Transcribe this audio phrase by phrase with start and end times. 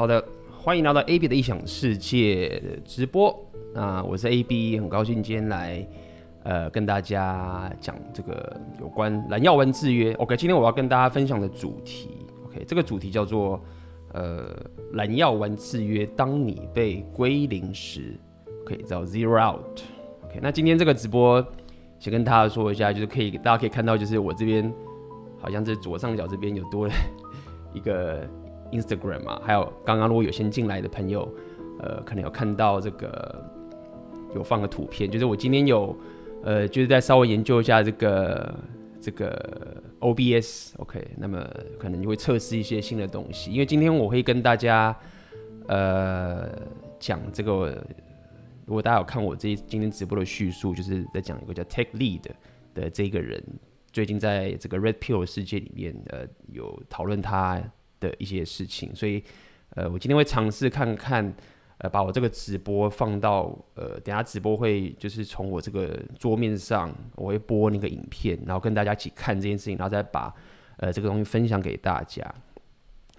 [0.00, 3.38] 好的，欢迎来到 AB 的异想世界直播
[3.74, 4.02] 啊！
[4.02, 5.86] 我是 AB，很高兴今天来
[6.42, 10.14] 呃跟大家讲这个有关蓝药丸制约。
[10.14, 12.16] OK，今天我要跟大家分享的主题
[12.46, 13.62] ，OK，这个主题叫做
[14.14, 14.58] 呃
[14.94, 18.18] 蓝药丸制约，当你被归零时，
[18.64, 19.82] 可以叫 Zero Out。
[20.24, 21.46] OK，那今天这个直播
[21.98, 24.72] 先跟大家说一下，就是可以大家可以看到，就是我这边
[25.38, 26.94] 好像是左上角这边有多了
[27.74, 28.26] 一个。
[28.72, 31.28] Instagram 嘛，还有刚刚如果有先进来的朋友，
[31.80, 33.44] 呃，可能有看到这个
[34.34, 35.96] 有放个图片，就是我今天有
[36.42, 38.54] 呃，就是在稍微研究一下这个
[39.00, 41.44] 这个 OBS，OK，那么
[41.78, 44.96] 可能就会测试一些新的东西，因为今天我会跟大家
[45.66, 46.48] 呃
[46.98, 47.84] 讲这个，
[48.66, 52.22] 如果大家有看我这今天直播的叙述，就是在讲一个叫 Tech Lead
[52.74, 53.42] 的这个人，
[53.92, 57.62] 最近在这个 Red Pill 世界里面呃有讨论他。
[58.00, 59.22] 的一些事情，所以，
[59.76, 61.32] 呃，我今天会尝试看看，
[61.78, 70.34] 呃，把我这个直播放到，呃，等下直播会就是从我这个桌面上，我会播那个影片，然后跟大家一起看这件事情，然后再把，
[70.78, 72.24] 呃，这个东西分享给大家。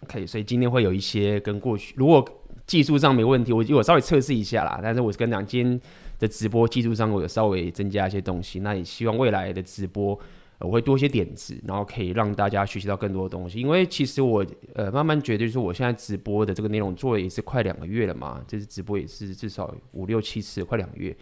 [0.03, 2.25] OK，所以今天会有一些跟过去，如果
[2.65, 4.79] 技术上没问题，我我稍微测试一下啦。
[4.81, 5.79] 但是我是跟你讲，今天
[6.17, 10.19] 的直播技术上我有稍微增加一些东西，那也希望未来的直播。
[10.61, 13.59] 我会多些点子，然后可以让大家学习到更多的东西。
[13.59, 14.45] 因为其实我
[14.75, 21.15] 呃慢慢觉得，就是我现在直播的这个内容做了也是快两个月了嘛，这次直播也是至少五六七次，快两个月。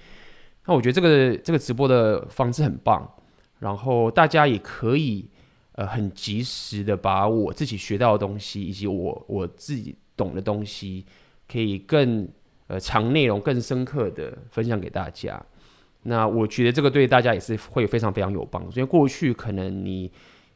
[0.66, 3.10] 那我觉得这个这个直播的方式很棒，
[3.60, 5.28] 然后大家也可以
[5.74, 11.06] 呃很及时的把我自己学到的东西，以及我我自己懂的东西，
[11.48, 12.28] 可以更
[12.68, 15.44] 呃长内容、更深刻的分享给大家。
[16.04, 20.10] 那我觉得这个对大家也是会非常非常有帮助，因为过去可能你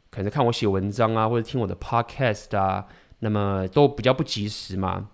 [0.10, 2.86] 可能看我写文章啊，或者听我的 podcast 啊，
[3.20, 5.10] 那么都比较不及时嘛，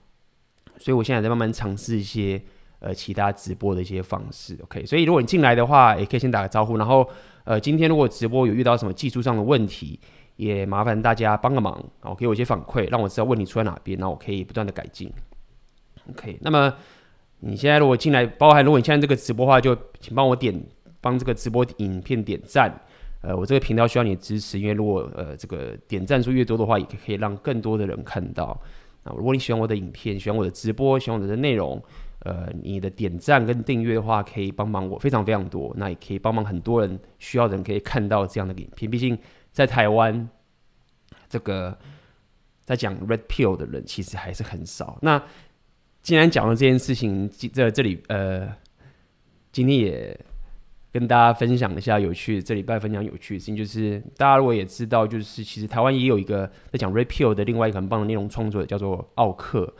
[0.77, 2.39] 所以我现在在慢慢尝试一些
[2.79, 7.09] 呃其他直播的一些方式，OK，所以如果你进来的话，也可以先打个招呼，然后
[7.43, 9.99] 呃今天如果直播有遇到什么技术上的问题，
[10.35, 15.11] 也麻烦大家帮个忙，然后给我一些反馈，让我知道问题出在哪边，那我可以不断的改进
[16.11, 16.73] ，OK，那么。
[17.41, 20.61] 你现在如果进来，包含如果你现在这个直播的话，就请帮我点
[21.01, 22.73] 帮这个直播影片点赞。
[23.21, 28.57] 呃，我这个频道需要你的支持，因为如果呃这个点赞数越多的话，也可以让更多的人看到。
[29.03, 31.81] 那如果你喜欢我的影片，喜欢我的直播，喜欢我的内容，
[32.19, 35.73] 呃，你的点赞跟订阅的话，可以帮忙我非常非常多。
[35.75, 38.89] 那也可以帮忙很多人需要的人可以看到这样的影片。
[38.89, 39.17] 毕竟
[39.51, 40.29] 在台湾，
[41.27, 41.77] 这个
[42.63, 44.97] 在讲 Red Pill 的人其实还是很少。
[45.01, 45.21] 那
[46.09, 48.51] 既然讲了这件事情，这这里呃，
[49.51, 50.19] 今天也
[50.91, 52.41] 跟大家分享一下有趣。
[52.41, 59.71] 这礼拜分享有趣的事情，就是大家如果也知道，就是其实台湾也有一个在讲 Red Pill 的另外一个很棒的内容创作者，叫做奥克。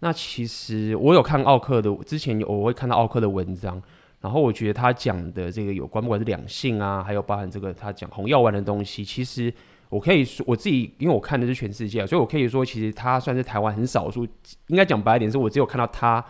[0.00, 3.80] 那其实我有看奥克的，之前我会看到奥克的文章，
[4.20, 9.54] 然后我觉得他讲的这个有关不管是两性啊，还有包含这个他讲红药丸的东西，其实。
[9.88, 14.26] 我可以说我自己，因为我看的是全世界，所以我可以说，其实他算是台湾很少数。
[14.66, 16.24] 应该讲白一点，是我只有看到他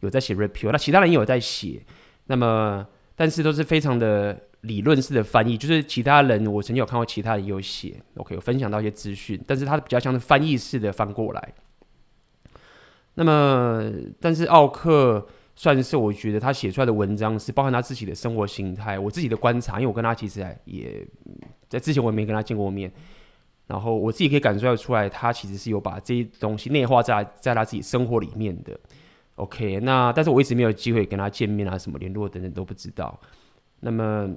[0.00, 1.82] 有在写 Red Pill，那其他人也有在写。
[2.26, 11.54] 那么，但是都是非常的理论式的翻译，就是其他人我曾经有看过，其他人也有写，OK，有分享到一些资讯，但是他比较像是翻译式的翻过来。
[13.14, 21.06] 那么，但是奥克算是我觉得他写出来的文章是包含他自己的生活形态，我自己的观察，因为我跟他其实也。
[21.72, 22.92] 在之前我也没跟他见过面，
[23.66, 28.78] 然后我自己可以感受出来，他其实是有把这些东西内化在在他自己生活里面的。
[29.36, 33.18] OK，那但是我一直没有机会跟他见面啊，什么联络等等都不知道。
[33.80, 34.30] 那么，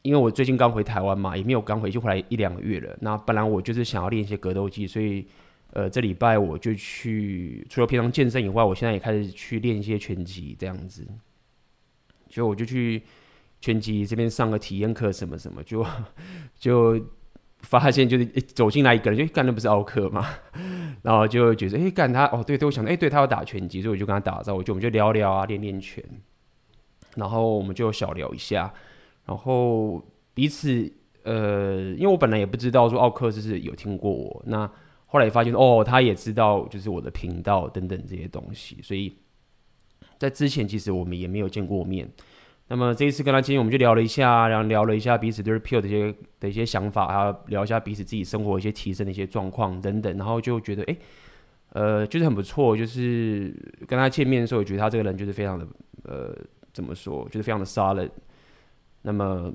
[0.00, 2.96] 因为我最近刚回台湾嘛，也没有刚回去回来一两个月了。
[3.02, 5.26] 那本来我就是想要练一些格斗技，所以
[5.74, 11.06] 呃这礼拜我就去，除了平常健身以外，我现在也开始去练一些拳击这样子。
[12.30, 13.02] 就我就去。
[13.62, 15.86] 拳击这边上个体验课什么什么，就
[16.58, 17.00] 就
[17.60, 20.28] 发现就是走进来一个人，就干的不是奥克嘛，
[21.00, 26.04] 然后就觉得哎干他哦对对，我想哎对他要打拳击，所以我就跟他打招呼，就我们就聊聊啊练练拳，
[27.14, 28.74] 然后我们就小聊一下，
[29.24, 30.04] 然后
[30.34, 30.92] 彼此
[31.22, 34.68] 呃，因为我本来也不知道说奥克就是有听过我，那
[35.06, 39.16] 后来也发现哦他也知道就是我的频道等等这些东西，所以
[40.18, 42.10] 在之前其实我们也没有见过面。
[42.72, 50.96] 那么这一次跟他见面，我们就聊了一下，然后聊了一下彼此对 Pill 的一些的一些想法，还有聊一下彼此自己生活一些提升的一些状况等等，然后就觉得哎，
[51.74, 53.54] 呃，就是很不错，就是
[53.86, 55.66] 跟他见面的时候，我觉得他这个人就是非常的
[56.04, 56.34] 呃，
[56.72, 58.08] 怎么说，就是非常的 solid。
[59.02, 59.52] 那么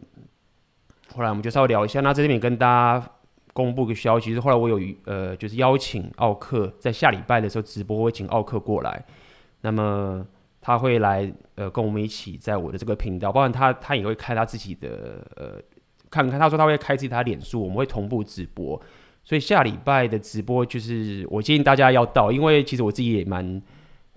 [1.15, 3.09] 后来我们就稍微聊一下，那在这边跟大家
[3.51, 9.03] 公布个消息，是后来我有呃，就是邀请奥克在下礼拜的时候直播，会请奥克过来，
[9.61, 10.23] 那么
[10.61, 15.61] 他会来呃跟我们一起在我的这个频道，包括他他也会开他自己的呃
[16.09, 18.81] 看看，他说他会开自己他脸书，我们会同步直播，
[19.25, 23.61] 所以下礼拜的直播就是我建议大家要到，因为其实我自己也蛮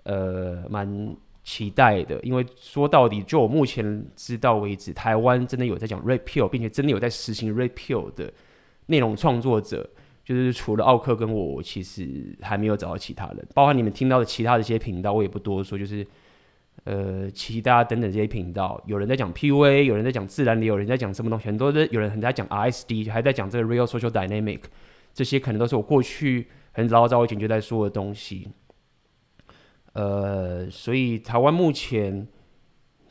[0.03, 1.13] 呃蛮。
[1.43, 8.31] 期待的，因为说到底，就我目前知道为止，台湾真的有在讲 Repeal，并且真的有在实行 Repeal 的
[8.85, 9.89] 内容创作者，
[10.23, 13.43] 就是除了奥克跟我，我其实还没有找到其他人。
[13.55, 16.05] 包括你们听到的其他的一些频道，我也不多说，就是
[16.83, 24.61] 呃，其他等等这些频道，有人在讲 PUA，有人在讲自然流，有人在讲什么东西，很多的有人很在讲 RSD，还在讲这个 Real Social Dynamic，
[25.13, 28.49] 这些可能都是我过去很老早以前就在说的东西。
[29.93, 32.27] 呃，所以台湾目前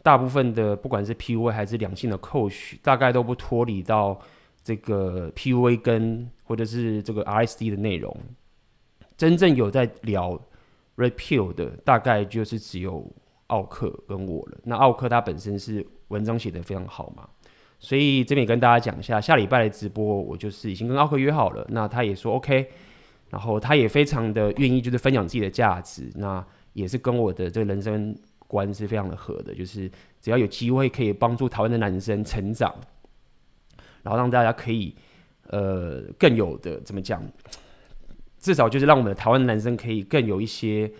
[0.02, 4.18] 大部分的不管是 PUA 还是两性的 coach，大概都不脱离到
[4.64, 8.16] 这个 PUA 跟或者是这个 RSD 的内容。
[9.16, 10.40] 真正有在聊
[10.96, 13.06] Repeal 的，大概就是只有
[13.50, 14.58] 奥克跟我了。
[14.64, 17.28] 那奥克他本身是文章写得非常好嘛，
[17.78, 21.66] 所以这边也跟大家讲一下，下礼拜的直播我就是已经跟奥克约好了。
[21.70, 22.70] 那他也说 OK，
[23.30, 26.10] 然后他也非常的愿意就是分享自己的价值。
[26.14, 28.16] 那也是跟我的这个人生
[28.46, 32.74] 观是非常的合的，就是只要有机会可以帮助台湾的男生成长，
[34.02, 34.94] 然后让大家可以
[35.48, 37.22] 呃更有的怎么讲，
[38.38, 40.90] 至少就是让我们的台湾的男生可以更有一些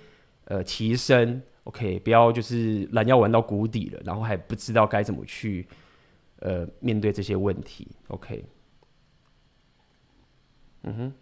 [0.46, 5.67] 呃提升，OK，不要就是懒要玩到谷底了，然后还不知道该怎么去
[6.40, 8.44] 呃面对这些问题，OK，
[10.82, 11.14] 嗯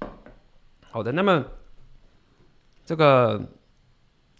[0.00, 0.08] 哼，
[0.90, 1.44] 好的，那么。
[2.84, 3.38] 这个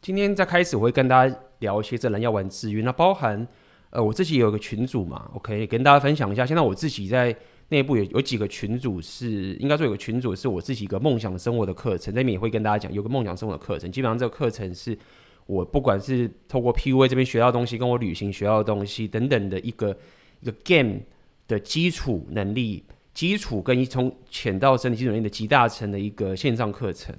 [0.00, 3.46] 今天在开始，我会跟大家聊一些这人要玩制约，那包含
[3.90, 6.46] 呃我自己有个群组嘛，OK，跟大家分享一下。
[6.46, 7.36] 现在我自己在
[7.70, 14.98] 内部有有几个群组是，应该说有个群组是我自己一个梦想生活的课程，那边也会跟大家讲，有个梦想生活的课程，基本上这个课程是
[15.46, 19.96] 我不管是透过 PUA 这边学到东西，跟我旅行学到的东西等等的一个
[20.40, 21.00] 一个 game
[21.46, 27.14] 的基础能力，基础跟一从浅到深的基础能力的集大成的一个线上课程。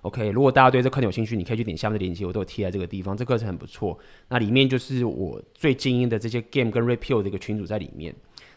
[0.00, 3.16] OK，如果大家对这课程有兴趣，你可以去点下面的链接，我都有贴在这个地方。
[3.16, 3.98] 这课程很不错，
[4.28, 8.14] 那里面就是我最精英的这些 game 跟 Repeal 的一个群组在里面。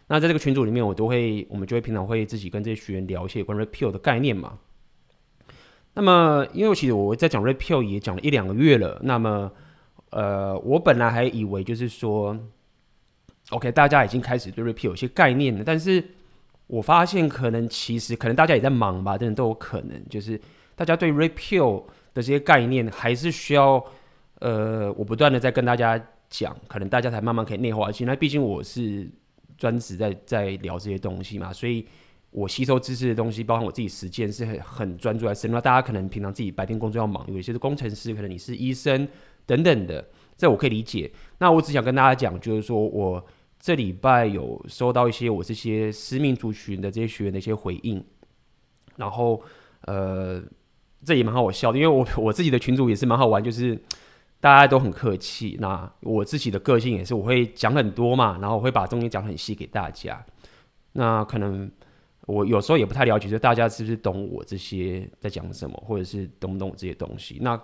[0.09, 4.59] 那在这个群组里面，我都会，我们就会平常会自己跟这些学员聊一些关于 Repeal 的概念嘛。
[5.93, 9.49] 那么，因为其实我在讲 Repeal 也讲了一两个月了，那么，
[10.09, 12.37] 呃，我本来还以为就是说
[13.51, 16.03] ，OK，大家已经开始对 Repeal 有些概念了，但是
[16.67, 20.39] 我发现可能其实可能大家也在忙吧，真的都有可能就是。
[20.75, 21.83] 大家对 Repeal
[22.13, 23.85] 的这些概念还是需要，
[24.39, 28.15] 呃，我不断的在跟大家讲，可能大家才慢慢可以内化进来。
[28.15, 29.05] 毕竟我是
[29.59, 31.85] 专职在在聊这些东西嘛，所以
[32.31, 35.51] 我吸收知识的东西，包括我自己实践是很很专注在身。
[35.51, 39.07] 那大家可能平常自己白天工作要忙，有一些是工程师，可能你是医生
[39.45, 40.03] 等等的，
[40.35, 41.11] 这我可以理解。
[41.37, 43.23] 那我只想跟大家讲，就是说我
[43.59, 48.03] 这礼拜有收到一些我这些私密族群的这些学员的一些回应，
[48.95, 49.41] 然后
[49.81, 50.41] 呃。
[51.05, 53.81] 这也蛮好笑的，因为我我自己的群主也是蛮好玩，就是
[54.41, 55.57] 大家都很客气。
[55.59, 60.23] 那我自己的个性也是，我会讲很多嘛，然后我会把东西讲很细给大家。
[60.93, 61.69] 那可能
[62.25, 67.37] 我有时候也不太了解，就大家是不是懂我这些在讲什么，或者是懂不懂这些东西？
[67.41, 67.59] 那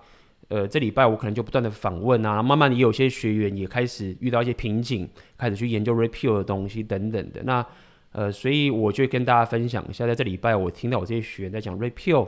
[0.50, 7.41] 呃，这礼拜我可能就不断的访问啊，慢慢也有些学员也开始遇到一些瓶颈，开始去研究 Repeal 的东西等等的。
[7.44, 7.65] 那
[8.12, 12.27] 呃，所以我就跟大家分享一下，在这礼拜我听到我这些学员在讲 Repeal。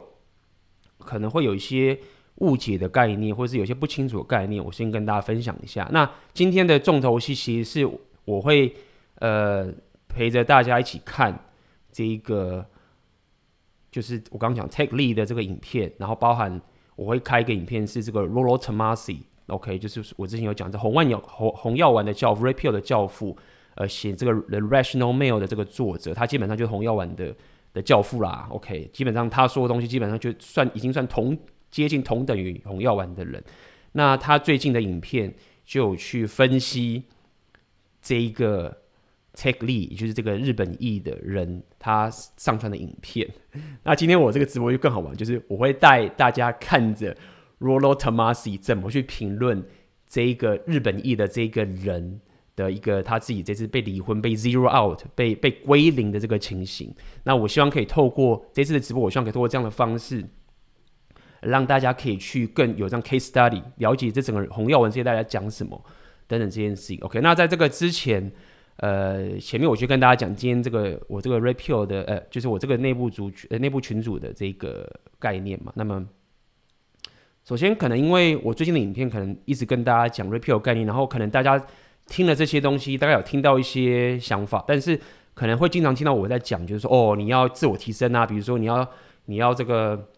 [0.99, 1.97] 可能会有一些
[2.37, 5.87] 误解的概念，或是有些不清楚的概念，我先跟大家分享一下。
[5.91, 8.75] 那今天的重头戏其实是我会
[9.19, 9.71] 呃
[10.07, 11.37] 陪着大家一起看
[11.91, 12.65] 这一个，
[13.91, 16.61] 就是我刚刚讲 Take Lead 的这个影片，然后包含
[16.95, 19.19] 我会开一个影片是这个 Rolo Tomasi。
[19.47, 23.37] OK，就是我之前有讲这红万药红红药丸的教父，Repeal 的教父，
[23.75, 27.35] 呃，写这个 The Rational Mail 的这个作者，他基本上就是红药丸的。
[27.73, 31.37] 的教父啦，OK，基本上他说的东西基本上就算已经算同
[31.69, 33.43] 接近同等于红药丸的人。
[33.93, 35.33] 那他最近的影片
[35.65, 37.03] 就有去分析
[38.01, 38.77] 这一个
[39.33, 43.27] Take Lead，也就是这个日本裔的人他上传的影片。
[43.83, 47.15] 那今天我这个直播就更好玩，就是我会带大家看着
[47.59, 49.63] Rollo Tomasi 怎么去评论
[50.07, 52.21] 这一个日本裔的这个人。
[52.57, 56.91] 的一个他自己这次被离婚、被 zero out、被被归零的这个情形，
[57.23, 60.25] 那我希望可以透过这次的直播，我希望可以透过这样的方式，
[61.41, 65.81] 让大家可以去更有这样 case study，了解这整个红药文这些大家讲什么
[66.27, 66.99] 等等这件事情。
[67.01, 68.31] OK，那在这个之前，
[68.77, 74.89] 呃，前面我就跟大家讲，今天这个我这个 repeal 的，呃，就是我这个内部组群呃内部群组的这个
[75.19, 75.71] 概念嘛。
[75.75, 76.05] 那么，
[77.45, 81.63] 首先可能因为我最近的影片可能一直跟大家讲 repeal 概念，然后可能大家
[82.07, 84.99] 听了这些东西，大概有听到一些想法，但是
[85.33, 88.87] 可能会经常听到我在讲，就是说哦，你要自我提升啊，比如说你要
[89.25, 90.09] 你要这个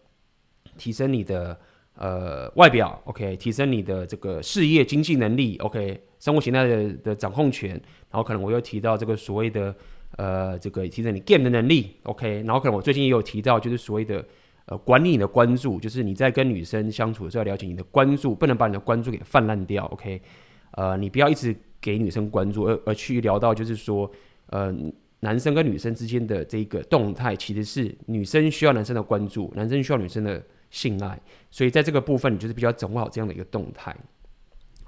[0.80, 1.58] 提升你的。
[1.96, 9.74] 呃，外表 OK，提升你的这个事业经济能力 OK，生活形态的的掌控权，然后可能我又提到这个所谓的
[10.16, 14.24] 呃，这个提升你 game 的能力 OK，然后可能我最近也有提到就是所谓的
[14.64, 20.22] 呃管理你的关注，就是你在跟女生相处的时候要了解你的关注，不能把你的关注给泛滥掉 OK，
[20.70, 24.10] 呃，你不要一直给女生关注，而而去聊到就是说
[24.46, 24.74] 呃
[25.18, 30.42] 男生跟女生之间的这个动态，其实是女生需要男生的关注，男生需要女生的。
[30.70, 33.94] 性爱，所以在这个部分，你就是比较掌握好这样的一个动态，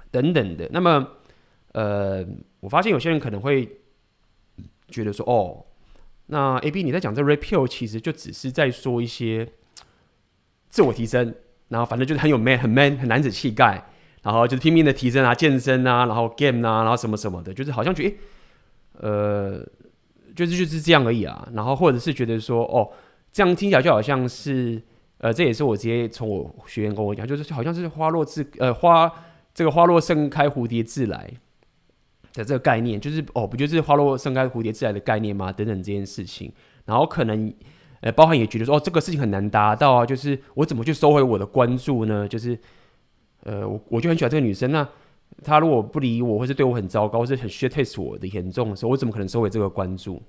[0.09, 0.67] 等等的。
[0.71, 1.05] 那么，
[1.73, 2.25] 呃，
[2.61, 3.69] 我发现有些人可能会
[4.87, 5.65] 觉得说，哦，
[6.27, 9.45] 那 A B 你在讲这 repeal，其实就只是在说一些
[10.69, 11.35] 自我提升，
[11.67, 13.85] 然后反正就是很有 man、很 man、很男子气概，
[14.21, 18.15] 然后就是拼命的提升啊、健身啊，然后 game 啊，然后什么什么的，就是好像觉得，
[19.01, 19.67] 呃，
[20.33, 21.45] 就是就是这样而已啊。
[21.53, 22.89] 然后或者是觉得说，哦，
[23.33, 24.81] 这样听起来就好像是。
[25.23, 29.09] 呃，这也是我直接从我学员跟我讲，就是好像是花落自呃花
[29.53, 31.31] 这个花落盛开，蝴蝶自来
[32.33, 35.49] 的这个概念，就是哦，不就是花落盛开，蝴蝶自来的概念吗？
[35.49, 36.51] 等等这件事情，
[36.83, 37.53] 然后可能
[38.01, 42.27] 呃，包含也觉得说哦，这个事情很难达到啊，就是我怎么去收回我的关注呢？
[42.27, 42.59] 就是
[43.43, 44.85] 呃，我我就很喜欢这个女生，那
[45.41, 50.21] 她如果不理我，或是对我很糟糕，或是很 shit test 我的严重的时候，我怎么可能收回这个关注？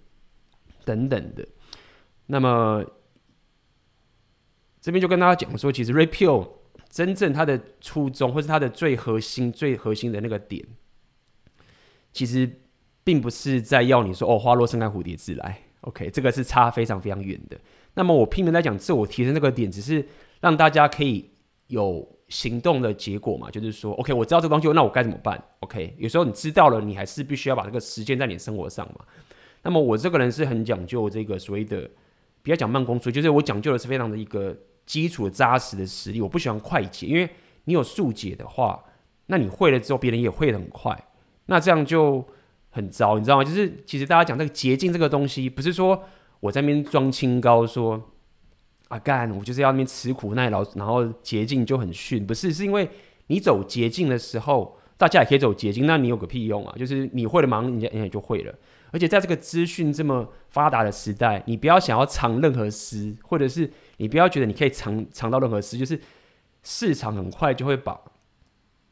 [0.84, 1.44] 等等的，
[2.26, 2.84] 那么。
[4.84, 6.46] 这边就跟大家讲说，其实 Repeal
[6.90, 10.62] 真正它的初衷，或是它的最核心、最核心的那个点，
[12.12, 12.60] 其实
[13.02, 15.58] 并不是在要你说“哦，花落盛开，蝴蝶自来”。
[15.80, 17.58] OK，这个是差非常非常远的。
[17.94, 20.06] 那么我拼命在讲自我提升这个点，只是
[20.42, 21.30] 让大家可以
[21.68, 29.06] 有行动的结果嘛，就是说，OK，我知道这个东西，那我该怎么办？OK，有时候你知道了，你还是必须要把这个实践在你生活上嘛。
[29.62, 31.90] 那么我这个人是很讲究这个所谓的，
[32.42, 34.54] 不要讲慢工出，就是我讲究的是非常的一个。
[34.86, 37.28] 基础扎实的实力，我不喜欢快捷，因为
[37.64, 38.84] 你有速解的话，
[39.26, 41.08] 那你会了之后，别人也会很快，
[41.46, 42.24] 那这样就
[42.70, 43.44] 很糟，你知道吗？
[43.44, 46.02] 就是其实大家讲这个捷径这个东西，不是说
[46.40, 48.10] 我在那边装清高说，
[48.88, 52.88] 啊干，我就是要那边吃苦耐劳，然后捷径就很逊，不是，是因为
[53.28, 56.74] 你走捷径的时候，大家也可以走捷径，那你有个屁用啊？
[56.78, 58.54] 就是你会了忙，人家人家也就会了，
[58.94, 63.70] 而且在这个资讯这么发达的时代，你不要想要藏任何私，或者是。
[63.98, 66.00] 你不要觉得你可以藏藏到任何事，就是
[66.64, 68.00] 市场很快就会把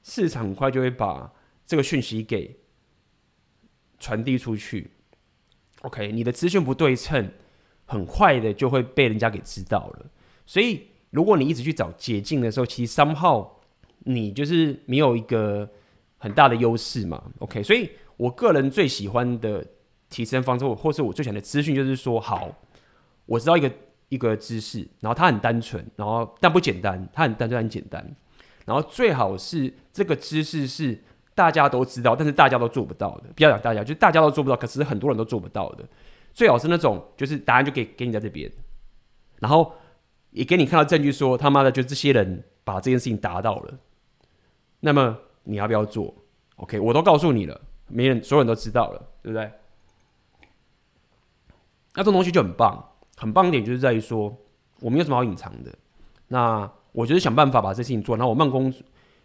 [0.04, 1.32] 市场很快就会把
[1.66, 2.56] 这个讯息给
[3.98, 4.92] 传递出去。
[5.80, 7.32] OK，你的资讯不对称，
[7.84, 10.06] 很快的就会被人家给知道了。
[10.46, 13.60] 所以，如果你一直去找捷径的时候，其实三号
[14.04, 15.68] 你就是没有一个
[16.18, 17.20] 很大的优势嘛。
[17.40, 19.66] OK，所以我个人最喜欢的
[20.12, 22.48] 提升方式，或是我最想的资讯，就是说，好，
[23.26, 23.72] 我知道一个。
[24.12, 28.14] 一个知识，然后它很单纯，然后但不简单，它很单纯很简单，
[28.66, 31.02] 然后最好是这个知识是
[31.34, 33.30] 大家都知道，但是大家都做不到的。
[33.34, 35.84] 不要讲大家，就大家都做不到，可是很多人都做不到的。
[36.34, 38.52] 最好是那种，就是答案就给给你在这边，
[39.40, 39.72] 然后
[40.32, 43.78] 也给你看到证据说他妈的，就这些人把这件事情达到了。
[44.80, 46.14] 那么你要不要做
[46.56, 49.50] ？OK，我都告诉你了，没人，所有人都知道了，对不对？
[51.94, 52.88] 那这种东西就很棒。
[53.16, 54.36] 很棒一点就是在于说，
[54.80, 55.72] 我没有什么好隐藏的。
[56.28, 58.72] 那我就是想办法把这事情做，然后我慢工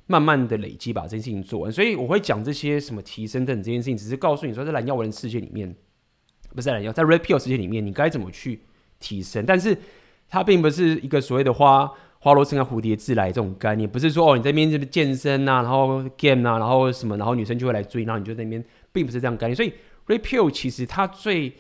[0.06, 1.72] 慢慢的累积把这件事情做完。
[1.72, 5.76] 所以我会讲这些什么提升等这件事情，只是告诉你说，在蓝药丸世界里面，
[6.56, 8.62] 不是蓝药，在 Red Pill 世界里面，你该怎么去
[9.00, 9.46] 提升。
[9.46, 9.76] 但是
[10.30, 19.56] 它并不是一个所谓的花花落盛开蝴蝶自来这种概念，不是说哦，你在那边健身啊，然后 game 啊，然后什么，然后女生就会来追，然后你就在那边，并不是这样概念。
[19.56, 19.74] 所以
[20.08, 21.54] Red Pill 其实它最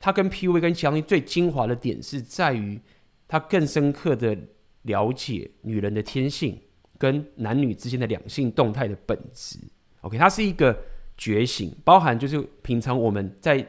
[0.00, 2.80] 它跟 PUA 跟其他东西最精华的点是在于，
[3.26, 4.38] 它更深刻的
[4.82, 6.56] 了解女人的天性
[6.96, 9.58] 跟男女之间的两性动态的本质。
[10.02, 10.78] OK，它是一个
[11.16, 13.66] 觉醒，包含就是平常我们在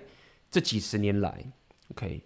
[0.51, 1.43] 这几十年来
[1.91, 2.21] ，OK，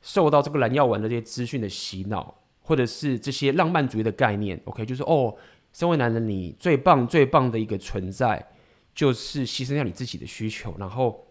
[0.00, 5.36] 受到这个蓝药丸的这些资讯的洗脑，或者是这些浪漫主义的概念，OK，就是哦，
[5.74, 8.48] 身为男人你最棒最棒的一个存在，
[8.94, 11.27] 就是牺牲掉你自己的需求，然后。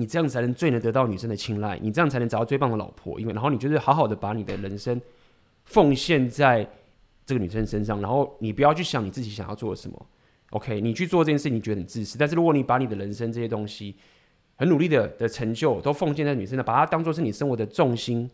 [0.00, 3.18] 你这样才能最能得到女生的青睐，你这样才能找到最棒的老婆。
[3.18, 5.00] 因为，然后你就是好好的把你的人生
[5.64, 6.64] 奉献在
[7.26, 10.06] 这个女生身上，然后你不要去想你自己想要做什么。
[10.50, 12.16] OK，你去做这件事，你觉得很自私。
[12.16, 13.96] 但是如果你把你的人生这些东西
[14.54, 18.30] 很努力的的成就都奉献在女生的，把它当做是你生活的重心，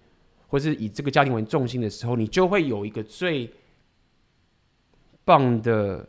[0.49, 3.51] 或是以这个家庭为重心的时候，你就会有一个最
[5.25, 6.07] 棒的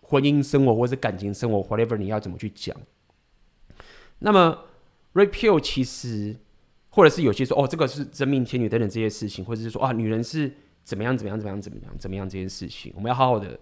[0.00, 2.76] 婚姻生活，或是感情生活，whatever 你要怎么去讲。
[4.20, 4.64] 那么
[5.12, 6.36] Red Pill 其实，
[6.90, 10.50] 或者是有些说哦，这个是真命天女等等这些事情，或者是说啊，女人是
[10.84, 13.58] 怎么样怎么样怎么样怎么样怎么样这件事情，我们要好好的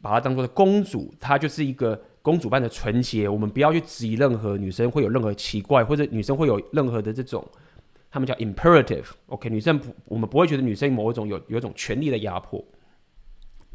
[0.00, 3.28] 把她当做公主，她就是一个公主般的纯洁。
[3.28, 7.44] 我们不要去质疑任何女生会有任何奇怪，或者女生会有任何的这种，
[8.10, 9.06] 他们叫 imperative。
[9.26, 12.64] OK，女生不，我们不会觉得女生某一种有有一种权力的压迫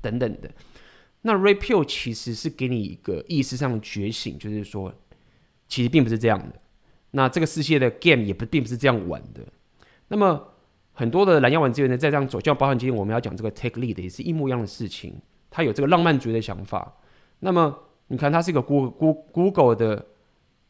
[0.01, 0.49] 等等的。
[1.21, 4.93] 那 Red Pill 其实是给你一个意识上的觉醒，就是说。
[5.67, 6.55] 其实并不是这样的，
[7.11, 9.41] 那这个世界的 game 也不并不是这样玩的。
[10.07, 10.53] 那么
[10.93, 15.13] 很多的蓝药丸资源呢，在这样走，就像包含今天我们要讲这个 take lead 也是一模一样的事情。
[15.49, 16.97] 他有这个浪漫主义的想法。
[17.39, 20.05] 那么你看，他是一个 Google Google 的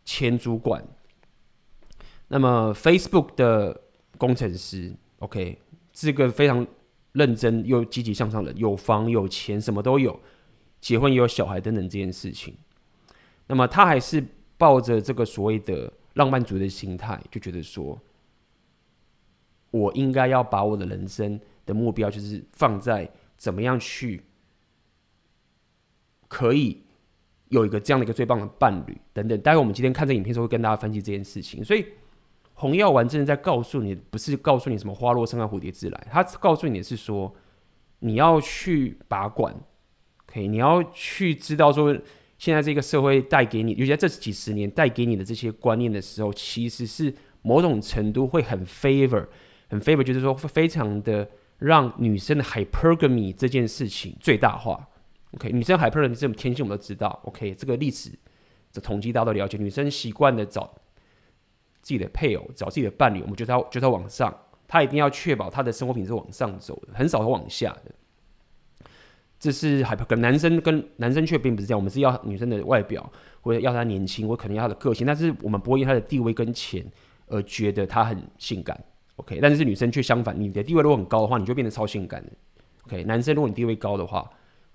[0.04, 0.84] 前主管，
[2.28, 3.80] 那么 Facebook 的
[4.18, 5.60] 工程师，OK，
[5.94, 6.66] 是个非常
[7.12, 10.20] 认真又积极向上的，有房有钱，什么都有，
[10.82, 12.58] 结婚也有小孩等等这件事情。
[13.48, 14.26] 那么他还是。
[14.58, 18.00] 抱着这个所谓的浪漫主义的心态，就觉得说，
[19.70, 24.24] 我应该要把我的人生的目标，就是放在怎么样去
[26.28, 26.82] 可以
[27.50, 29.40] 有一个这样的一个最棒的伴侣等等。
[29.42, 31.64] 待会我们今天看这影片时候，会跟大家分析这件事情。
[31.64, 31.86] 所以
[32.56, 37.32] 红药丸真的在告诉你，不是告诉你什么花落生来蝴蝶自来，他告诉你的是说，
[38.00, 39.56] 你要去把管，
[40.26, 41.96] 可以，你要去知道说。
[42.38, 49.28] 现在这个社会带给你，尤其在这几十年带给你的这些观念的时候，其实是某种程度会很 favor，
[49.70, 51.28] 很 favor，就是说非常的
[51.58, 54.88] 让女生的 hypergamy 这件事情最大化。
[55.32, 57.20] OK，女生 hypergamy 这种天性我们都知道。
[57.26, 58.12] OK，这个历史
[58.72, 60.76] 的统计大家都了解，女生习惯的找
[61.82, 64.36] 自己的配偶，找自己的伴侣，我们觉得她觉得她往上，
[64.68, 67.92] 她一定要确保她的生活品质往上走的，很少往下的。
[69.40, 76.84] 这是还跟男生跟男生却并不是这样，我们是要女生的外表，或者要她年轻，或可能要她的个性，但是我们不会因她的地位跟钱
[77.28, 78.84] 而觉得她很性感
[79.18, 79.40] ，OK？
[79.40, 82.24] 但是女生却相反，你的地位如果很高的话，你就变得超性感
[82.88, 83.04] ，OK？
[83.04, 84.28] 男生如果你地位高的话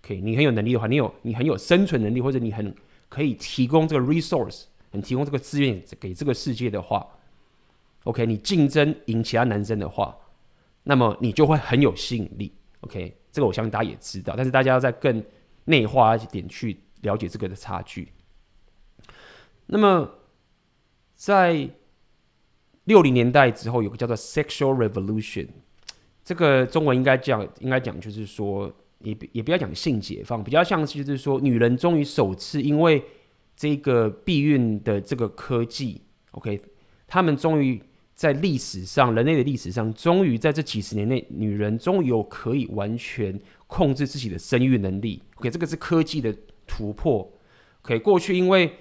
[0.04, 0.20] ，OK？
[0.20, 2.72] 你很有能力的话，你有你很有生存能力，或者你很
[3.08, 7.04] 可以提供这个 resource，很提供这个资源给这个世界的话
[8.04, 8.24] ，OK？
[8.26, 10.16] 你竞争赢其他男生的话，
[10.84, 13.16] 那么你就会很有吸引力，OK？
[13.32, 15.24] 这个我相信大家也知道，但是大家要再更
[15.64, 18.12] 内化一点去了解这个的差距。
[19.66, 20.08] 那么，
[21.14, 21.68] 在
[22.84, 25.48] 六零年代之后，有个叫做 “sexual revolution”，
[26.22, 33.02] 这个中文应该讲，应该讲就是说，也也不要讲性解放，比较像是就是说，女人终于首次因为
[33.56, 36.60] 这个避孕的这个科技，OK，
[37.06, 37.82] 他们终于。
[38.22, 45.20] 在历史上，人类的历史上，终于在这几十年内，女人终于有可以完全控制自己的生育能力。
[45.34, 46.32] OK，这个是科技的
[46.64, 47.28] 突破。
[47.82, 48.74] OK，过去因为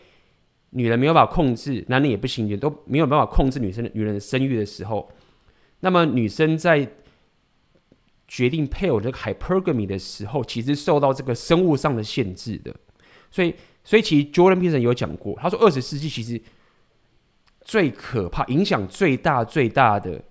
[0.70, 5.12] 女人没有办法控制，男人也不行，也都没有办法控制女生的女人的生育的时候，
[5.80, 6.88] 那么女生在
[8.28, 12.72] 决定配偶这个 hypergamy 的时候，其实受到这个生物上的限制的。
[13.32, 16.40] 所以，所以其实 Jordan Peterson 有讲过，他说二十世纪其实。
[17.64, 20.22] 最可怕、影响最大、最大的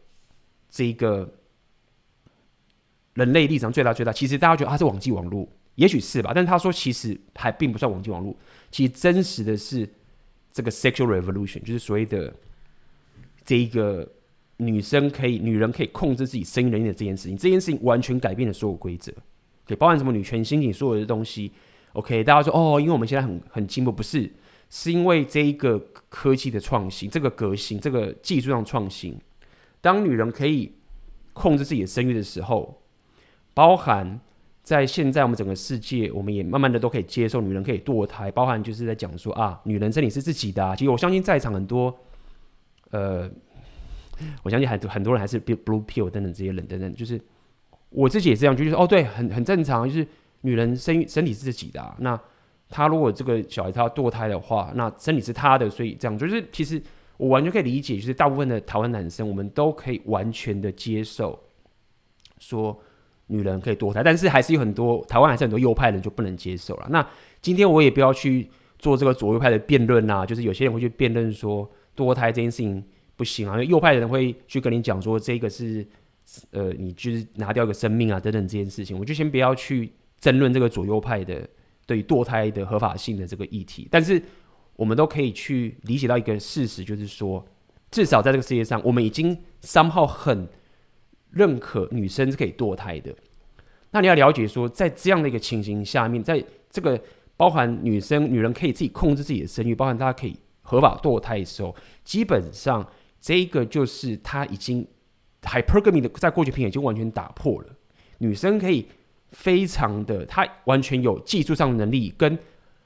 [0.69, 1.33] 这个
[3.15, 6.33] 人类历史上最大、最大，其实大家觉得它是网际网络，也许是吧。
[6.35, 8.35] 但是他说，其实还并不算网际网络，
[8.71, 9.89] 其实真实的是
[10.53, 12.33] 这个 sexual revolution，就是所谓的
[13.45, 14.09] 这一个
[14.57, 17.37] 女生可以、女人可以控制自己生育能力的这件事情。
[17.37, 19.13] 这件事情完全改变了所有规则，
[19.67, 21.53] 对包含什么女权、心理所有的东西。
[21.95, 24.31] OK，大家说哦，因为我们现在很很进步，不是？
[24.71, 25.79] 是因为这一个
[26.09, 29.19] 科技的创新，这个革新，这个技术上创新，
[29.81, 30.73] 当女人可以
[31.33, 32.81] 控制自己的生育的时候，
[33.53, 34.21] 包含
[34.63, 40.77] 在现在我们整个世界，我们也慢慢的都可以接受女人可以堕胎，包含就是在讲说啊，女人身体是自己的啊。
[40.77, 41.93] 其实我相信在场很多，
[42.91, 43.29] 呃，
[44.45, 47.21] 我相信很多很多人还是 blue pill 等等这些人等等，就是
[47.89, 50.07] 我自己也这样，就是哦对，很很正常，就是
[50.43, 52.21] 女人生身体是自己的啊，那。
[52.71, 56.81] 他如果这个小孩他要堕胎的话，那身体是他的，所以这样就是其实
[57.17, 61.39] 我完全可以理解，就是大部分的台湾男生，我们都可以完全的接受
[62.39, 62.81] 说
[63.27, 66.87] 女人可以堕胎，但是还是有很多台湾还是很多右派人就不能接受了。
[66.91, 67.05] 那
[67.43, 72.83] 今天我也不要去做这个左右派的辩论啦，就是有些人会去辩论说堕胎这件事情
[73.17, 75.85] 不行啊，因为右派的人会去跟你讲说这个是
[76.53, 81.49] 呃你就是拿掉一个生命啊等等这件事情，我就先不要去争论这个左右派的。
[81.91, 84.23] 对堕胎的合法性的这个议题，但是
[84.77, 87.45] 我们都可以去理解到一个事实，就是说，
[87.91, 90.49] 至少在这个世界上，我们已经 somehow 很
[91.33, 93.13] 认可女生是可以堕胎的。
[93.91, 97.03] 那你要了解说，在这样的一个情形下面，在这个
[97.37, 101.75] 包含女生、女人可以自己控制自己的生育，包含大家可以合法堕胎的时候，
[102.05, 102.89] 基本上
[103.21, 104.87] 这个就是他已经
[105.43, 107.69] hypergamy 的在过去平已经完全打破了。
[108.19, 108.87] 女生可以
[109.33, 112.39] 非常的，他完全有技术上的能力跟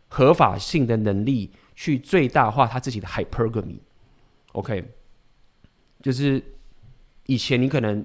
[0.08, 3.78] 合法性的能力去最大化他自己的 hypergamy。
[4.52, 4.84] OK，
[6.02, 6.42] 就是
[7.26, 8.04] 以前你可能。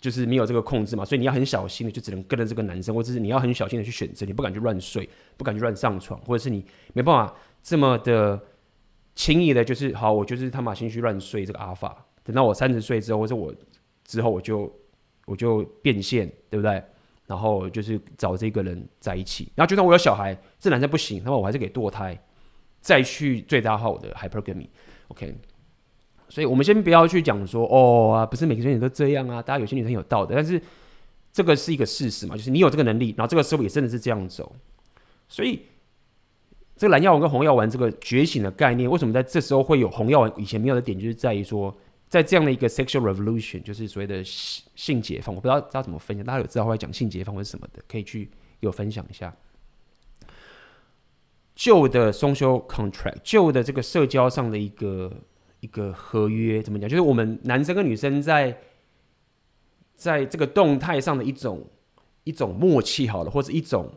[0.00, 8.40] 就是没有这个控制嘛，所以你要很小心的，就只能跟着这个男生，或者是你要很小心的去选择，你不敢去乱睡，不敢去乱上床，或者是你没办法这么的
[9.14, 13.54] 轻易的，就是好，我就是他妈先去乱睡这个阿法，等到我三十岁之后，或者我
[14.02, 14.74] 之后我就
[15.26, 16.82] 我就变现，对不对？
[17.30, 22.20] 然后就是找这个人在一起，然后就算我有小孩，这男生不行，那么我还是给堕胎，
[22.80, 25.36] 再去最大化我的 hypergamy，OK。
[26.28, 29.40] 所以，我们先不要去讲说，哦啊，不是每个女生都这样啊。
[29.40, 30.60] 大家有些女生有道德，但是
[31.32, 34.52] 这个是一个事实嘛，就是你有这个能力，然后这个社会也真的是这样走。
[35.28, 35.62] 所以，
[36.76, 41.72] 这个蓝药丸跟红药丸这个觉醒的概念，为什么在这时候会有红药丸以前没有的点，就是在于说，
[42.10, 45.34] 在这样的一个 sexual revolution，就是所谓的性解放。
[45.34, 49.34] 我不知道大家怎么分享，大家有知道会讲性解放或者什么的，可以去有分享一下。
[51.54, 55.10] 旧的 social contract，旧的这个社交上的一个。
[55.60, 56.88] 一个合约怎么讲？
[56.88, 58.58] 就是我们男生跟女生在
[59.94, 61.62] 在这个动态上的一种
[62.24, 63.92] 一种默契，好了，或者一种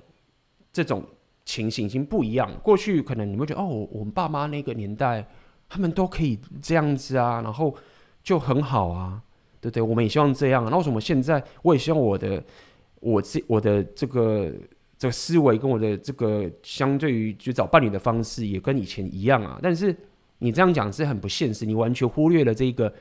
[0.74, 1.02] 这种
[1.46, 2.52] 情形已经不一样。
[2.62, 5.26] 过去可能你会觉得，哦，我们爸妈那个年代，
[5.70, 7.74] 他们都可以这样子啊，然后
[8.24, 9.22] 就很好啊，
[9.62, 9.84] 对不对？
[9.84, 10.64] 我们也希望这样。
[10.70, 12.44] 那为什么现在我也希望我的
[13.00, 14.52] 我这我的这个
[14.98, 19.60] 这个思维跟我的这个相对于就找伴侣的方式也跟以前一样啊？
[19.62, 19.96] 但是。
[20.40, 22.94] 你这样讲是很不现实，你完全忽略了这个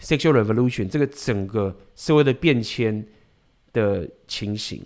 [0.00, 3.06] sexual revolution 这个整个社会的变迁
[3.74, 4.82] 的情形。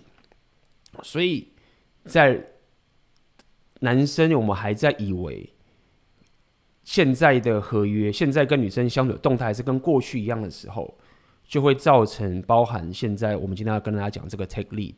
[1.01, 1.47] 所以
[2.03, 2.45] 在
[3.79, 5.49] 男生，我们还在以为
[6.83, 10.97] 现在的合约，现在跟女生相处的动态还是跟过去一样的时候，
[11.45, 14.97] 就会造成包含现在我们今天要跟大家讲这个 take lead。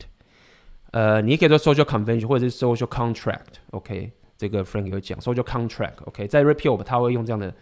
[0.92, 4.12] 呃，你也可以说 social convention 或者是 social contract，OK？
[4.38, 7.54] 这个 Frank 有讲，social contract，OK，、在 repeal 他会用这样的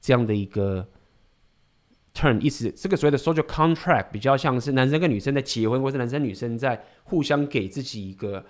[0.00, 0.86] 这样的一个
[2.14, 8.44] turn，意思这个所谓的 social contract 比较像是男生跟女生在结婚，或者男生女生在互相给自己一个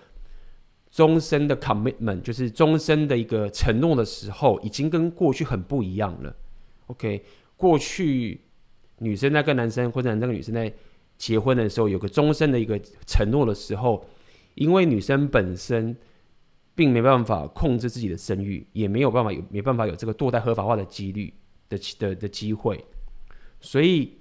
[0.91, 6.35] 终身的 commitment，就是终身的一个承诺的时候，已经跟过去很不一样了。
[6.87, 7.23] OK，
[7.57, 8.41] 过去
[8.99, 10.71] 女生在跟男生或者男生跟女生在
[11.17, 14.05] 结婚的时候，有个终身的一个承诺的时候，
[14.55, 15.95] 因为女生本身。
[16.73, 21.31] 并没办法控制自己的生育，也没有办法有没办法有这个堕胎合法化的几率
[21.67, 22.83] 的的的机会，
[23.59, 24.17] 所以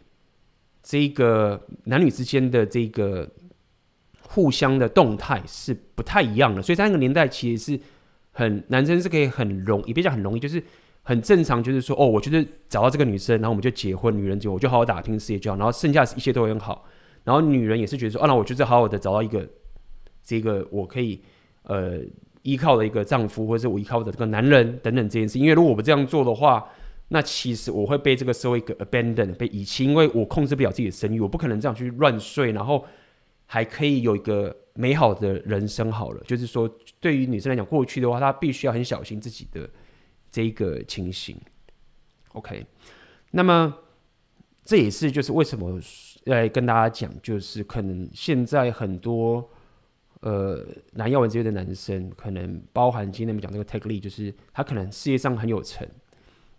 [0.83, 3.31] 这个男女之间的这个
[4.33, 6.61] 互相的动态是不太一样的。
[6.61, 7.81] 所以在那个年代，其实是
[8.33, 10.63] 很男生是可以很容易，别讲很容易，就是
[11.03, 16.85] 很正常，就是说哦，我就是找到这个女生，然后我们就结婚，女人就我就好好打拼事业就好，然后剩下一切都很好。
[17.25, 19.49] 然后女人也是觉得说，啊，那我就是好好的找到一个
[20.25, 21.21] 这个我可以
[21.63, 22.01] 呃。
[22.43, 26.67] 依靠的一个丈夫，或者是我依靠的这个男人等等这件事，因为如果我不这样做的话，
[27.09, 32.83] 那其实我会被这个社会给 abandon 被遗弃，因为我控制不了自己的生育，我不可能这样去乱睡，然后
[33.53, 35.91] 还可以有一个美好的人生。
[35.91, 39.69] 好了，就是说对于女生来讲，过去的话，她必须要很小心自己的
[40.31, 41.37] 这一个情形。
[42.35, 42.65] OK，
[43.33, 43.75] 那么
[44.65, 45.81] 这也是就是为什么
[46.27, 49.51] 来跟大家讲，就是可能现在很多。
[50.23, 55.89] 呃，男药丸这边的男生，可能包含今天我们讲这个 take lead，就是他可能事业上很有成，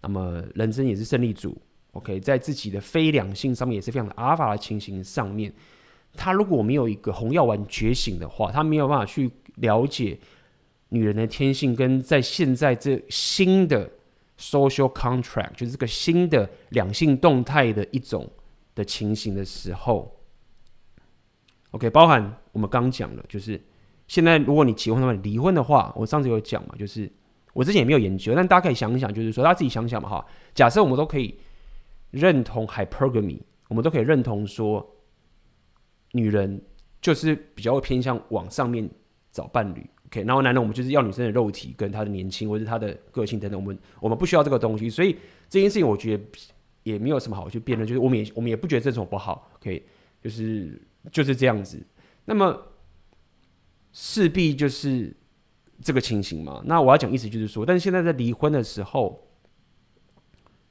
[0.02, 1.56] 那么人生也是胜利组
[1.92, 5.54] ，OK，在自己的非两性上面也是非常的阿尔法的情形上面，
[6.16, 10.18] 他如果没有一个红药丸觉醒的话，他没有办法去了解
[10.90, 13.90] 女人的天性，跟在现在这新的
[14.38, 18.30] social contract，就是这个新的两性动态的一种
[18.76, 20.18] 的情形的时候。
[21.72, 23.60] OK，包含我们刚讲了，就是
[24.08, 27.10] 现在如果你结婚的话，离婚的话，我上次有讲嘛，就是
[27.54, 30.26] 我之前也没有研究，但大家可以想一想，就是说大家自己想想嘛哈。
[30.54, 31.34] 假设我们都可以
[32.10, 34.86] 认同 hypergamy，我们都可以认同说，
[36.12, 36.62] 女人
[37.02, 38.90] 就是比较会偏向往上面
[39.32, 45.16] 找伴侣，OK，然后男人我们就是要女生的肉体跟她的年轻或者她的个性等等，我们我们不需要这个东西，所以
[45.50, 46.24] 这件事情我觉得
[46.84, 49.86] 也没有什么好去辩论，就是我们也我们也不觉得这种不好，OK，
[50.22, 50.82] 就是。
[51.12, 51.84] 就是这样子，
[52.26, 52.56] 那么
[53.92, 55.12] 势必就是
[55.82, 56.62] 这个情形嘛。
[56.64, 59.28] 那我要讲意思就是说，但是现在在离婚的时候，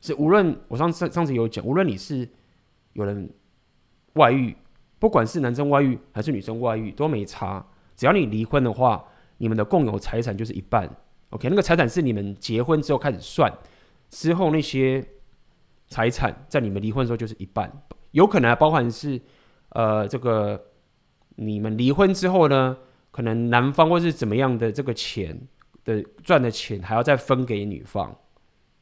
[0.00, 2.29] 是无论我上次上次有讲，无论你是
[2.92, 3.29] 有人
[4.12, 4.55] 外遇，
[5.01, 9.05] 不管是男生外遇还是女生外遇都没差，只要你离婚的话，
[9.39, 10.89] 你们的共有财产就是一半。
[11.31, 13.53] OK，那个财产是你们结婚之后开始算，
[14.11, 15.05] 之后那些
[15.89, 17.73] 财产在你们离婚的时候就是一半，
[18.13, 19.21] 有可能还包含是
[19.71, 20.63] 呃这个
[21.35, 22.77] 你们离婚之后呢，
[23.11, 25.41] 可能男方或是怎么样的这个钱
[25.85, 28.17] 的赚的钱还要再分给女方，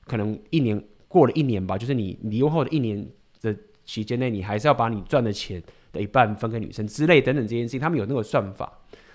[0.05, 0.85] 可能一年。
[1.11, 3.09] 过了一年吧，就是你离婚后的一年
[3.41, 8.73] 的期间内，你还是要把你赚的钱的一半分给女生之类等等这件事情，他们有那个算法。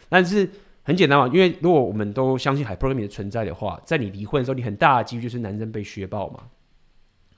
[0.09, 0.49] 但是
[0.83, 6.43] 很简单嘛，因为如果我们都相信 Hypergamy 的存在的话，在你离婚的时候，你很大的几率就是男生被削爆嘛。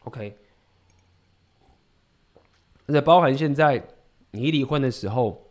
[0.04, 0.36] OK，
[2.88, 3.84] 而且包含现在
[4.32, 5.42] 你一离婚的时候，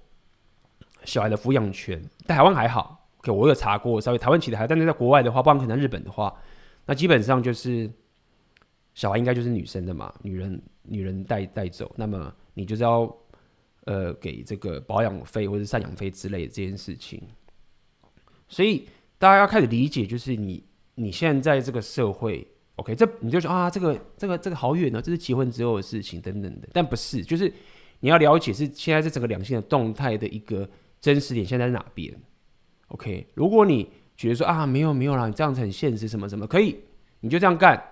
[1.04, 6.34] 小孩的抚养权在台湾还好，OK，我有查过，稍微台湾其实还，但是在国外的话，包括可能日本的话，
[6.86, 7.90] 那基本上就是。
[8.96, 13.12] 小孩应该就是女生的嘛，女人女人带带走，那么你就是要
[13.84, 17.22] 呃给这个保养费或者赡养费之类的这件事情。
[18.48, 27.52] 所以大家要开始理解，就是你你现在在这个社会，OK，这你就说啊，这个这个这个好远呢，这是结婚之后的事情等等的，但不是，就是
[28.00, 30.68] 你要了解是现在是整个两性的动态的一个
[31.00, 32.14] 真实点，现在在哪边
[32.88, 36.78] ？OK，如果你觉得说啊没有没有啦，你这样子很现实什么什么，可以
[37.20, 37.82] 你就这样干。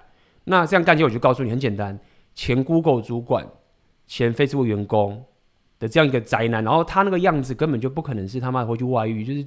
[0.44, 1.98] 那这样干起，我就告诉你，很简单，
[2.34, 3.48] 前 Google 主管、
[4.06, 5.24] 前 Facebook 员工
[5.82, 9.44] 的这样一个宅男，然后他那个样子根本就不可能是他妈会去外遇，就是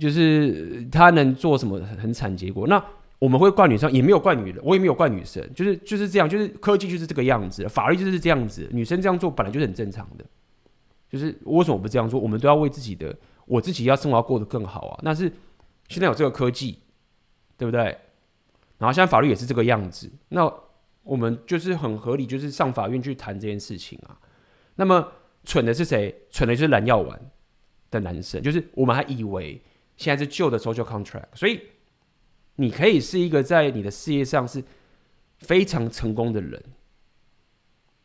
[0.00, 2.66] 就是他能做什么很惨结果。
[2.66, 2.84] 那
[3.20, 10.24] 我们会怪女生，也没有怪女人，我也没有怪女生，就是就是这样，就是科技就是这个样子，法律就是这样子，女生这样做本来就是很正常的。
[11.08, 12.18] 就是为什么不这样做？
[12.18, 14.98] 我们都要为自己的，我自己要生活要过得更好啊。
[15.02, 15.32] 那是
[15.86, 16.80] 现在有这个科技，
[17.56, 17.82] 对不对？
[18.78, 20.52] 然后现在法律也是这个样子，那
[21.04, 24.18] 我们就是很合理，就是上法院去谈这件事情啊。
[24.76, 25.12] 那么
[25.44, 26.14] 蠢的是谁？
[26.30, 27.30] 蠢的就是蓝药丸
[27.90, 29.60] 的男生，就是我们还以为
[29.96, 31.60] 现在是旧的 social contract，所以
[32.56, 34.62] 你可以是一个在你的事业上是
[35.38, 36.62] 非常成功的人，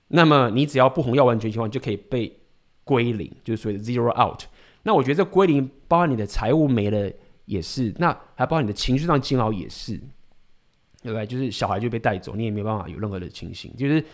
[0.08, 2.40] 那么你只要不红药丸全情况，就可以被
[2.84, 4.44] 归零，就是所谓的 zero out。
[4.84, 7.12] 那我觉得这归零包含你的财务没了
[7.46, 10.00] 也是，那还包含你的情绪上煎熬也是。
[11.04, 11.26] 对不对？
[11.26, 13.76] 就是小孩就被带走，你也没有办法有任何的情形。
[13.76, 14.06] 就是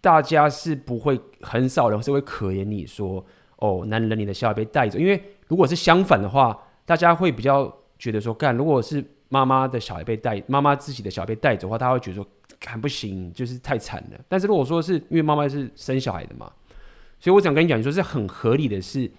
[0.00, 3.24] 大家是不会很少人是会可怜你说
[3.56, 4.98] 哦，男人你的小孩被带走。
[4.98, 12.26] 因为如果是相反的话，大家会比较觉得说，干如果是妈妈的小孩被带，妈妈自己的小孩被带走的话，他会觉得说，
[12.58, 14.20] 干不行，就是太惨了。
[14.28, 16.50] 但是如果说是因为妈妈是生小孩的嘛，
[17.18, 19.10] 所以我想跟你讲，你说是很合理的是。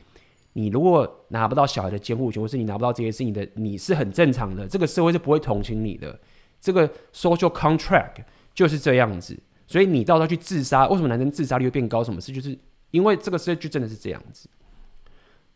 [0.53, 4.67] 你如果拿不到小孩的监护权，或是你拿不到这些事情的，你是很正常的。
[4.67, 6.19] 这个社会是不会同情你的。
[6.59, 8.23] 这个 social contract
[8.55, 9.37] 就是这样子。
[9.67, 12.03] 所以你到时候去自杀，为什么男生自杀率会变高？
[12.03, 12.31] 什么事？
[12.31, 12.57] 就是
[12.89, 14.49] 因为这个世界就真的是这样子。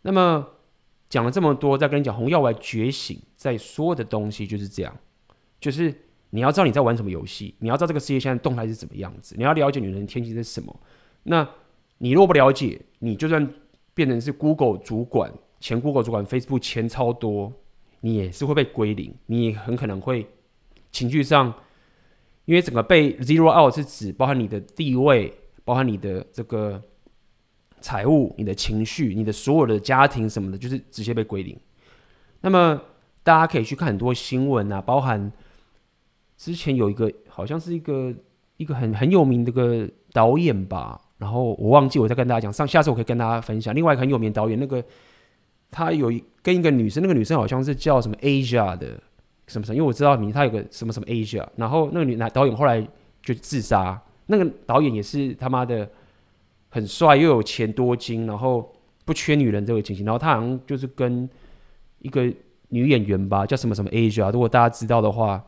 [0.04, 0.46] 那么
[1.10, 4.96] 讲了这么多，再跟你讲红药丸觉醒在说的东西就是这样，
[5.60, 5.92] 就是
[6.30, 10.80] 你要知道你在玩什么游戏，你要知道这个世界现在动态是怎么样子，你要了解女人的天性是什么。
[11.24, 11.48] 那
[11.98, 13.52] 你若不了解，你就算。
[13.94, 17.52] 变成是 Google 主管，前 Google 主管，Facebook 钱超多，
[18.00, 20.26] 你也是会被归零，你也很可能会
[20.94, 21.54] 情绪上，
[22.52, 25.34] 因为整个被 zero out 是指包含你的地位，
[25.64, 26.82] 包含你的这个
[27.80, 31.58] 财务、你的情绪、你的所有的家庭什么的，就是直接被归零。
[32.42, 32.82] 那么
[33.24, 35.32] 大家可以去看很多新闻啊，包含
[36.36, 38.14] 之前有一个好像是一个
[38.58, 41.00] 一个很很有名的个导演吧。
[41.20, 43.74] 然后我忘记我再跟大家讲，上下次我可以跟大家分享。
[43.74, 44.84] 另外一个很有名导演，那个
[45.70, 49.02] 他有一跟一个女生，那个女生好像是叫什么 Asia 的
[49.52, 51.46] 什么什么，因为我知道名，他有个什么什么 Asia。
[51.56, 52.82] 然后那个女男导演后来
[53.22, 54.02] 就自杀。
[54.28, 55.90] 那个导演也是他妈的
[56.70, 58.74] 很帅又有钱多金，然后
[59.06, 60.06] 不缺女人这个情形。
[60.06, 61.30] 然后他好像就是跟
[62.00, 62.24] 一个
[62.70, 64.32] 女演员吧，叫什么什么 Asia。
[64.32, 65.44] 如果大家知道的话。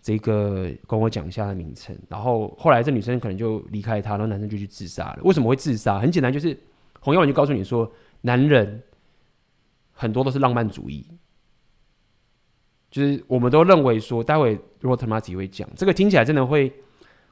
[0.00, 5.18] 这个跟我讲一下的名称，然后后来这女生可能就离开他，然后男生就去自杀了。
[5.24, 5.98] 为什么会自杀？
[5.98, 6.56] 很简单，就是
[7.00, 8.80] 红药丸就告诉你说，男人
[9.92, 11.04] 很多都是浪漫主义，
[12.90, 16.72] 就是我们都认为说，待会如果他妈自己会讲，这个听起来真的会，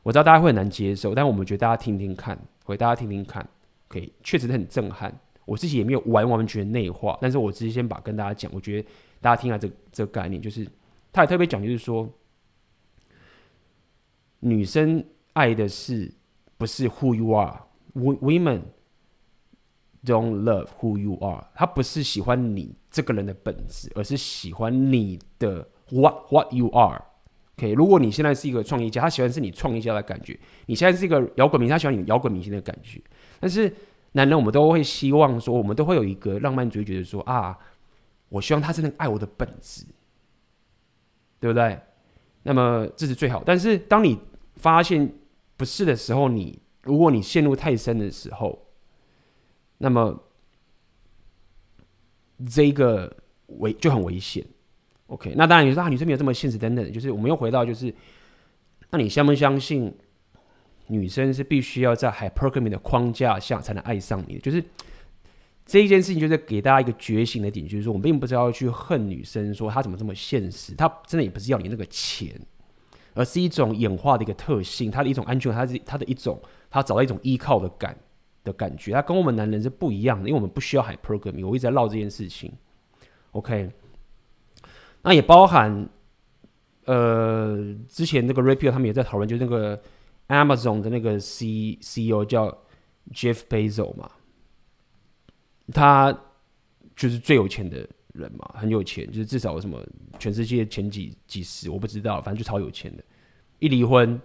[0.02, 3.46] 我知道大家会很难接受，但我们觉得大家听听看，会大家听听看，
[3.88, 5.12] 可以确实很震撼。
[5.44, 8.88] 我自己也没有完完全全内化，但是我直接先把跟大家讲，我觉得
[9.20, 10.66] 大家听下这这个概念，就是
[11.12, 12.08] 他也特别讲，就是说。
[14.40, 16.12] 女生爱的是
[16.58, 18.60] 不是 who you are？Women
[20.04, 27.02] don't love who you are，她不是喜欢你这个人的本质，而是喜欢你的 what what you are。
[27.58, 32.98] OK，如果你现在是一个创业家，他喜欢是你创业家的感觉；你现在是一个摇滚明星，他喜欢你摇滚明星的感觉。
[33.38, 33.70] 但是
[34.12, 37.58] 男人，我们都会希望说，我们都会有一个浪漫主义，觉得说啊，
[38.30, 39.84] 我希望他真的爱我的本质，
[41.38, 41.78] 对不对？
[42.44, 43.42] 那么这是最好。
[43.44, 44.18] 但是当你
[44.54, 45.12] 发现
[45.58, 48.66] 不是的时候，你如果你陷入太深的时候，
[49.76, 50.18] 那么
[52.50, 53.14] 这个
[53.46, 54.44] 危就很危险。
[55.06, 57.94] OK，那当然你说啊，女生没有这么现实等等，就是我们又回到就是，
[58.90, 59.94] 那你相不相信
[60.88, 64.38] 女生是必须要在 hypergamy 的框架下才能爱上你？
[64.38, 64.62] 就是
[65.64, 72.28] 这一件事情，就是给大家一个觉醒的点，就是说我们并不是要去恨女生，说她怎么这么现实，她真的也不是要你那个钱，
[73.14, 77.96] 而是一种演化的一个特性，她的一种安全，她是她的一种，她找到一种依靠的感
[78.46, 81.46] 的感觉，他跟我们男人是不一样的，因为我们不需要 hypergamy。
[81.46, 82.50] 我一直在唠这件事情
[83.32, 83.70] ，OK。
[85.02, 85.88] 那也包含，
[86.84, 89.82] 呃，之前那个 Red Pill 他们也在讨论，就是那个
[90.28, 92.56] Amazon 的那个 C CEO 叫
[93.12, 94.10] Jeff Bezos 嘛，
[95.72, 96.16] 他
[96.94, 99.84] 就是最有钱的人嘛，很有钱，就是至少有什么
[100.18, 103.04] 全世界前几几十，我不知道，反正就超有钱的。
[103.58, 104.20] 一离婚，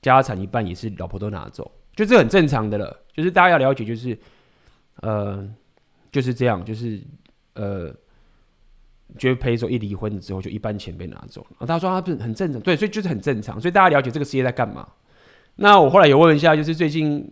[0.00, 3.04] 家产一半也是老婆都拿走，就这很正常的了。
[3.12, 4.18] 就是大家要了解，就是
[4.96, 5.48] 呃，
[6.10, 7.00] 就是这样，就是
[7.54, 7.94] 呃。
[9.18, 11.66] 就陪走一离婚了之后，就一半钱被拿走了。
[11.66, 13.60] 他说他不是很正常，对，所以就是很正常。
[13.60, 14.88] 所以大家了解这个世界在干嘛？
[15.56, 17.30] 那我后来有问一下，就是最近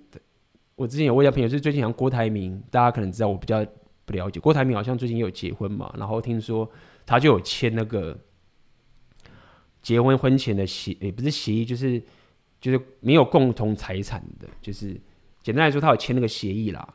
[0.77, 3.65] 我之前有问一下朋友，就是最近好像郭台铭，大家可能知道，我比较
[4.05, 4.39] 不了解。
[4.39, 6.71] 郭台铭好像最近有结婚嘛，然后听说
[7.07, 8.15] 他就有签那个
[9.81, 12.03] 结婚婚前的协，也不是协议，就是
[12.61, 15.01] 就是没有共同财产的，就是
[15.43, 16.95] 简单来说，他有签那个协议啦。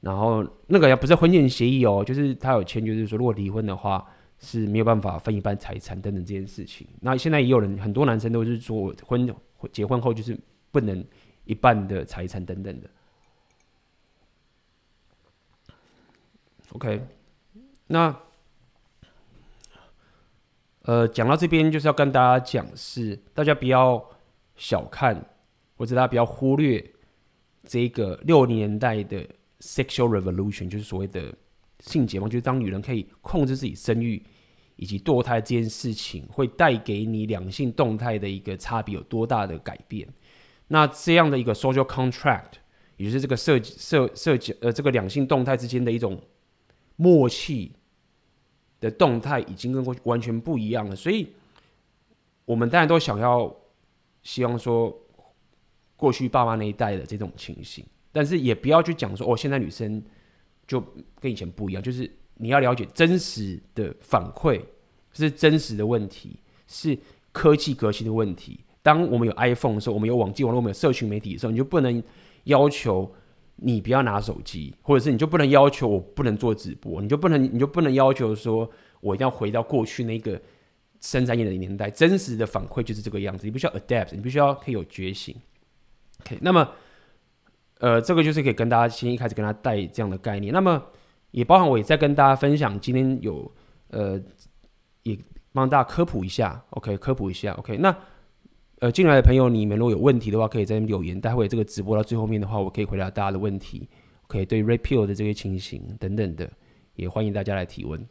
[0.00, 4.06] 然后那个也不是婚前协议哦，就是他有签，就是说如果离婚的话。
[4.40, 6.86] 是没有办法分一半财产等等这件事情。
[7.00, 9.28] 那现在也有人，很多男生都是说婚
[9.72, 10.38] 结婚后就是
[10.70, 11.04] 不能
[11.42, 12.88] 一半的财产等等的。
[16.70, 17.04] OK，
[17.88, 18.16] 那
[20.82, 24.08] 呃讲到这边就是要跟大家讲是，大家不要
[24.58, 25.18] 小看
[25.74, 26.84] 或者大家不要忽略
[27.62, 29.26] 这个六零年代的
[29.60, 31.34] sexual revolution，就是所谓的。
[31.80, 34.20] 性解放就是当女人可以控制自己生育
[34.74, 40.08] 以及堕胎这件事情，会带给你两性动态的一个差别有多大的改变？
[40.66, 42.54] 那这样的一个 social contract，
[42.96, 46.20] 也就是这个设设设计呃这个两性动态之间的一种
[46.96, 47.76] 默契
[48.80, 50.96] 的动态，已经跟过去完全不一样了。
[50.96, 51.28] 所以，
[52.44, 53.54] 我们当然都想要
[54.22, 54.96] 希望说
[55.96, 60.02] 过去爸妈那一代的这种情形，但是也不要去讲说哦，现在女生。
[60.66, 60.84] 就
[61.18, 64.60] 跟以前不一样，就是你要了解真实的反馈
[65.14, 66.94] 是真实的问题，是
[67.32, 68.60] 科技革新的问题。
[68.82, 72.02] 当我们有 iPhone 的时候，我们有网际网络，我们有社群媒体的时候，你就不能
[72.44, 73.10] 要求
[73.56, 80.38] 你不要拿手机，或者是你就不能要求我不能做直播，你就不能你就不能要求说我一定要回到过去那个
[81.00, 81.90] 生产业的年代。
[81.90, 85.34] 真实的反馈就是这个样子，你必须要 adapt，你必须要可以有觉醒。
[86.20, 86.68] OK，那么。
[87.80, 90.84] 呃，这个就是可以跟大家先一开始跟他带这样的概念，那么
[91.30, 93.48] 也包含我也在跟大家分享，今天有
[93.90, 94.20] 呃
[95.04, 95.16] 也
[95.52, 97.96] 帮大家科普一下，OK，科普一下，OK，那
[98.80, 103.88] 呃进来的朋友，你们如果有问题的话，可以在留言，待会这个直播到最后面的话，我可以回答大家的问题
[104.24, 106.50] ，OK，对 repeal 的这些情形等等的，
[106.96, 108.04] 也欢迎大家来提问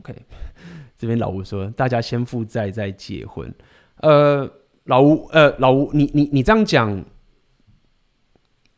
[0.00, 0.14] ，OK，
[0.98, 3.52] 这边老吴说，大家先负债再结婚，
[3.96, 4.50] 呃，
[4.84, 7.04] 老吴，呃，老吴，你你你这样讲。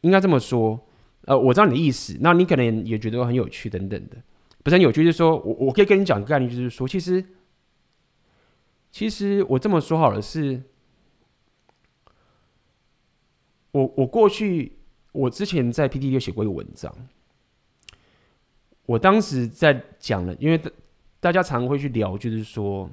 [0.02, 0.78] 应该这么说，
[1.22, 4.16] 呃，我知道你的意思，那你可能也觉得很有趣等等的，
[4.62, 7.24] 不是很有趣，就是说我我可以跟你讲个概念，就是说，其实
[8.92, 10.62] 其实我这么说好了，是，
[13.72, 14.78] 我我过去
[15.10, 16.94] 我之前在 PTT 有写过一个文章，
[18.84, 20.60] 我当时在讲了，因为
[21.20, 22.88] 大家常会去聊，就是说，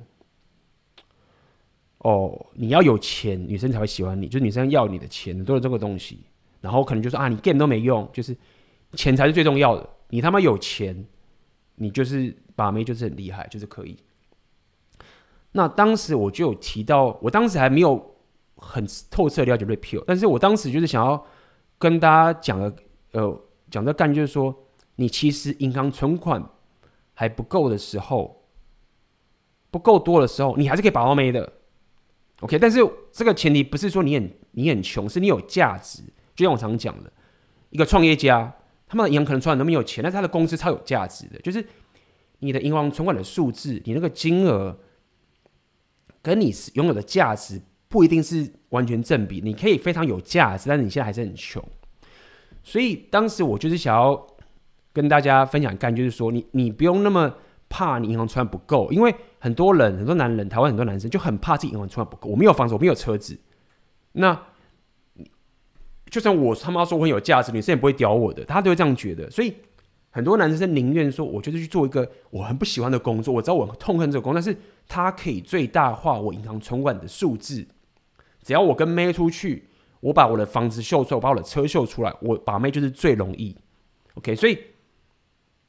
[1.99, 6.19] 哦，你要有钱，女生才会喜欢你，就是女生要你的钱，都是这个东西。
[6.61, 8.35] 然后可能就说啊，你 game 都没用，就是
[8.93, 9.89] 钱才是最重要的。
[10.09, 11.05] 你他妈有钱，
[11.75, 13.97] 你就是把妹就是很厉害，就是可以。
[15.51, 18.15] 那当时我就有提到，我当时还没有
[18.55, 21.23] 很透彻了解 Red Pill，但是我当时就是想要
[21.77, 22.73] 跟大家讲的，
[23.11, 24.55] 呃，讲的概念就是说，
[24.95, 26.41] 你其实银行存款
[27.13, 28.45] 还不够的时候，
[29.71, 31.53] 不够多的时候，你还是可以把到妹的。
[32.41, 32.79] OK，但是
[33.11, 36.03] 这个前提不是说你很你很穷，是你有价值。
[36.35, 37.11] 就像我常讲的，
[37.69, 38.53] 一个创业家，
[38.87, 41.65] 他们的银行可能存款都没有钱，但是他的公司超有价值的，就是
[42.39, 44.77] 你的银行存款的数字，你那个金额
[46.21, 51.63] 跟你拥有的价值不一定是完全正比，你可以非常有价值，但是你现在还是很穷。
[52.63, 54.15] 所以当时我就是想要
[54.93, 57.33] 跟大家分享干，就是说你你不用那么
[57.67, 62.29] 怕你银行存款不够，因为很多人很多男人，台湾很多男生就很怕自己银行存款不够。
[62.29, 63.37] 我没有房子，我没有车子，
[64.11, 64.39] 那
[66.09, 69.29] 就算我他妈说我很有价值，女生也不会屌我的，他都会这样觉得。
[69.31, 69.53] 所以
[70.11, 74.55] 很多男生宁愿说，我就是去做一个我很不喜欢的工作，我知道我痛恨这个工作，但是
[74.87, 77.65] 他可以最大化我银行存款的数字，
[78.43, 79.69] 只要我跟妹出去。
[80.03, 83.55] 我把我的房子秀出来，我把我的车秀出来，我把妹就是最容易。
[84.15, 84.59] OK，所以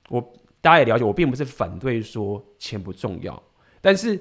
[0.09, 3.43] 我大家也了解，我并不是反对说钱不重要，
[3.81, 4.21] 但是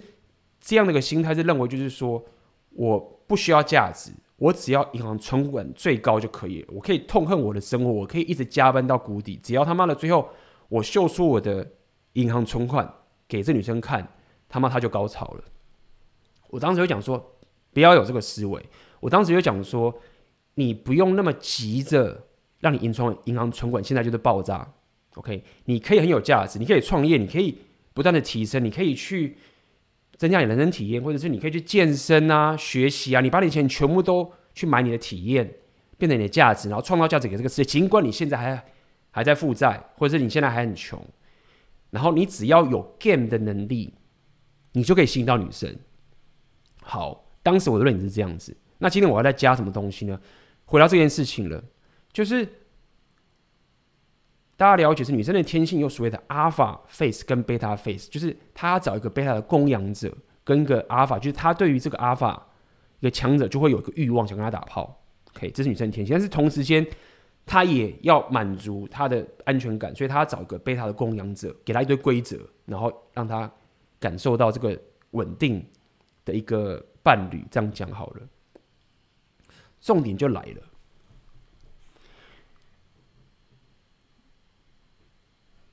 [0.60, 2.24] 这样的一个心态是认为就是说
[2.72, 10.30] 我不需要价值，我只要银行存款最高就可以了，我可以痛恨我的生活，我可以一直加班到谷底，只要他妈的最后
[10.70, 11.68] 我秀出我的
[12.14, 12.92] 银行存款
[13.28, 14.08] 给这女生看，
[14.48, 15.44] 他妈她就高潮了。
[16.50, 17.36] 我当时就讲说，
[17.72, 18.64] 不要有这个思维。
[19.00, 19.94] 我当时就讲说，
[20.56, 22.28] 你不用那么急着
[22.60, 24.74] 让你银行银行存款现在就是爆炸
[25.16, 25.43] ，OK？
[25.66, 27.57] 你可以很有价值，你可以创业，你可以
[27.93, 29.38] 不断的提升，你可以去
[30.18, 35.49] 增加你人生体验，或者是你可以去健身啊、学习啊，你把你钱全部都去买你的体验，
[35.97, 37.64] 变成你的价值，然后创造价值给这个世界。
[37.64, 38.66] 尽管你现在还
[39.11, 41.03] 还在负债，或者是你现在还很穷，
[41.91, 43.93] 然后你只要有 game 的能力，
[44.74, 45.76] 你就可以吸引到女生。
[46.82, 48.55] 好，当时我的论点是这样子。
[48.80, 50.20] 那今天我要再加什么东西呢？
[50.66, 51.64] 回到这件事情了，
[52.11, 52.47] 就是
[54.64, 60.09] 大家了解是女生的天性，有所谓的 alpha face 跟 beta face，就是她找一个 beta 的供养者，
[60.45, 62.34] 跟一个 alpha，就是她对于这个 alpha
[63.01, 65.03] 一个强者就会有一个欲望想跟他打炮。
[65.36, 66.88] OK，这是女生的天性，但是同时间
[67.45, 73.51] 她也要满足她的安全感，所以她要找一个 beta 的供养者，给她一堆规则，然后让她
[73.99, 74.80] 感受到这个
[75.11, 75.61] 稳定
[76.24, 77.43] 的一个伴侣。
[77.51, 78.22] 这样讲好了。
[79.82, 80.61] 重点就来了。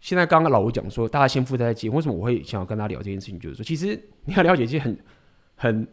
[0.01, 1.89] 现在刚刚老吴讲说，大家先负债再结。
[1.91, 3.39] 为什么我会想要跟他聊这件事情？
[3.39, 4.99] 就是说，其实你要了解一些很
[5.57, 5.87] 很，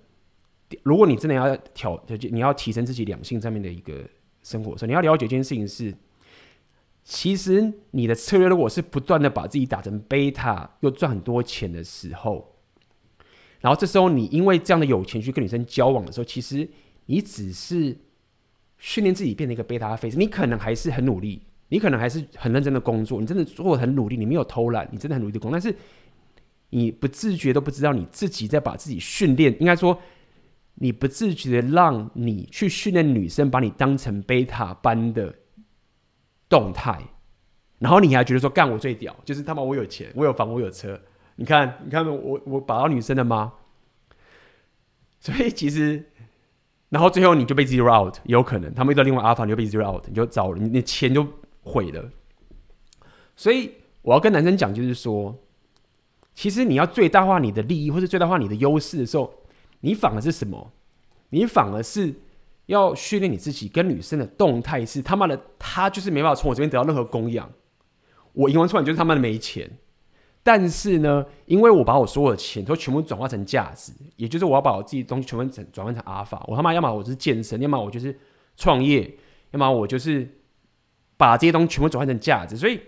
[0.84, 2.02] 如果你真的要挑，
[2.32, 4.04] 你要提升自己两性上面的一个
[4.42, 5.94] 生活的时候，你要了解一件事情是，
[7.04, 12.56] 其实你的策略如果是不断的把自己打成贝塔，又赚很多钱的时候，
[13.60, 16.70] 然后这时候你因为这样的有钱去跟女生交往的时候，其实
[17.06, 17.98] 你只是。
[18.80, 25.78] 训练自己变成一个贝塔 face，你可能还是很努力，你可能还是很认真的工作，你真的做的很努力，你没有偷懒，你真的很努力的工作，但是
[26.70, 30.00] 你不自觉都不知道你自己在把自己训练，应该说
[30.76, 35.36] 你不自觉的让你去训练女生把你当成贝塔般的
[36.48, 37.02] 动态，
[37.80, 41.00] 然后你还觉得说干我最屌，就是他妈我有钱，我有房，我有车，
[41.36, 43.54] 你看你看我我把到女生了吗？
[45.20, 46.04] 所以其实。
[46.90, 51.28] 然后最后你就被 zero out，有可能他们遇到另外 alpha，你就被 zero out，你就糟了，你你钱就
[51.68, 52.10] 毁了。
[53.36, 55.38] 所以我要跟男生讲，就是说，
[56.34, 59.32] 其实你要最大化你的利益，或是最大化你的优势的时候，
[59.82, 60.72] 你反而是什么？
[61.30, 62.14] 你反而是
[62.68, 67.52] 要训练你自己跟女生的动态是他妈的，他就是没办法从我这边得到任何供养，
[68.34, 69.70] 我赢完出来就是他妈的没钱。
[70.42, 76.42] 但是呢，因为我把我所有的钱都全部转化成价值，也就是我要把我自己东西全部转转换成阿尔法。
[76.48, 78.18] 我他妈要么我就是健身，要么我就是
[78.56, 79.14] 创业，
[79.52, 80.26] 要么我就是
[81.18, 82.56] 把这些东西全部转换成价值。
[82.56, 82.80] 所以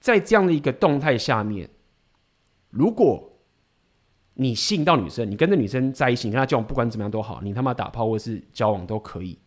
[0.00, 1.68] 在这样的一个动态下面，
[2.70, 3.30] 如果
[4.34, 9.38] 你吸引到女生，你跟这女生在一起，你跟她交往，不管怎么样都好，你他妈打炮或是交往都可以。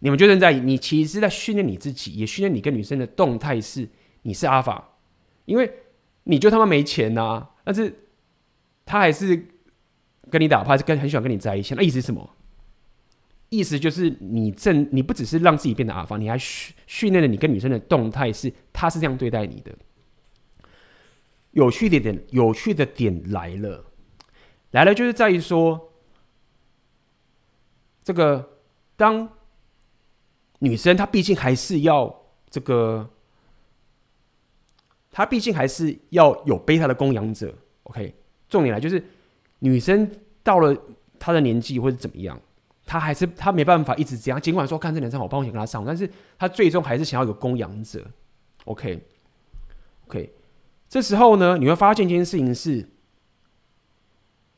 [0.00, 3.88] 你们就正在，你其实是在训练你自己，也训练你跟女生的动态是
[4.22, 4.96] 你是阿法，
[5.44, 5.72] 因为。
[6.24, 7.92] 你就他妈没钱呐、但是
[8.84, 9.48] 他还是
[10.30, 11.74] 跟你打炮，是跟很喜欢跟你在一起。
[11.74, 12.36] 那意思是什么？
[13.50, 19.70] 意思就是你正你不只是让自己变得阿发，你还训训练了你跟女生的动态是，他是这样对待你的。
[21.50, 23.84] 有趣的点，有趣的点来了，
[24.70, 25.92] 来了就是在于说，
[28.02, 28.58] 这个
[28.96, 29.28] 当
[30.60, 33.10] 女生她毕竟还是要这个。
[35.12, 38.14] 她毕竟还是要有贝塔的供养者，OK。
[38.48, 39.04] 重点来就是，
[39.58, 40.08] 女生
[40.40, 40.72] 到了
[41.18, 42.40] 她的年纪或者怎么样，
[42.90, 44.40] 他还是他没办法一直这样。
[44.40, 48.04] 尽管说看这两场好棒，我想跟他上，但是他最终还是想要有供养者
[48.64, 49.00] ，OK。
[50.08, 50.32] OK。
[50.88, 52.88] 这时候呢，你会发现一件事情是，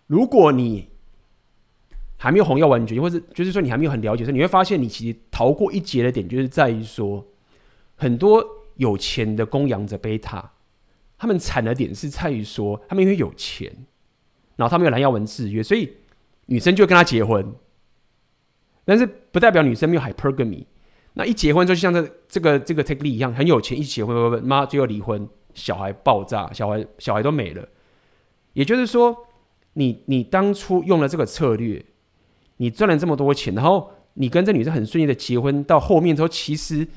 [0.06, 0.88] 如果你
[2.16, 7.26] 还没有红药丸诀，或者就是说你还没有很了解，说你会发现你其实逃过一劫的点，就是在于说
[7.96, 8.42] 很多。
[8.76, 10.50] 有钱的供养者贝塔，
[11.18, 13.70] 他们惨的点是在于说，他们因为有钱，
[14.56, 15.92] 然后他们有蓝耀文制约，所以
[16.46, 17.54] 女生就跟他结婚。
[18.84, 20.64] 但是不代表女生没有 hypergamy。
[21.14, 27.68] 那一结婚就像这这个这个 Takeley 一样，很有钱，一结婚，妈最后离婚，小孩爆炸，小孩小孩都没了。
[28.54, 29.14] 也就是说，
[29.74, 31.84] 你你当初用了这个策略，
[32.56, 36.88] 你赚了这么多钱，然后你跟这女生很顺利的结婚，到后面之后，其实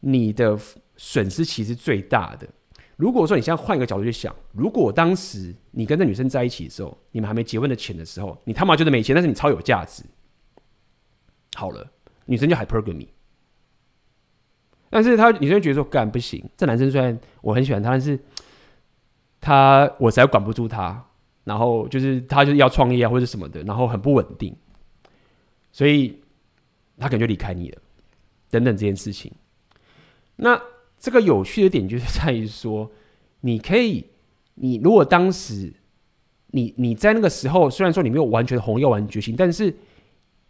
[0.00, 0.58] 你的
[0.96, 2.48] 损失其实最大的。
[2.96, 10.02] 如果说你现在换一个角度去想，如果当时你跟这女生在一起的时候，你们还没结婚的钱的时候，你他妈就是没钱，但是你超有价值。
[11.58, 11.84] 好了，
[12.26, 13.08] 女生就 hypergamy，
[14.88, 18.16] 但是她女生觉得说干不行，这男生虽然我很喜欢他，但是
[19.40, 21.04] 他我实在管不住他，
[21.42, 24.54] 然后就是他就是要创业啊或者什么的，然后很不稳定，
[25.72, 26.20] 所以
[26.96, 27.82] 他可能就离开你了，
[28.50, 29.32] 等等这件事情。
[30.36, 30.62] 那
[30.96, 32.88] 这个有趣的点就是在于说，
[33.40, 34.06] 你可以，
[34.54, 35.72] 你如果当时
[36.52, 39.74] 你你在那个时候，虽然说你没有完全的红药丸决心，但是。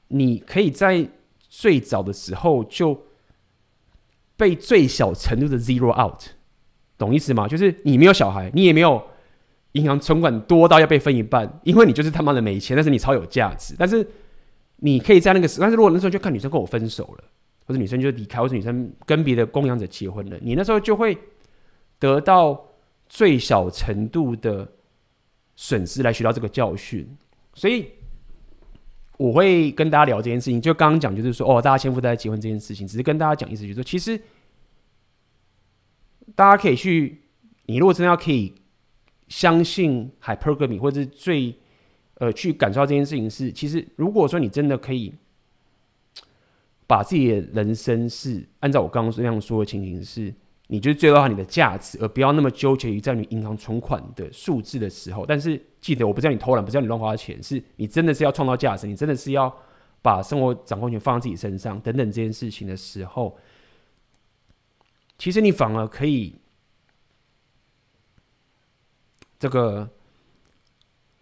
[0.08, 1.08] 你可以在
[1.48, 3.06] 最早的时候就
[4.36, 6.20] 被最小程度的 zero out，
[6.96, 7.48] 懂意思吗？
[7.48, 9.02] 就是你没有小孩，你也没有
[9.72, 13.74] 银行存款多到要被分一半，因为你就是他妈的没钱，但是你超有价值。
[13.78, 14.06] 但是
[14.76, 17.24] 你可以在那个时，但是如果那时候就看女生跟我分手了，
[17.66, 21.18] 或者女生就离开，或者女生跟别的供养者结婚了，你那时候就会
[21.98, 22.64] 得到
[23.08, 24.66] 最小程度的
[25.56, 27.08] 损失来学到这个教训，
[27.54, 27.90] 所以。
[29.18, 34.18] 我会跟大家聊这件事情，就刚刚讲，就是说，哦，大家先付大家结婚这件事情，只是跟大家讲意思，就是说，其实
[36.34, 37.20] 大家可以去，
[37.66, 38.54] 你如果真的要可以
[39.28, 41.54] 相信 hypergamy，或者是最
[42.14, 45.12] 呃去感受到这件事情是，其实如果说你真的可以
[46.86, 50.32] 把自己的人生是按照我刚刚那样说的情形是。
[50.70, 55.24] 你就是最大化你的价值，而不要那么纠结于在你银行存款的数字的时候。
[55.26, 59.54] 但是记得，我不叫你偷懒，不叫你乱花钱，是你真的是要创造价值，你真的是要
[60.02, 63.36] 把生活掌控权放在自己身上等等这件事情的时候，
[65.16, 66.34] 其实你反而可以
[69.38, 69.88] 这个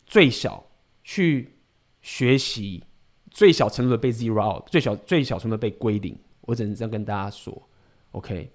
[0.07, 0.66] 最小
[1.05, 1.55] 去
[2.03, 2.82] 学习，
[3.30, 6.18] 最小程度的被 zero out，最小最小程度的被归零。
[6.40, 7.62] 我只能这样跟大家说
[8.11, 8.51] ，OK。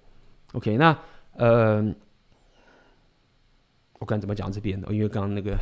[0.52, 0.96] OK，那
[1.36, 1.82] 呃，
[3.98, 4.92] 我刚怎么讲这边的？
[4.92, 5.56] 因为刚刚那个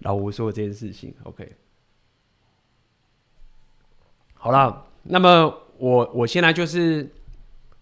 [0.00, 1.14] 老吴说的这件事情。
[1.22, 1.52] OK，
[4.34, 7.08] 好了，那么我我现在就是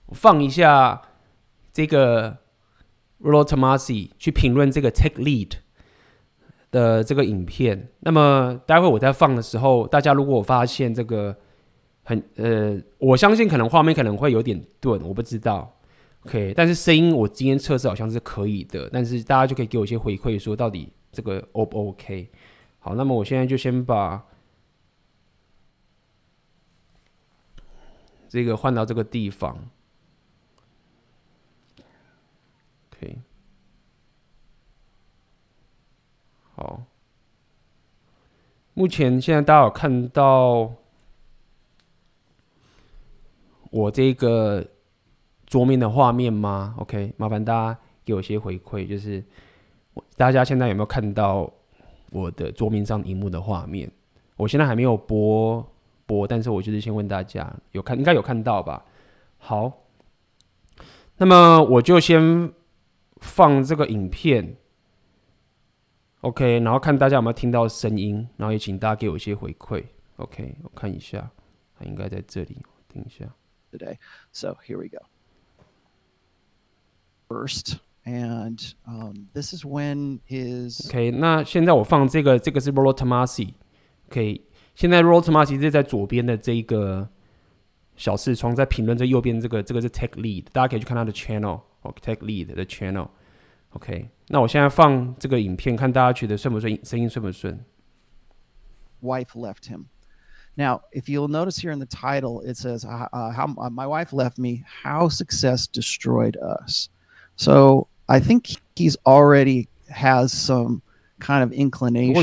[0.08, 1.00] 放一下
[1.72, 2.36] 这个
[3.20, 5.52] Rolo Tomasi 去评论这个 Take Lead
[6.70, 7.88] 的这个影片。
[8.00, 11.34] 那么待会我在放的时候，大家如果我发现这个
[12.02, 15.74] 很呃，我相信可能画面可能会有点钝，我不知道。
[16.26, 22.30] OK，但是声音我今天测试好像是可以的，但是大家就可以给我一些回馈，说到底这个 O 不 OK？
[22.78, 24.24] 好，那么我现在就先把
[28.26, 29.68] 这个换到这个地方。
[32.90, 33.18] OK，
[36.54, 36.84] 好，
[38.72, 40.72] 目前现在大家有看到
[43.70, 44.70] 我这个。
[45.54, 49.22] 桌面的画面吗？OK，麻烦大家给我一些回馈，就是
[50.16, 51.48] 大家现在有没有看到
[52.10, 53.88] 我的桌面上荧幕的画面？
[54.34, 55.64] 我现在还没有播
[56.06, 58.84] 播，但是我就是先问大家，有看应该有看到吧？
[59.38, 59.84] 好，
[61.18, 62.52] 那么我就先
[63.18, 64.56] 放这个影片
[66.22, 69.84] ，OK，然后看大家有没有听到声音，然后也请大家给我一些回馈
[70.16, 71.30] ，OK，我看一下，
[71.78, 72.58] 它应该在这里，
[72.92, 73.24] 等一下。
[73.70, 73.98] Today,
[74.32, 75.13] so here we go.
[77.27, 80.89] First, and um, this is when his.
[80.89, 84.41] OK，那现在我放这个，这个是 Rollo Tomassi。OK，
[84.73, 87.07] 现在 Rollo Tomassi 是在左边的这一个
[87.95, 97.63] 小视窗，在评论这右边这个，这个是 Take Lead，大家可以去看他的 channel。OK，Take Lead 的 channel。OK，那我现在放这个影片，看大家觉得顺不顺，声音顺不顺？
[99.03, 99.85] Wife left him.
[100.55, 104.11] Now, if you'll notice here in the title, it says, uh, "How uh, my wife
[104.11, 104.63] left me.
[104.83, 106.89] How success destroyed us."
[107.36, 110.82] So I think he's already has some
[111.20, 112.14] kind of inclination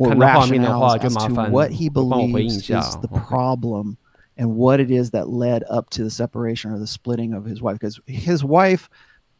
[0.00, 3.96] or rationale to what he believes is the problem
[4.36, 7.60] and what it is that led up to the separation or the splitting of his
[7.62, 7.78] wife.
[7.78, 8.88] Because his wife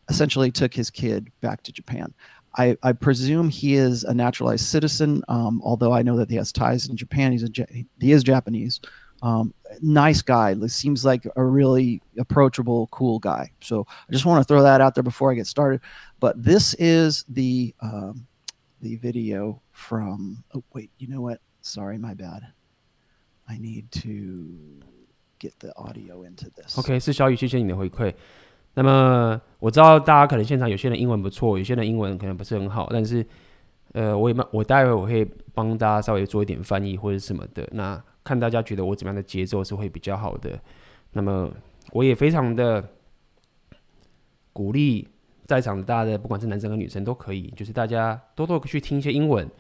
[0.08, 2.12] essentially took his kid back to Japan.
[2.58, 6.52] I, I presume he is a naturalized citizen, um, although I know that he has
[6.52, 7.32] ties in Japan.
[7.32, 7.50] He's a
[8.00, 8.80] he is Japanese.
[9.21, 10.55] Um, nice guy.
[10.67, 13.51] Seems like a really approachable, cool guy.
[13.61, 15.81] So I just want to throw that out there before I get started.
[16.19, 18.27] But this is the um,
[18.81, 20.43] the video from.
[20.53, 21.39] Oh wait, you know what?
[21.61, 22.43] Sorry, my bad.
[23.47, 24.83] I need to
[25.39, 26.77] get the audio into this.
[26.77, 28.13] OK，是小雨，谢谢你的回馈。
[28.73, 33.25] 那么我知道大家可能现场有些人英文不错，有些人英文可能不是很好，但是
[33.93, 37.67] 呃，我也我待会我会帮大家稍微做一点翻译或者什么的。
[37.71, 40.56] 那 看大家觉得我怎么样的节奏是会比较好的。
[41.14, 41.50] 那么
[41.90, 42.88] 我也非常的
[44.52, 45.08] 鼓励
[45.46, 49.50] 在场的大家的，不管是男生和女生都可以，就是大家多多去听一些英文。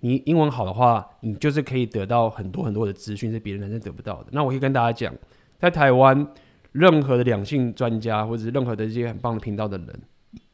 [0.00, 4.26] 你英文好的话，你就是可以得到很多很多的资讯，是别的男生得不到的。
[4.32, 5.14] 那我可以跟大家讲，
[5.58, 6.28] 在台湾。
[6.72, 10.02] 任何的两性专家，或者是任何的这些很棒的频道的人，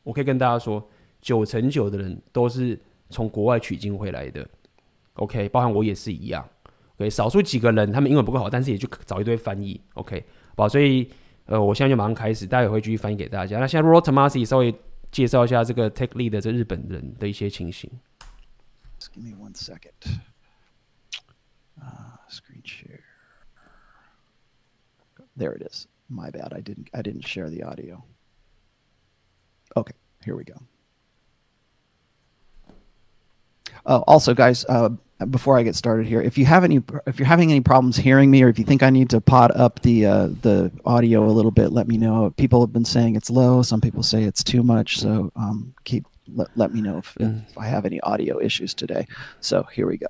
[0.04, 0.82] 我可以跟大家说，
[1.20, 4.48] 九成九的人都是从国外取经回来的。
[5.14, 6.48] OK，包含我也是一样。
[6.96, 9.80] OK，少数几个人他们英文不够好，但是也就找一堆翻译。
[9.94, 10.24] OK，
[10.56, 11.10] 好，所以
[11.46, 13.58] 呃，我现在就马上开始，待会会继续翻译给大家。
[13.58, 14.74] 那现在 Rollo Tomassi 稍微
[15.10, 17.90] 介绍一下这个 Take Lead 的这日本人的一些情形。
[18.98, 19.92] Just give me one second.
[21.76, 23.00] Uh, screen share.
[25.36, 25.86] There it is.
[26.08, 26.54] My bad.
[26.54, 28.04] I didn't I didn't share the audio.
[29.74, 30.54] Okay, here we go.
[33.86, 34.90] Uh, also, guys, uh,
[35.30, 38.30] before I get started here, if you have any, if you're having any problems hearing
[38.30, 41.30] me, or if you think I need to pot up the uh, the audio a
[41.30, 42.30] little bit, let me know.
[42.36, 43.62] People have been saying it's low.
[43.62, 44.98] Some people say it's too much.
[44.98, 47.46] So um, keep let, let me know if, mm.
[47.48, 49.06] if I have any audio issues today.
[49.40, 50.08] So here we go.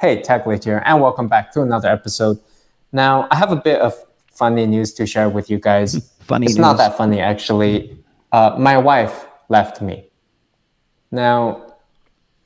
[0.00, 2.38] Hey, Tech here, and welcome back to another episode.
[2.92, 3.94] Now, I have a bit of
[4.32, 6.12] funny news to share with you guys.
[6.20, 6.60] funny It's news.
[6.60, 7.98] not that funny, actually.
[8.30, 10.08] Uh, my wife left me.
[11.10, 11.67] Now,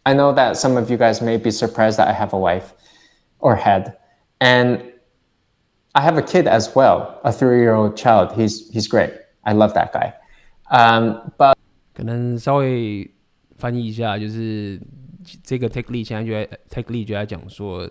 [0.03, 2.73] I know that some of you guys may be surprised that I have a wife
[3.39, 3.97] or had.
[4.39, 4.93] And
[5.93, 8.33] I have a kid as well, a three-year-old child.
[8.33, 9.13] He's he's great.
[9.43, 10.13] I love that guy.
[10.69, 11.55] Um, but
[11.93, 13.11] 可能稍微
[13.57, 14.79] 翻译一下，就是
[15.43, 17.89] 这个 Take Lead 现在就在 Take Lead 就在讲说。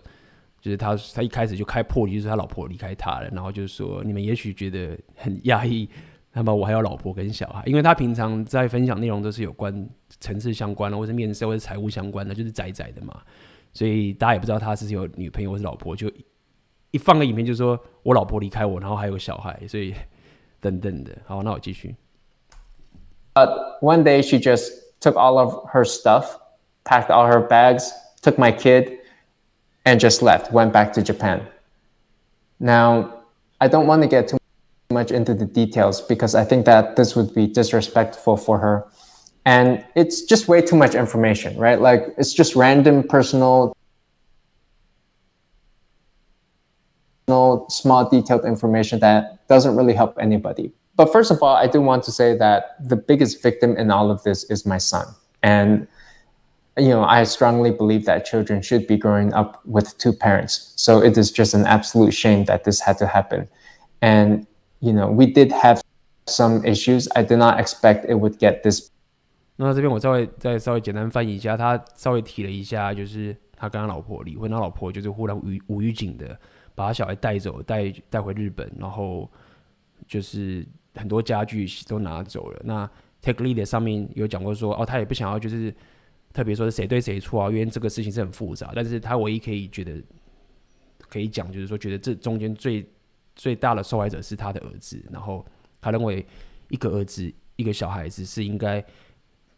[0.58, 5.88] 就是他，他一开始就开破题，就是他老婆离开他了，然后就是说，你们也许觉得很压抑，
[6.33, 13.21] 那么我还有老婆跟小孩，因为他平常在分享内容都是有关层次相关的，或是面试或是财务相关的，就是宅宅的嘛，
[13.73, 16.11] 所以大家也不知道他是有女朋友或是老婆，就
[16.91, 19.93] 一放个影片就说我老婆离开我，然后还有小孩，所以
[20.59, 21.11] 等等的。
[21.25, 21.95] 好，那我继续。
[23.33, 26.37] But one day she just took all of her stuff,
[26.83, 27.89] packed all her bags,
[28.21, 28.99] took my kid.
[29.85, 31.41] and just left, went back to Japan.
[32.59, 33.23] Now,
[33.59, 34.37] I don't want to get too
[34.91, 38.85] much into the details because I think that this would be disrespectful for her.
[39.45, 41.81] And it's just way too much information, right?
[41.81, 43.75] Like it's just random personal,
[47.27, 50.71] small detailed information that doesn't really help anybody.
[50.95, 54.11] But first of all, I do want to say that the biggest victim in all
[54.11, 55.07] of this is my son.
[55.41, 55.87] And
[56.77, 60.73] you know, I strongly believe that children should be growing up with two parents.
[60.77, 63.49] So it is just an absolute shame that this had to happen.
[64.01, 64.47] And,
[64.81, 65.79] you know, we did have
[66.25, 67.07] some issues.
[67.13, 68.89] I did not expect it would get this.
[69.55, 76.37] 那这边我稍微再稍微简单翻译一下，他稍微提了一下，就是他跟他老婆离婚，他老婆就是忽然无无预警的
[76.75, 79.31] 把他小孩带走，带带回日本，然后
[80.05, 82.61] 就是很多家具都拿走了。
[82.65, 82.89] 那
[83.21, 85.73] Take Lead 上面有讲过说，哦，他也不想要就是。
[86.33, 87.49] 特别说是谁对谁错啊？
[87.49, 90.01] 因为这个事情是很复杂，但是他唯一可以觉得
[91.09, 92.87] 可以讲，就是说觉得这中间最
[93.34, 95.44] 最大的受害者是他的儿子，然后
[95.80, 96.24] 他认为
[96.68, 98.84] 一个儿子一个小孩子是应该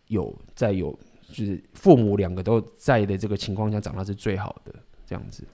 [0.09, 0.97] 有在有
[1.31, 4.75] 就是父母两个都在的这个情况下长大是最好的
[5.07, 5.45] 这样子。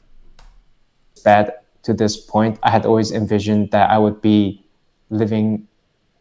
[1.22, 1.52] Bad
[1.84, 4.64] to this point, I had always envisioned that I would be
[5.10, 5.66] living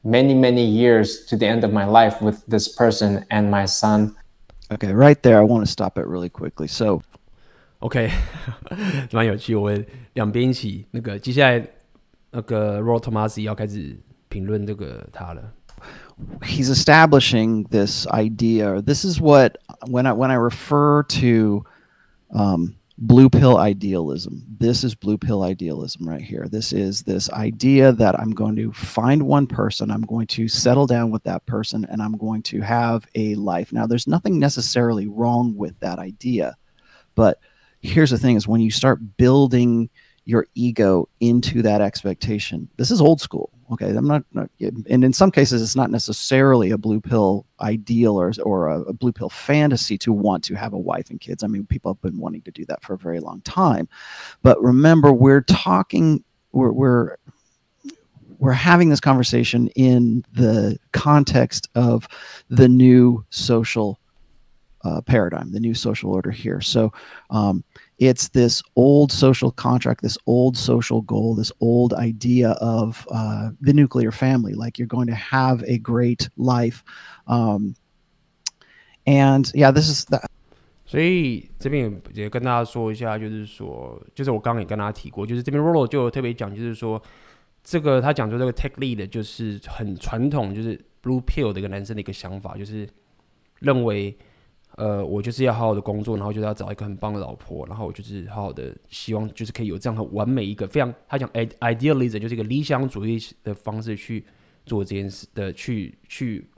[0.03, 4.15] many many years to the end of my life with this person and my son.
[4.69, 6.67] Okay, right there, I want to stop it really quickly.
[6.67, 7.01] So,
[7.79, 8.09] OK，
[9.11, 9.55] 蛮有趣。
[9.55, 9.71] 我
[10.13, 11.65] 两边一起那个，接下来
[12.31, 15.53] 那个 Rollo Tomassi 要开始评论这个他了。
[16.43, 18.81] He's establishing this idea.
[18.81, 21.65] This is what when I when I refer to
[22.33, 24.43] um, blue pill idealism.
[24.59, 26.47] This is blue pill idealism right here.
[26.47, 30.87] This is this idea that I'm going to find one person, I'm going to settle
[30.87, 33.73] down with that person, and I'm going to have a life.
[33.73, 36.55] Now, there's nothing necessarily wrong with that idea,
[37.15, 37.39] but
[37.81, 39.89] here's the thing is when you start building
[40.28, 42.68] your ego into that expectation.
[42.76, 43.50] This is old school.
[43.72, 48.20] Okay, I'm not, not and in some cases, it's not necessarily a blue pill ideal
[48.20, 51.42] or or a, a, blue pill fantasy to want to have a wife and kids.
[51.42, 53.88] I mean, people have been wanting to do that for a very long time.
[54.42, 56.22] But remember, we're talking,
[56.52, 57.16] we're we're
[58.38, 62.06] we're having this conversation in the context of
[62.50, 63.98] the new social
[64.84, 66.60] uh, paradigm, the new social order here.
[66.60, 66.92] So
[67.30, 67.64] um,
[67.97, 73.73] it's this old social contract, this old social goal, this old idea of uh, the
[73.73, 76.83] nuclear family, like you're going to have a great life.
[77.27, 77.75] Um,
[79.05, 80.29] and yeah, this is that.
[80.85, 87.01] 所以这边也跟大家说一下，就是说，就是我刚刚也跟大家提过，就是这边 Rollo 就特别讲，就是说，
[87.63, 92.89] 这个他讲说这个 Tech Lead 就是很传统，就是 Blue Pill 的一个男生的一个想法，就是
[93.59, 94.17] 认为。
[94.78, 104.24] 呃，我就是要好好的工作，然后就是要找一个很棒的老婆，然后我就是好好的希望，就是可以有这样很完美一个非常，他讲 idealism 就是一个理想主义的方式去
[104.64, 106.48] 做这件事的，去去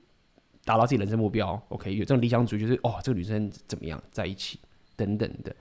[0.67, 1.59] 达到自己人生目标。
[1.71, 4.61] OK，有这种理想主义，就是哦，这个女生怎么样在一起
[4.97, 5.57] 等等的。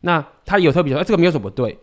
[0.00, 1.78] 那他有特别说，哎，这个没有什么不对。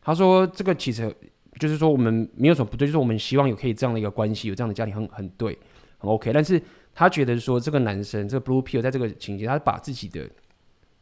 [0.00, 1.12] 他说这个其实
[1.58, 5.58] 就是说我们没有什么不对，就是我们希望有可以这样的一个关系，有这样的家庭很很对，
[5.98, 6.62] 很 OK，但是。
[6.98, 10.26] 他觉得说，这个男生，这个 Blue Pill 在这个情节，他把自己的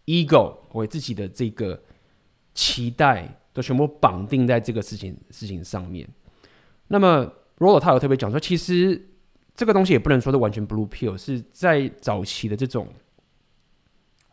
[0.06, 1.80] ego 为自己的这个
[2.52, 6.04] 期待，都全部绑定在这个事情事情上面。
[6.88, 9.00] 那么，Rollo 他有特别讲说，其实
[9.54, 12.88] 这个东西也不能说是完全 Blue Pill，是在早期的这种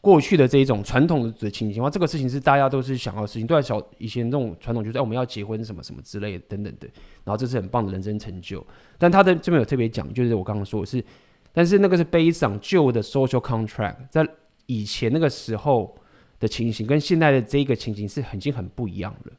[0.02, 6.88] 过去的这一种传统的情形，话这个事情是大家都是想要的事情，对，小以前这种传统就是我们要结婚什么什么之类的等等的，
[7.24, 8.66] 然后这是很棒的人生成就。
[8.98, 11.06] 但他的这边有特别讲，就是我刚刚说的是。
[11.53, 14.27] 但是那个是 based on 旧的 social contract，在
[14.67, 15.97] 以前那个时候
[16.39, 19.33] 的情形跟现在的这个情形是已经很不一样了。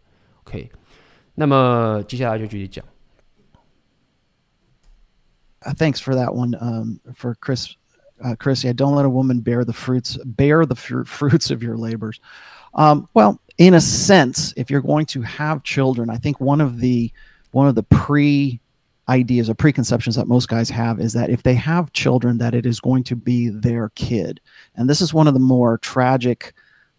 [0.44, 0.70] OK，
[1.36, 2.84] 那么接下来就继续讲。
[5.62, 7.76] Uh, thanks for that one, um, for Chris.
[8.24, 11.62] Uh, Chris, yeah, don't let a woman bear the fruits, bear the fr- fruits of
[11.62, 12.20] your labors.
[12.74, 16.80] Um, well, in a sense, if you're going to have children, I think one of
[16.80, 17.12] the
[17.52, 18.60] one of the pre
[19.09, 22.65] ideas or preconceptions that most guys have is that if they have children that it
[22.65, 24.41] is going to be their kid.
[24.77, 26.55] And this is one of the more tragic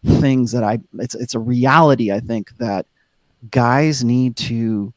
[0.05, 2.85] things that i it's it's a reality i think that
[3.51, 4.93] guys need to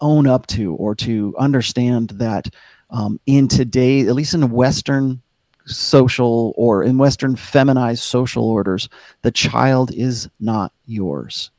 [0.00, 2.48] own up to or to understand that
[2.90, 5.22] um, in today at least in western
[5.66, 8.88] social or in western feminized social orders
[9.22, 11.50] the child is not yours.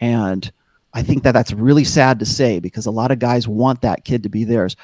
[0.00, 0.50] And
[0.96, 4.04] I think that that's really sad to say because a lot of guys want that
[4.04, 4.76] kid to be theirs.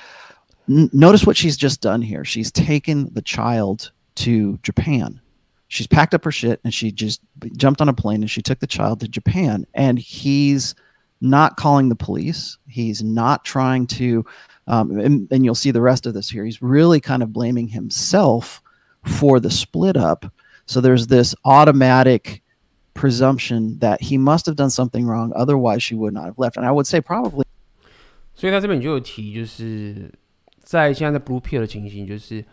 [0.69, 2.23] N- notice what she's just done here.
[2.23, 5.23] She's taken the child to Japan.
[5.69, 7.23] She's packed up her shit and she just
[7.57, 9.67] jumped on a plane and she took the child to Japan.
[9.73, 10.75] And he's
[11.23, 12.59] not calling the police.
[12.69, 14.27] He's not trying to,
[14.67, 16.45] um, and, and you'll see the rest of this here.
[16.45, 18.61] He's really kind of blaming himself
[19.07, 20.31] for the split up.
[20.67, 22.42] So there's this automatic
[22.95, 26.57] presumption that he must have done something wrong, otherwise she would not have left.
[26.57, 27.45] And I would say probably.
[28.35, 30.13] 所以他这边就有提，就是
[30.61, 32.45] 在现在的 Blue Pill 的情形，就是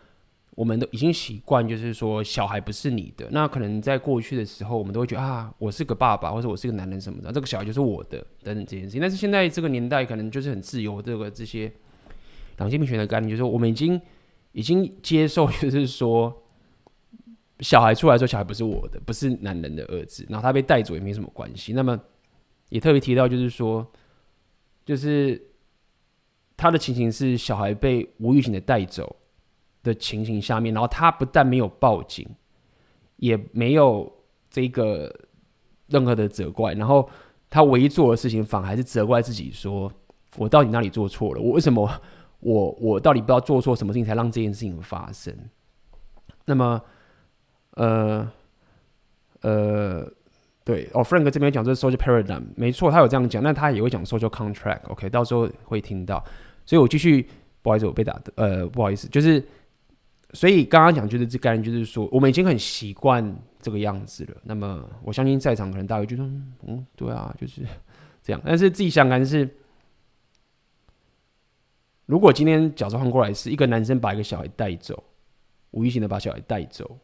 [0.54, 3.28] 我们都已经习惯，就是说小孩不是你的。
[3.30, 9.00] 那可能在过去的时候，我们都会觉得啊，我是个爸爸，或者我是个男人什么的，这个小孩就是我的等等这件事情。
[9.00, 11.72] 但是现在这个年代，可能就是很自由，这个这些
[12.58, 14.00] 两性平权的概念，就是说我们已经
[14.52, 16.42] 已经接受，就是说。
[17.60, 21.74] 小孩出来之后，小孩不是我的，不是男人的儿子，然后他被带走也没什么关系。
[21.74, 21.98] 那么
[22.70, 23.86] 也特别提到，就是说，
[24.84, 25.40] 就是
[26.56, 29.14] 他的情形是小孩被无预警的带走
[29.82, 32.26] 的情形下面，然后他不但没有报警，
[33.16, 34.10] 也没有
[34.48, 35.14] 这个
[35.88, 37.06] 任何的责怪，然后
[37.50, 39.92] 他唯一做的事情，反而还是责怪自己，说
[40.36, 41.40] 我到底哪里做错了？
[41.40, 41.90] 我为什么
[42.40, 45.36] 我我到底不知道做错什么事情，才让这件事情发生？
[46.46, 46.80] 那么。
[47.80, 48.30] 呃
[49.40, 50.06] 呃，
[50.64, 56.22] 对哦，Frank 这边讲这是 social paradigm，没错，他有这样讲，但他也会讲 social contract，OK，、到时候会听到，
[56.66, 57.26] 所以我继续，
[57.62, 59.42] 不好意思，我被打的，呃，不好意思，就是，
[60.34, 64.36] 所以刚刚讲就是这概念，就是说我们已经很习惯这个样子了。
[64.44, 66.26] 那么我相信在场可能大家就说，
[66.66, 67.62] 嗯，对啊，就是
[68.22, 68.42] 这样。
[68.44, 69.48] 但是自己想看是，
[72.04, 75.02] 如果今天角色换过来是一个男生把一个小孩带走，
[75.70, 76.98] 无意识的把小孩带走。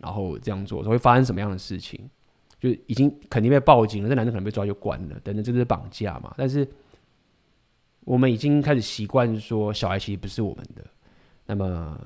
[0.00, 2.08] 然后这样做，会发生什么样的事情？
[2.58, 6.34] 就已经肯定被报警了，这男的可能被抓就关了，等等，这是绑架嘛？
[6.36, 6.68] 但是
[8.04, 10.84] 我们已经开始习惯说，小孩其实不是我们的。
[11.46, 11.98] 那么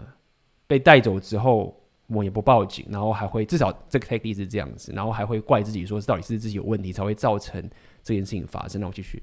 [0.67, 1.77] 被带走之后，
[2.07, 7.61] 我也不报警，然后还会至少这个 take 例是这样子，然后还会怪自己说到底是自己有问题才会造成
[8.03, 8.81] 这件事情发生。
[8.81, 9.23] 那我继续。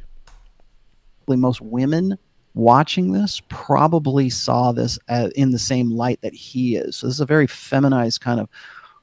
[1.28, 2.18] Most women
[2.55, 6.97] watching this probably saw this as, in the same light that he is.
[6.97, 8.49] So this is a very feminized kind of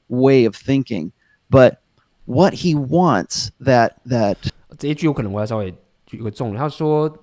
[0.08, 1.12] way of thinking.
[1.48, 1.80] But
[2.26, 4.36] what he wants that that
[4.78, 5.72] 这一句我可能我要稍微
[6.06, 6.58] 举一个重点。
[6.58, 7.16] 他说，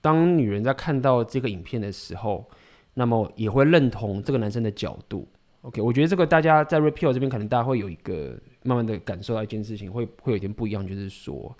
[0.00, 2.48] 当女人在看到这个影片的时候，
[2.94, 5.26] 那么也会认同这个男生的角度。
[5.62, 11.56] OK，我觉得这个大家在 Repeal 这边可能大家会有一个慢慢的感受到一件事情，会会有点不一样，就是说，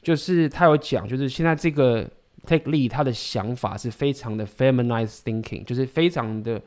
[0.00, 2.10] 就是他有讲，就是现在这个
[2.45, 6.61] Take Lee，他的想法是非常的 feminized thinking，就是非常的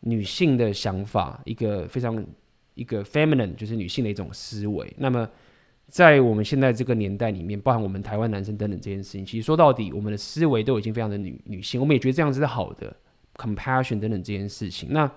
[0.00, 2.24] 女性的想法，一个非常
[2.74, 4.92] 一个 feminine，就是女性的一种思维。
[4.98, 5.28] 那么
[5.88, 12.94] 在我们现在这个年代里面，包含我们台湾男生等等这件事情，其实说到底，我们的思维都已经非常的女女性，我们也觉得这样子是好的。
[13.34, 15.10] compassion 等等这件事情，那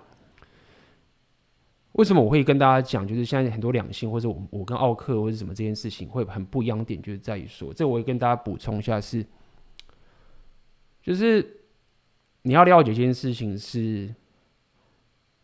[1.91, 3.05] 为什么我会跟大家讲？
[3.05, 9.23] 就是现在很多两性，或者我我跟奥克或者什么这件事情会很不一样点，就是在于说，这我会跟大家补充一下，是
[11.05, 11.61] 就是
[12.41, 14.13] 你要了解这件事情是，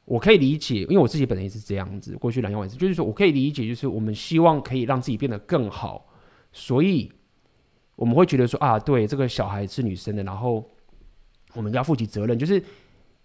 [0.05, 6.07] 我可以理解，因为我自己本身也是这样子，过去两样也是，就是说我可以理解，就是我们希望可以让自己变得更好，
[6.51, 7.11] 所以
[7.95, 10.67] 我们会觉得说啊，对，这个小孩是女生的，然后。
[11.53, 12.63] 我们要负起责任，就是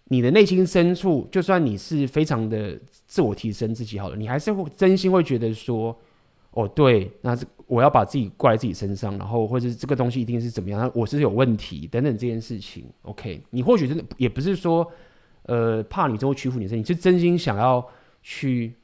[0.06, 2.76] 你的内心深处，就算你是非常的
[3.06, 5.96] 自我提升自己好了，你还是会真心会觉得说，
[6.56, 7.36] 哦，对，那
[7.66, 12.86] 我要把自己挂在自己身上，然后或者是这个东西一定是怎么样，我是有问题等等这件事情。
[13.02, 14.90] OK，你或许真的也不是说，
[15.42, 17.86] 呃，怕你之后屈服女生，你是真心想要
[18.22, 18.74] 去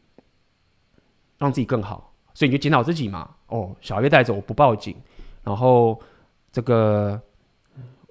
[1.38, 3.30] 让自己更好，所以你就检讨自己嘛。
[3.46, 4.94] 哦，小孩被带走，我不报警，
[5.42, 5.98] 然后
[6.52, 7.20] 这个。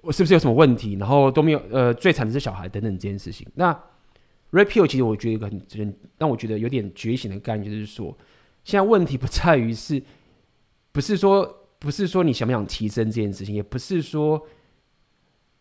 [0.04, 0.94] 我是不是有什么问题？
[0.94, 3.46] 然后都没有，呃，最惨的是小孩等等这件事情。
[3.54, 3.72] 那
[4.50, 8.12] Repeal 其实我觉得一个很很让我觉得有点觉醒的概念，就是说，
[8.64, 10.02] 现在问题不在于是，
[10.92, 14.40] 不是说不是说你想不想提升这件事情，也不是说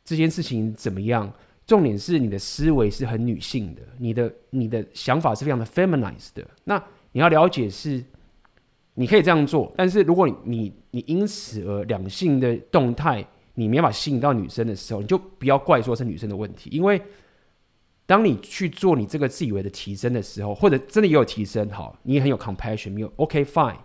[0.04, 1.32] 这件事情怎么样，
[1.66, 6.48] 重点是你的思维是很女性的，你的你的想法是非常的 feminized 的。
[6.64, 8.04] 那你要了解是，
[8.94, 13.26] 你可以这样做，但是如果你你你因此而两性的动态。
[13.54, 17.00] 你没法吸引到女生的时候，你就不要怪说是女生的问题，因为
[18.12, 23.78] 当你去做你这个自以为的提升的时候，或者真的也有提升，好，你也很有 compassion，没有 OK fine，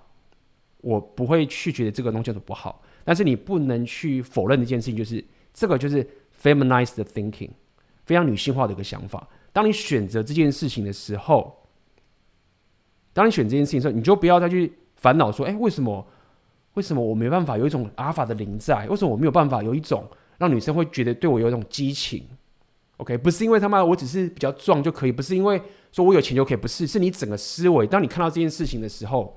[0.78, 5.24] 我不会去觉得这个东西叫做不好，但是你不能去否认一件事情，就是
[5.54, 6.04] 这个就是
[6.42, 7.50] feminized thinking，
[8.02, 9.28] 非常女性化的一个想法。
[9.52, 11.56] 当你选择这件事情的时候，
[13.12, 16.04] 当你选这件事情的时候，你就不要再去烦恼说，哎，为什么？
[16.74, 18.88] 为什么我没办法有一种阿法的灵在？
[18.88, 20.04] 为什么我没有办法有一种
[20.36, 22.26] 让女生会觉得对我有一种激情
[22.98, 25.60] ？OK，不是因为他妈我只是比较壮就可以，不是因为
[25.92, 27.86] 说我有钱就可以，不是，是你整个思维。
[27.86, 29.36] 当你看到这件事情的时候，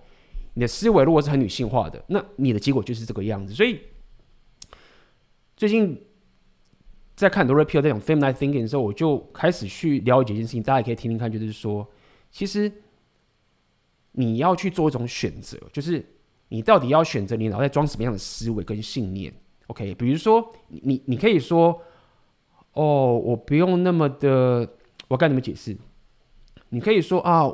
[0.54, 3.54] 你的思维如果是很女性化的，那你的结果就是这个样子。
[3.54, 3.80] 所以
[5.56, 6.06] 最近
[7.16, 11.88] 在看很多 Repeal 在讲 Feminine Thinking 的时候，我就开始去了解一件事情，大家也可以听听看，就是说，
[12.32, 12.72] 其实
[14.14, 16.06] 你要去做一种选择，就是。
[16.52, 19.32] 你到底要选择你脑袋装什么样的思维跟信念
[19.68, 21.80] ？OK，比如说你你可以说，
[22.80, 24.76] 哦，我不用那么的，
[25.10, 25.78] 我该怎么解释？
[26.70, 27.46] 你可以说啊，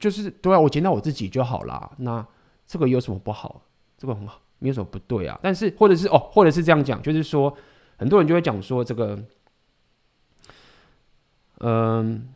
[0.00, 1.92] 就是对啊，我检讨我自己就好啦。
[1.98, 2.26] 那
[2.66, 3.62] 这个有什么不好？
[3.96, 5.38] 这个很好，没有什么不对啊。
[5.40, 7.56] 但是或者是哦，或者是这样讲，就是说
[7.96, 9.24] 很多人就会讲说这个，
[11.60, 12.34] 嗯，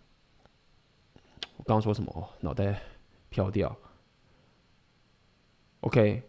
[1.56, 2.12] 我刚刚说什么？
[2.14, 2.80] 哦，脑袋
[3.28, 3.76] 飘掉。
[5.80, 6.22] ？OK，OK，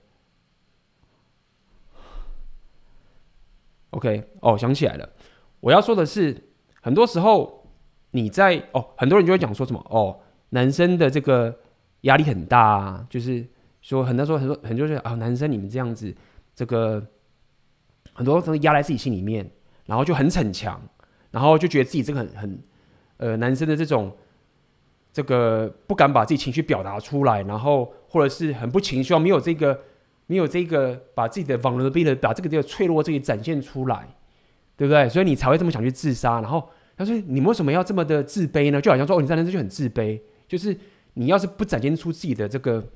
[4.41, 5.09] 哦，想起来了，
[5.59, 6.49] 我要说的是，
[6.81, 7.67] 很多时候
[8.11, 11.57] 你在哦，很多人就会讲说什么哦，男生的这个
[12.01, 13.45] 压力很大啊，就是
[13.81, 16.15] 说很多时候很多很多人啊，男生你们这样子，
[16.55, 17.05] 这个
[18.13, 19.49] 很多东西压在自己心里面，
[19.85, 20.81] 然后就很逞强，
[21.31, 22.63] 然后就觉得自己这个很很
[23.17, 24.11] 呃，男生的这种。
[25.13, 29.79] 这个不敢把自己情绪表达出来，然后或者是很不情绪，没有这个，
[30.27, 34.07] 没有这个把自己的 vulnerability 把这个这个脆弱自己展现出来，
[34.77, 35.09] 对不对？
[35.09, 36.39] 所以你才会这么想去自杀。
[36.39, 40.77] 然后他说：“你为什么要这么的自卑呢？”就好像说：“哦，你这男生就很自卑，就是
[41.15, 42.87] 你要是不展现出自己的这个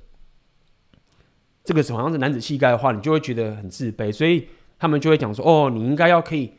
[1.66, 4.48] 这个好像是男子气概的话，你就会觉得很自卑。”所以
[4.80, 6.54] 他们就会讲说：“哦，你应该要可以。”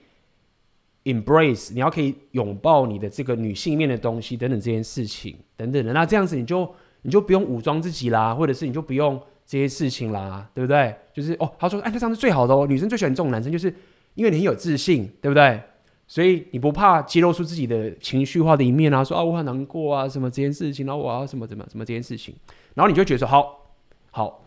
[1.04, 10.94] Embrace，你要可以拥抱你的这个女性面的东西等等这件事情等等的，那这样子你就你就不用武装自己啦，或者是你就不用这些事情啦，对不对？
[11.12, 13.74] 就是哦，他说哎，那这样是最好的哦，女生最喜欢这种男生，就是
[14.14, 15.60] 因为你很有自信，对不对？
[16.06, 19.02] 所以你不怕揭露出自己的情绪化的一面啊？
[19.02, 22.34] 说啊，我很难过啊，什么这件事情，然后我要什么怎么怎么这件事情，
[22.74, 23.72] 然后你就觉得说，好，
[24.10, 24.44] 好，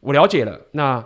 [0.00, 0.58] 我了解了。
[0.72, 1.04] 那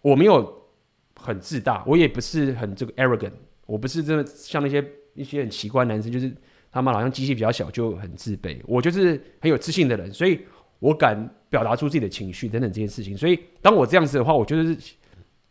[0.00, 0.66] 我没有
[1.14, 3.30] 很自大，我也不是很这个 arrogant，
[3.66, 6.34] 我不是真的像那些一些很奇怪男生，就是
[6.72, 8.58] 他们好像机器比较小就很自卑。
[8.66, 10.40] 我就是很有自信的人，所以
[10.80, 13.16] 我敢表达出自己的情绪等等这件事情。
[13.16, 14.76] 所以当我这样子的话，我就是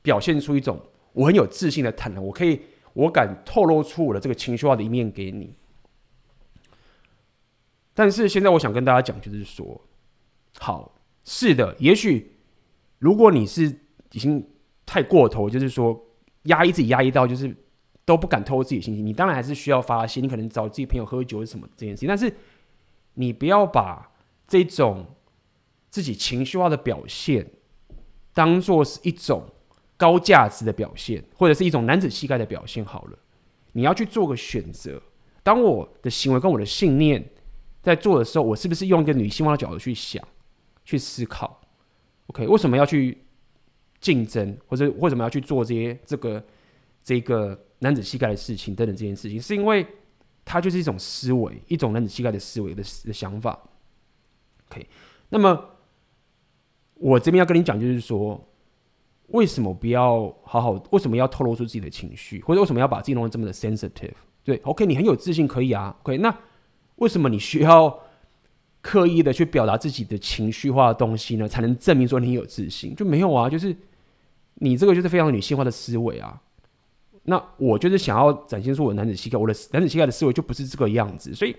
[0.02, 0.78] 表现出一种
[1.14, 2.62] 我很有自信的坦然，我可以。
[2.94, 5.56] 我敢透露出我的这个情绪化的一面给你，
[7.94, 9.82] 但是现在我想跟大家讲，就是说，
[10.60, 10.94] 好，
[11.24, 12.34] 是的，也许
[13.00, 13.64] 如果你是
[14.12, 14.46] 已经
[14.86, 16.04] 太过头，就是说
[16.44, 17.56] 压抑自己压抑到就是
[18.04, 22.36] 都不敢透露自己的心情，你当然还是需要发泄，你可能找自己朋友喝酒什么这件事情，但是
[23.14, 24.12] 你不要把
[24.50, 25.16] 这种
[25.90, 27.50] 自己情绪化的表现
[28.34, 29.48] 当做是一种。
[30.02, 32.84] 高价值的表现，或者是一种男子气概的表现。
[32.84, 33.20] 好了，
[33.74, 35.00] 你要去做个选择。
[35.44, 37.24] 当我的行为跟我的信念
[37.84, 40.28] 在做的时候，我是不是用一个女性化的角度去想、
[40.84, 41.62] 去思考
[42.26, 43.16] ？OK，为什么要去
[44.00, 46.44] 竞争，或者为什么要去做这些这个
[47.04, 49.40] 这个男子气概的事情等等这件事情？
[49.40, 49.86] 是因为
[50.44, 53.60] 它就是一种思维，一种男子气概的思维的的想法。
[54.68, 54.88] OK，
[55.30, 55.64] 那么
[56.96, 58.48] 我这边要跟你讲，就是说。
[59.32, 60.72] 为什么不要好好？
[60.92, 62.42] 为什么要透露出自己的情绪？
[62.42, 64.14] 或者为什么要把自己弄得这么的 sensitive？
[64.44, 65.96] 对，OK，你很有自信，可以啊。
[66.04, 66.36] OK，那
[66.98, 68.00] 为什么你需要
[68.82, 71.48] 刻意的去表达自己的情绪化的东西呢？
[71.48, 72.96] 才能证明说你有自信？
[72.96, 73.76] 就没有啊，就是
[74.56, 76.42] 你这个就是非常女性化的思维啊。
[77.24, 81.34] 那我就是想要展现出我的男子气概，我的男子气概的思维就不是这个样子。
[81.34, 81.56] 所以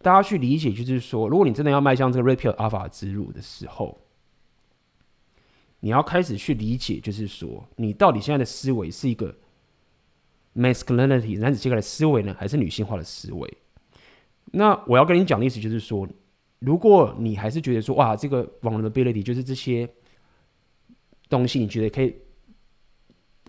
[0.00, 3.98] 大家去理解，就是说，如果你真的要迈向这个 Red Pill Alpha 之路的时候。
[5.84, 9.34] 你要开始去理解，就是说，你到底现在的思维是一个
[10.54, 13.52] masculinity 男子气概的思维呢，还是女性化的思维？
[14.52, 16.08] 那我要跟你讲的意思就是说，
[16.60, 19.88] 如果你还是觉得说，哇，这个 vulnerability 就是这些
[21.28, 22.14] 东西，你觉得可以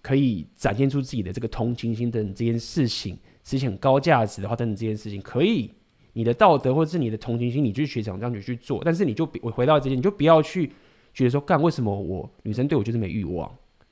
[0.02, 5.72] 可以展现出自己的这个同情心等等这件事情，是很高价值的话，等等这件事情，可以
[6.14, 10.72] 你的道德或者是你的同情心，你去学长这样子去做，但是你就我回到这些，你就不要去。
[11.14, 13.50] 觉得说干，为什么我女生对我就是没欲望，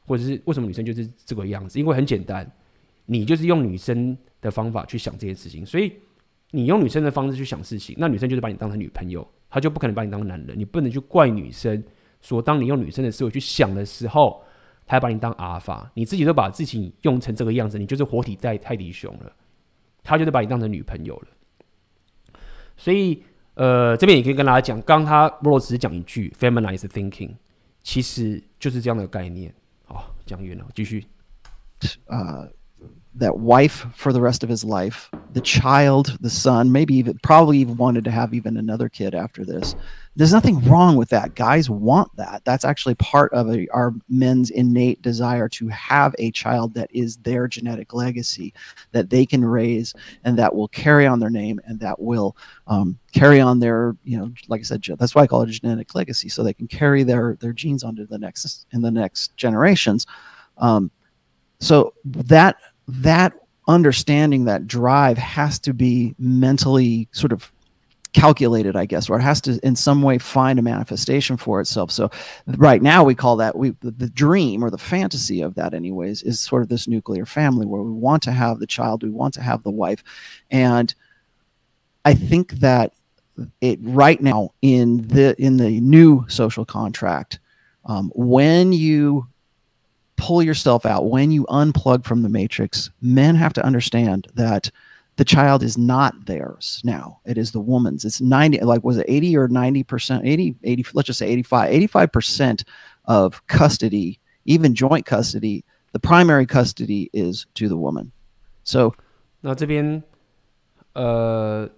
[0.07, 1.79] 或者是为什么女生就是这个样子？
[1.79, 2.49] 因为很简单，
[3.05, 5.93] 你就是用女生的方法去想这件事情，所以
[6.49, 10.57] 你用女生的方式去想事情，那女生就是把你当成女朋友，她就不可能把你当男人。
[10.57, 11.83] 你不能去怪女生，
[12.21, 14.41] 说当你用女生的思维去想的时候，
[14.87, 19.31] 她把你当阿尔法，你自己都把自己用成这个样子，你就是活体在泰迪熊了，
[20.03, 21.27] 她就是把你当成女朋友了，
[22.75, 23.23] 所以。
[23.61, 27.29] 呃，这边也可以跟大家讲，刚刚他罗只是讲一句 “feminized thinking”，
[27.83, 29.53] 其实就是这样的概念。
[29.85, 31.05] 好，讲远了，继续。
[32.07, 32.43] 啊
[33.15, 37.57] that wife for the rest of his life, the child, the son, maybe even probably
[37.57, 39.75] even wanted to have even another kid after this.
[40.15, 41.35] There's nothing wrong with that.
[41.35, 42.43] Guys want that.
[42.45, 47.17] That's actually part of a, our men's innate desire to have a child that is
[47.17, 48.53] their genetic legacy
[48.91, 49.93] that they can raise
[50.23, 52.35] and that will carry on their name and that will
[52.67, 55.95] um, carry on their, you know, like I said, that's why I call it genetic
[55.95, 56.29] legacy.
[56.29, 60.07] So they can carry their their genes onto the next in the next generations.
[60.57, 60.91] Um,
[61.61, 62.57] so that
[62.91, 63.33] that
[63.67, 67.51] understanding that drive has to be mentally sort of
[68.13, 71.89] calculated i guess or it has to in some way find a manifestation for itself.
[71.91, 72.11] So
[72.57, 76.41] right now we call that we the, dream or the fantasy of that anyways is
[76.41, 79.41] sort of this nuclear family where we want to have the child we want to
[79.41, 80.03] have the wife.
[80.49, 80.93] And
[82.03, 82.93] i think that
[83.61, 87.39] it right now in the in the new social contract
[87.85, 89.27] um, when you
[90.20, 94.70] pull yourself out, when you unplug from the matrix, men have to understand that
[95.16, 97.20] the child is not theirs now.
[97.24, 98.04] It is the woman's.
[98.04, 100.20] It's 90, like, was it 80 or 90%?
[100.24, 102.64] 80, 80, let's just say 85, 85%
[103.06, 108.12] of custody, even joint custody, the primary custody is to the woman.
[108.64, 108.94] So,
[109.40, 110.02] 那这边，
[110.92, 111.70] 呃，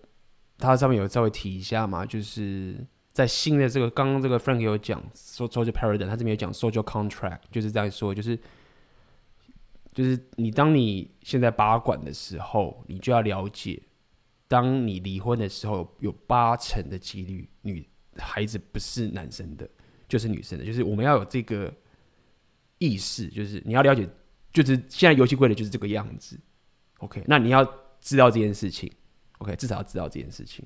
[0.59, 8.38] 它上面有稍微提一下嘛，就是 在新的这个，刚刚这个 Frank 有讲 social paradigm，他这边有讲 social contract，就是在说，就是
[9.94, 13.80] 就是你当你现在拔管的时候，你就要了解，
[14.48, 17.88] 当你离婚的时候，有八成的几率女
[18.18, 19.70] 孩子不是男生的，
[20.08, 21.72] 就是女生的，就是我们要有这个
[22.80, 24.10] 意识，就是你要了解，
[24.52, 26.36] 就是现在游戏规则就是这个样子
[26.98, 27.64] ，OK，那你要
[28.02, 28.92] 知道这件事情
[29.38, 30.66] ，OK，至少要知道这件事情。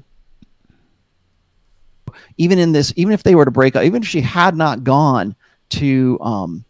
[2.38, 4.84] Even in this, even if they were to break up, even if she had not
[4.84, 5.36] gone
[5.70, 6.66] to, um,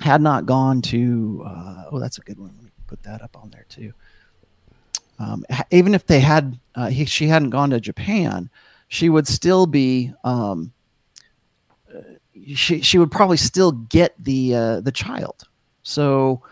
[0.00, 2.52] had not gone to, uh, oh, that's a good one.
[2.56, 3.92] Let me put that up on there too.
[5.18, 8.50] Um, even if they had, uh, he, she hadn't gone to Japan,
[8.88, 10.12] she would still be.
[10.24, 10.72] Um,
[11.92, 12.00] uh,
[12.54, 15.44] she she would probably still get the uh, the child.
[15.82, 16.42] So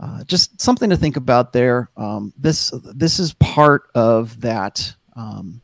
[0.00, 1.90] uh, just something to think about there.
[1.96, 5.60] Um, this this is part of that um,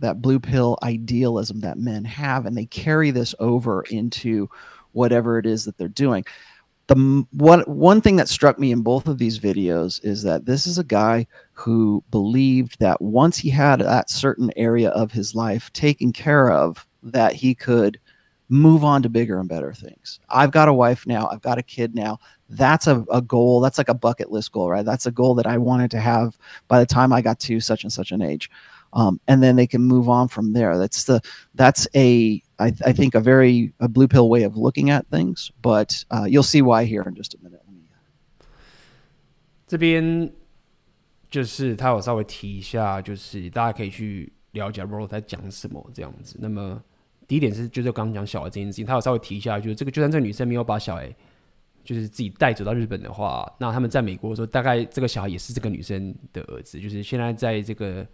[0.00, 4.48] that blue pill idealism that men have, and they carry this over into
[4.92, 6.24] whatever it is that they're doing.
[6.88, 10.66] The one one thing that struck me in both of these videos is that this
[10.66, 15.70] is a guy who believed that once he had that certain area of his life
[15.74, 18.00] taken care of, that he could
[18.48, 20.20] move on to bigger and better things.
[20.30, 21.28] I've got a wife now.
[21.30, 22.18] I've got a kid now.
[22.48, 23.60] That's a, a goal.
[23.60, 24.84] That's like a bucket list goal, right?
[24.84, 27.84] That's a goal that I wanted to have by the time I got to such
[27.84, 28.50] and such an age
[28.95, 30.77] Um, and then they can move on from there.
[30.77, 31.21] That's the
[31.55, 35.51] that's a I, I think a very a blue pill way of looking at things,
[35.63, 37.61] but uh, you'll see why here in just a minute.
[39.65, 40.31] 这边
[41.31, 46.37] 就是他有稍微提一下，就是大家可以去了解 Rolo 在讲什么这样子。
[46.39, 46.79] 那么
[47.27, 51.11] 第一点是，就是刚刚讲小孩这件事情，他有稍微提一下，就是这个就算这个女生没有把小孩
[51.83, 56.79] 就是自己带走到日本的话，那他们在美国的时候，大概这个小孩也是这个女生的儿子。
[56.79, 58.05] 就是现在在这个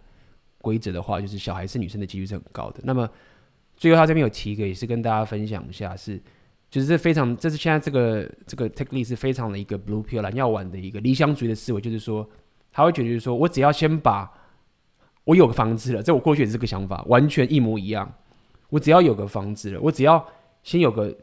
[0.65, 2.79] 规则的话，就是小孩是女生的几率是很高的。
[2.83, 3.07] 那么
[3.77, 6.19] 最后他这边有提一个，也是跟大家分享一下，是
[6.71, 12.27] 就是这非常，这是现在这个这个 technique 是非常的一个 blue pill 蓝药丸的一个理想主义的思维，就是说
[12.71, 14.31] 他会觉得就是说我只要先把
[15.23, 18.11] 我有个房子了，在我过去也是这个想法，完全一模一样。
[18.69, 20.25] 我只要有个房子了，我只要
[20.63, 21.15] 先有个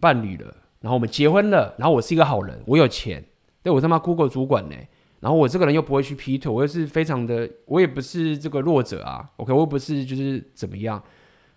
[0.00, 3.22] 伴侣了，然后我们结婚了，然后我是一个好人，我有钱，
[3.62, 4.76] 对我他妈 Google 主管呢，
[5.20, 11.02] 然后我这个人又不会去劈腿，我又是非常的，我也不是这个弱者啊，OK，我又不是就是怎么样，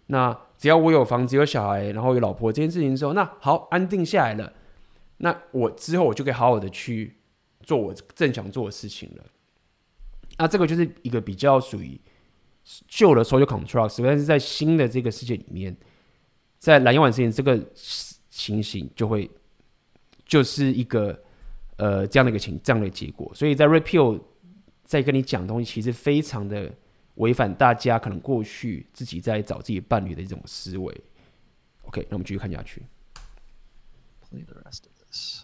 [0.08, 4.54] 那只要我有房子有小孩，然后有老婆这件事情的时候，那好安定下来了，
[5.18, 7.18] 那我之后我就可以好好的去
[7.62, 9.24] 做我正想做的事情了，
[10.38, 12.00] 那这个就是一个比较属于。
[12.88, 15.76] 旧的 social contract，但是在新的这个世界里面，
[16.60, 17.62] 在蓝夜晚之前，这个
[18.30, 19.30] 情形就会
[20.26, 21.22] 就是一个
[21.77, 23.31] 呃这样的一个情这样的结果。
[23.35, 24.21] 所以在 repeal
[24.85, 26.71] 在跟你讲东西，其实非常的
[27.15, 31.01] 违反大家可能过去自己在找自己伴侣的一种思维。
[31.83, 32.83] OK，那我们继续看下去。
[34.31, 35.43] Play the rest of this.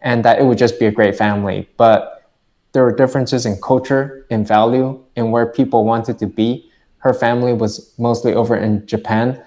[0.00, 2.20] And that it would just be a great family, but.
[2.72, 6.70] there were differences in culture, in value, in where people wanted to be.
[6.98, 9.42] Her family was mostly over in Japan.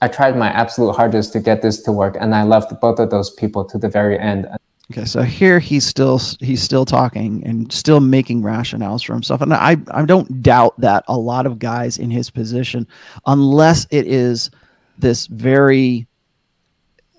[0.00, 3.10] I tried my absolute hardest to get this to work, and I left both of
[3.10, 4.46] those people to the very end.
[4.91, 9.53] Okay, so here he's still he's still talking and still making rationales for himself, and
[9.53, 12.85] I I don't doubt that a lot of guys in his position,
[13.25, 14.51] unless it is
[14.97, 16.05] this very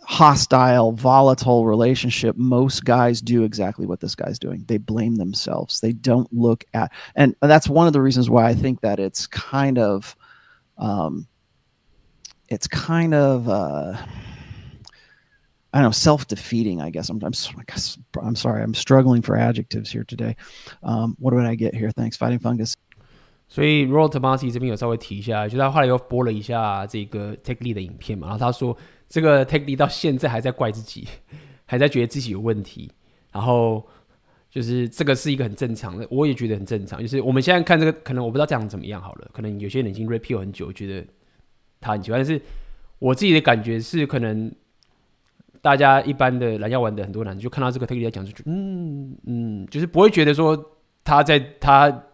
[0.03, 4.63] hostile, volatile relationship, most guys do exactly what this guy's doing.
[4.69, 5.81] They blame themselves.
[5.81, 9.27] They don't look at, and that's one of the reasons why I think that it's
[9.27, 10.15] kind of,
[10.77, 11.27] um,
[12.51, 13.97] it's kind of, uh,
[15.75, 16.81] I don't know, self-defeating.
[16.81, 17.35] I guess I'm, I'm,
[18.23, 20.37] I'm sorry, I'm struggling for adjectives here today.
[21.19, 21.91] What did I get here?
[21.91, 22.75] Thanks, fighting fungus.
[23.49, 28.77] 所以 Roll Tomasi 这边有稍微提一下，就他后来又播了一下这个 Take Lee 的影片嘛，然后他说。
[29.07, 31.07] 这个 Take Lee 到现在还在怪自己，
[31.67, 32.91] 还在觉得自己有问题，
[33.31, 33.87] 然后
[34.51, 37.01] 就是这个是一个很正常的，我也觉得很正常。
[37.01, 41.07] 就是我们现在看这个，可能我不知道这样怎么样好了，可能有些人已经 repeal 很久，觉得
[41.81, 42.41] 他很奇怪，但是
[42.99, 44.51] 我自己的感觉是，可能
[45.65, 50.55] 大家一般的蓝药丸的很多男就看到这个 Take 在讲，就觉得嗯嗯，就是不会觉得说
[51.03, 52.05] 他在他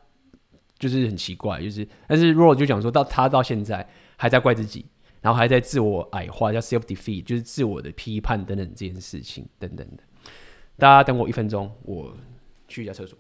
[0.79, 3.85] 就是很奇怪，就是但是 Roll 就讲说到他到现在
[4.17, 4.87] 还在怪自己。
[5.23, 10.03] 然后还在自我矮化，叫 self defeat，就是自我的批判等等这件事情等等的。
[10.79, 12.17] 大家等我一分钟，我
[12.69, 13.19] 去一下厕所。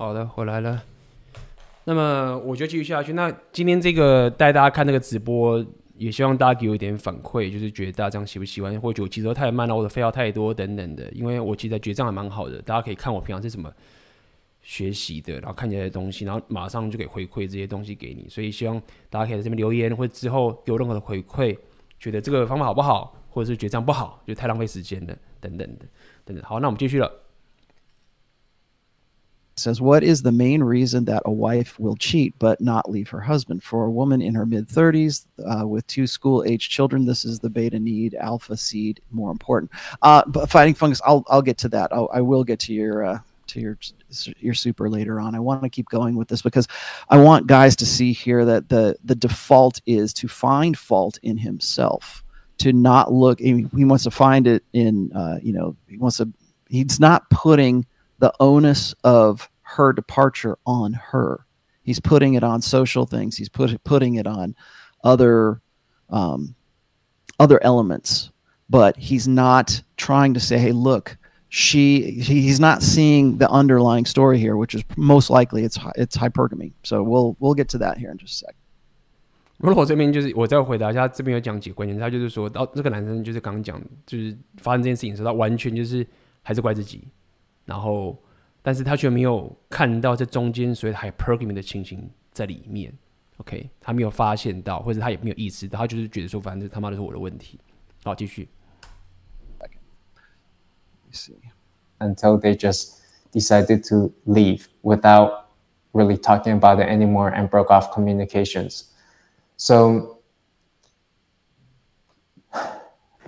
[0.00, 0.82] 好的，回来了。
[1.84, 3.12] 那么我就继续下去。
[3.12, 5.62] 那今天这个带大家看这个直播，
[5.98, 11.06] 也希望大家给我一点反馈，就是觉得大家这样喜不喜欢，或者我节奏太慢了，我的废话太多等等的。
[11.12, 13.70] 因为我其实觉得这样还蛮好的，大家可以看我平常是怎么
[14.62, 18.26] 学习的，然后看起来的东西，然后马上就可以回馈这些东西给你。
[18.26, 21.54] 所以希望大家可以在这边留言，或者之后给我任何的回馈，
[21.98, 25.84] 觉得这个方法好不好，或者是觉得这样不好，就太浪费时间了，等等的，
[26.24, 26.42] 等等。
[26.42, 27.12] 好，那我们继续了。
[29.60, 33.62] Says, What is the main reason that a wife will cheat but not leave her husband?
[33.62, 37.38] For a woman in her mid 30s uh, with two school age children, this is
[37.38, 39.70] the beta need, alpha seed more important.
[40.02, 41.92] Uh, but fighting fungus, I'll, I'll get to that.
[41.92, 43.18] I'll, I will get to your, uh,
[43.48, 43.78] to your,
[44.38, 45.34] your super later on.
[45.34, 46.66] I want to keep going with this because
[47.08, 51.36] I want guys to see here that the, the default is to find fault in
[51.36, 52.24] himself,
[52.58, 56.32] to not look, he wants to find it in, uh, you know, he wants to,
[56.68, 57.86] he's not putting
[58.19, 61.45] the onus of her departure on her.
[61.83, 63.37] He's putting it on social things.
[63.37, 64.55] He's put, putting it on
[65.03, 65.61] other
[66.09, 66.55] um,
[67.37, 68.31] other elements,
[68.69, 71.17] but he's not trying to say, "Hey, look,
[71.49, 76.73] she." He's not seeing the underlying story here, which is most likely it's it's hypergamy.
[76.83, 78.55] So we'll we'll get to that here in just a sec.
[79.57, 86.05] 如果我这边就是我再回答一下，这边有讲几个关键，他就是说到这个男生就是刚刚讲，就是发生这件事情的时候，他完全就是
[86.43, 87.07] 还是怪自己，
[87.69, 88.17] 然后。
[88.67, 92.91] 但是他却没有看到这中间所谓的 hypergamy 的情形在里面，
[93.37, 97.59] OK，他没有发现到，或者他也没有意识到，他就是觉得说，反正他妈的是我的问题。
[98.03, 98.49] 好，继续。
[101.99, 103.01] Until they just
[103.31, 105.45] decided to leave without
[105.93, 108.85] really talking about it anymore and broke off communications.
[109.57, 110.21] So,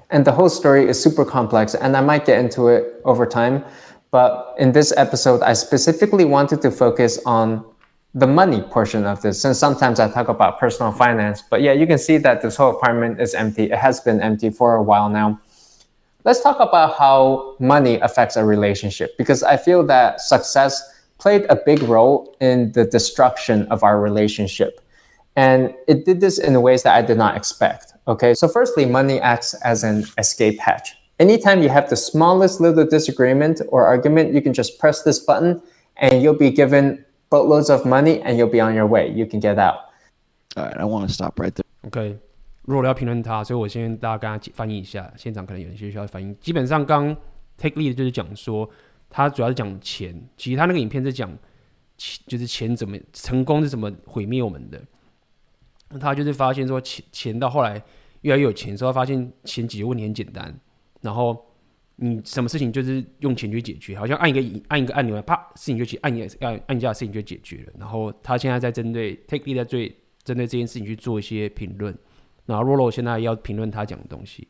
[0.10, 3.66] and the whole story is super complex, and I might get into it over time.
[4.13, 7.65] But in this episode, I specifically wanted to focus on
[8.15, 11.43] the money portion of this, since sometimes I talk about personal finance.
[11.43, 13.73] But yeah, you can see that this whole apartment is empty.
[13.73, 15.41] It has been empty for a while now.
[16.25, 20.81] Let's talk about how money affects a relationship, because I feel that success
[21.19, 24.81] played a big role in the destruction of our relationship.
[25.37, 27.95] And it did this in ways that I did not expect.
[28.07, 32.86] Okay, so firstly, money acts as an escape hatch anytime you have the smallest little
[32.86, 35.62] disagreement or argument, you can just press this button
[35.96, 39.12] and you'll be given boatloads of money and you'll be on your way.
[39.12, 39.76] You can get out.
[40.56, 41.66] All right, I want to stop right there.
[41.88, 42.18] OK，
[42.64, 46.34] 如果要评论他，所以我先大家跟他翻译一下，现场可能有一些需要翻译。
[46.42, 47.16] 基本上刚
[47.58, 48.70] take lead 就是讲说，
[49.10, 51.30] 他主要是讲钱，其实他那个影片是讲
[51.98, 54.82] 钱，就是钱怎么成功是怎么毁灭我们的。
[56.00, 57.82] 他就是发现说钱钱到后来
[58.22, 60.54] 越来越有钱之后，发现钱解决问题很简单。
[61.03, 61.45] 然后
[61.97, 67.73] 你什么事情就是用钱去解决，好像按一个按一个按钮，啪，事情就解，按一按按一下，事情就解决了。
[67.79, 71.95] 然后他现在在针对 Take Lead 在最针对这件事情去做一些评论。
[72.47, 74.49] 然后 Rolo 现在要评论他讲的东西。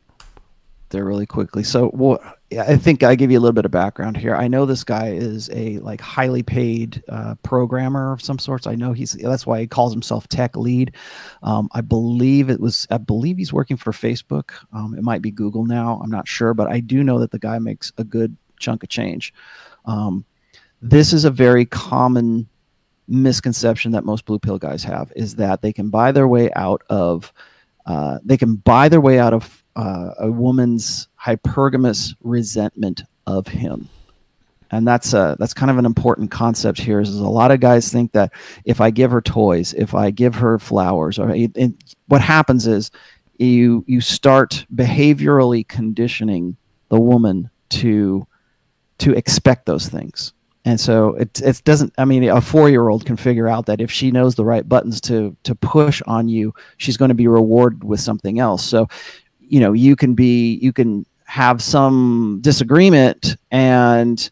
[0.92, 1.64] There really quickly.
[1.64, 2.20] So,
[2.58, 4.36] I think I give you a little bit of background here.
[4.36, 8.66] I know this guy is a like highly paid uh, programmer of some sorts.
[8.66, 10.94] I know he's that's why he calls himself tech lead.
[11.42, 14.52] Um, I believe it was I believe he's working for Facebook.
[14.72, 16.00] Um, it might be Google now.
[16.02, 18.88] I'm not sure, but I do know that the guy makes a good chunk of
[18.88, 19.32] change.
[19.84, 20.24] Um,
[20.80, 22.48] this is a very common
[23.08, 26.82] misconception that most blue pill guys have is that they can buy their way out
[26.88, 27.32] of
[27.86, 33.88] uh, they can buy their way out of uh, a woman's hypergamous resentment of him.
[34.70, 37.60] And that's a that's kind of an important concept here is, is a lot of
[37.60, 38.32] guys think that
[38.64, 41.76] if i give her toys if i give her flowers or and
[42.08, 42.90] what happens is
[43.38, 46.56] you you start behaviorally conditioning
[46.88, 48.26] the woman to
[48.98, 50.32] to expect those things.
[50.64, 54.12] And so it it doesn't i mean a 4-year-old can figure out that if she
[54.12, 58.00] knows the right buttons to to push on you she's going to be rewarded with
[58.00, 58.64] something else.
[58.64, 58.88] So
[59.51, 64.29] you know you can be you can have some disagreement and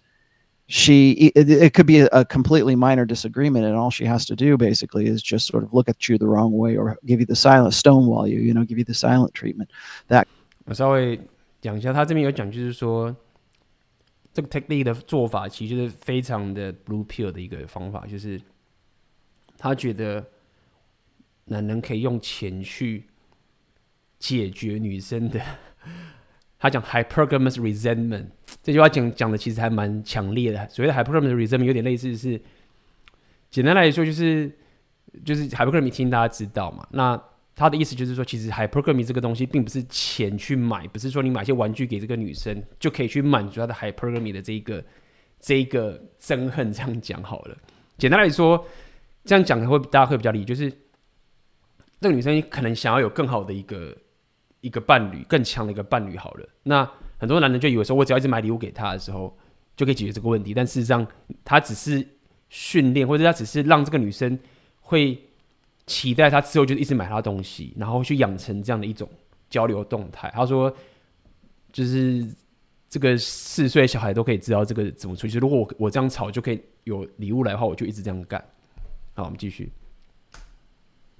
[0.67, 4.35] she it, it could be a, a, completely minor disagreement and all she has to
[4.35, 7.25] do basically is just sort of look at you the wrong way or give you
[7.25, 9.69] the silent stonewall you you know give you the silent treatment
[10.07, 10.27] that
[10.65, 11.19] 我稍微
[11.61, 13.15] 讲一下他这边有讲就是说
[14.33, 18.41] 这个 technique 的做法其实就是非常的 blue pill 的一个方法就是
[19.57, 20.25] 他觉得
[21.45, 23.05] 男人可以用钱去
[24.20, 25.40] 解决女生的，
[26.56, 28.26] 他讲 hypergamous resentment
[28.62, 30.68] 这句话讲讲的其实还蛮强烈的。
[30.68, 32.40] 所谓的 hypergamous resentment 有点类似是，
[33.50, 34.48] 简单来说就是
[35.24, 36.86] 就是 hypergamy 听大家知道嘛。
[36.92, 37.20] 那
[37.56, 44.84] 他的意思就是说，其实 hypergamy 这个东西并不是钱去买，不是说你买些玩具给这个女生就可以去满足她的 hypergamy 的这一个
[45.40, 46.72] 这一个憎恨。
[46.72, 47.56] 这样讲好了，
[47.98, 48.64] 简单来说。
[49.22, 50.70] 这样讲会大家会比较理解，就是
[52.00, 53.94] 这个女生可能想要有更好的一个
[54.60, 56.16] 一个伴侣，更强的一个伴侣。
[56.16, 56.88] 好了，那
[57.18, 59.36] 很多男人就以为说，我只要一直买礼物给他的时候，
[59.76, 60.52] 就可以解决这个问题。
[60.54, 61.06] 但事实上，
[61.44, 62.06] 他只是
[62.48, 64.38] 训练，或者他只是让这个女生
[64.80, 65.18] 会
[65.86, 69.08] 期待他之后就一直买他东西，然后去养成这样的一种
[69.48, 70.30] 交流动态。
[70.34, 70.74] 他说，
[71.72, 72.26] 就是
[72.88, 75.38] 这个四岁小孩都可以知道这个怎么出去。
[75.38, 78.42] 如果我我这样吵就可以有礼物来的话，我就一直这样干。
[79.14, 79.70] 好，我们继续。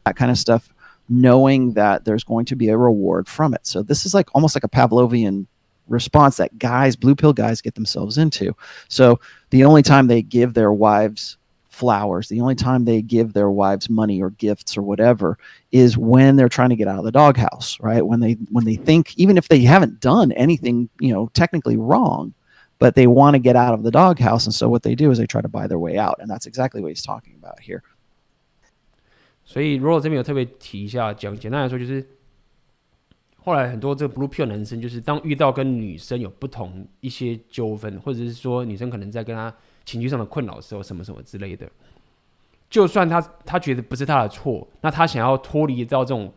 [0.05, 0.63] That kind of stuff,
[1.11, 3.67] knowing that there's going to be a reward from it.
[3.67, 5.47] So this is like almost like a Pavlovian
[5.89, 8.57] response that guys, blue pill guys, get themselves into.
[8.89, 9.21] So
[9.51, 11.37] the only time they give their wives
[11.69, 15.37] flowers, the only time they give their wives money or gifts or whatever
[15.73, 18.07] is when they're trying to get out of the doghouse, right?
[18.07, 22.35] When they when they think even if they haven't done anything, you know, technically wrong,
[22.79, 24.47] but they want to get out of the doghouse.
[24.47, 26.19] And so what they do is they try to buy their way out.
[26.21, 27.83] And that's exactly what he's talking about here.
[29.51, 32.07] 所以如果这边有特别提一下，讲简单来说就是，
[33.37, 39.53] 后来很多这个 Blue Pill 男生，就是当遇到跟女生有不同一些纠纷，或者是说女生可能在跟他
[39.85, 41.69] 情绪上的困扰的时候，什么什么之类的，
[42.71, 46.33] 就算他他觉得不是他的错，那他想要脱离到这种。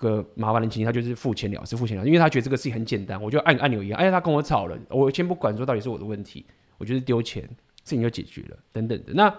[0.00, 3.98] 个麻烦的情形，他就是付钱了事，付钱了，因为他觉得这个事情很简单，我就按按钮一样。
[3.98, 6.46] 哎，他跟我吵了，我先不管说到底是我的问题，
[6.76, 9.12] 我就是丢钱，事情就解决了，等等的。
[9.12, 9.34] 那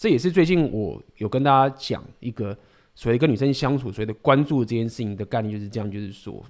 [0.00, 2.56] 这也是最近我有跟大家讲一个
[2.94, 6.42] 所谓跟女生相处，所谓的关注这件事情的概念就是这样，就是说，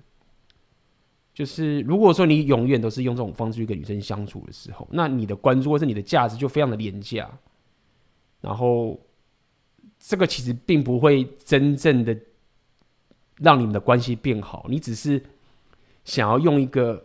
[1.34, 7.28] 就是如果说你永远都是用这种方式去跟女生相处的时候，那你的关注或是你的价值就非常的廉价，
[8.40, 9.00] 然后
[9.98, 12.16] 这个其实并不会真正的。
[13.42, 15.18] 让你们的关系变好，你只是
[16.04, 17.02] 想要用一个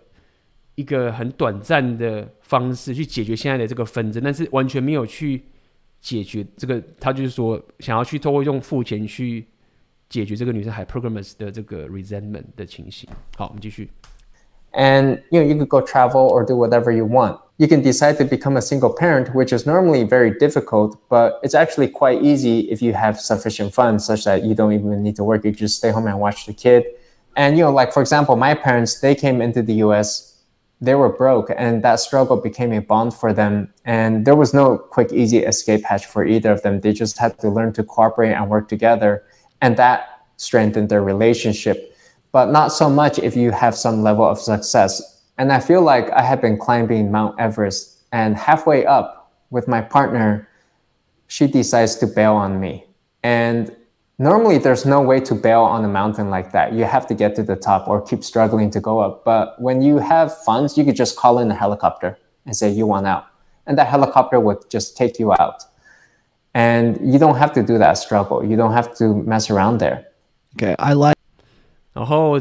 [0.76, 5.46] 一个很短暂的方式去解决现在的这个纷争，但是完全没有去
[6.05, 6.83] 解决这个。
[6.99, 9.47] 他就是说，想要去透过用付钱去
[10.09, 13.09] 解决这个女生 hypergamous 的这个 resentment 的情形。
[13.37, 13.91] 好，我们继续。
[14.73, 17.39] And you know, you could go travel or do whatever you want.
[17.57, 21.55] You can decide to become a single parent, which is normally very difficult, but it's
[21.55, 25.25] actually quite easy if you have sufficient funds such that you don't even need to
[25.25, 25.45] work.
[25.45, 26.85] You just stay home and watch the kid.
[27.37, 30.24] And, you know, like, for example, my parents, they came into the US,
[30.82, 33.74] they were broke, and that struggle became a bond for them.
[33.86, 36.82] And there was no quick, easy escape hatch for either of them.
[36.82, 39.24] They just had to learn to cooperate and work together.
[39.62, 41.96] And that strengthened their relationship
[42.36, 45.02] but not so much if you have some level of success.
[45.38, 49.80] And I feel like I have been climbing Mount Everest, and halfway up with my
[49.80, 50.46] partner,
[51.28, 52.88] she decides to bail on me.
[53.24, 53.74] And
[54.19, 56.73] normally there's no way to bail on a mountain like that.
[56.73, 59.25] You have to get to the top or keep struggling to go up.
[59.25, 62.87] But when you have funds, you could just call in a helicopter and say you
[62.87, 63.25] want out.
[63.67, 65.65] And that helicopter would just take you out.
[66.53, 68.45] And you don't have to do that struggle.
[68.45, 70.07] You don't have to mess around there.
[70.57, 71.17] Okay, I like
[71.93, 72.41] 然后，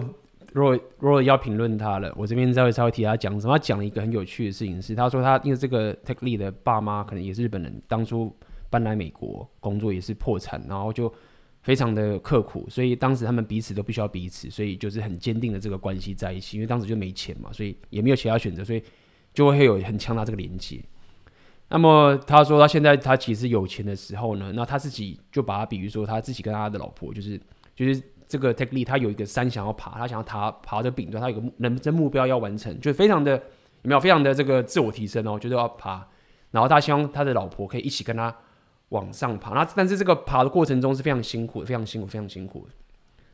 [0.52, 3.54] 如果如果要评论他了，我这边再会稍微提他讲什么。
[3.54, 8.36] 他讲了一个很有趣的事情是，他说他因为这个 Tech Lead 的爸妈可能也是日本人，当初
[8.70, 11.14] 搬来美国工作也是破产，然后就
[11.65, 16.57] 非常的刻苦，所以当时他们彼此都必须要彼此，所以就是很坚定的这个关系在一起。
[16.57, 18.81] 因为当时就没钱嘛，所以也没有其他选择，所以
[19.33, 20.81] 就会有很强大这个连接。
[21.71, 27.41] 那么他说他现在他其实有钱的时候呢，那他自己就把他比喻说他自己跟他的老婆就是
[27.75, 28.01] 就是。
[28.27, 33.41] 这个 Tech Lead 他有一个山想要爬，他想要爬爬这个顶端，他有个人生目标要完成，就非常的有
[33.83, 36.05] 没有非常的这个自我提升哦，就是要爬，
[36.51, 38.35] 然后他希望他的老婆可以一起跟他
[38.91, 39.51] 往上爬。
[39.55, 42.67] 那但是这个爬的过程中是非常辛苦的，非常辛苦，非常辛苦。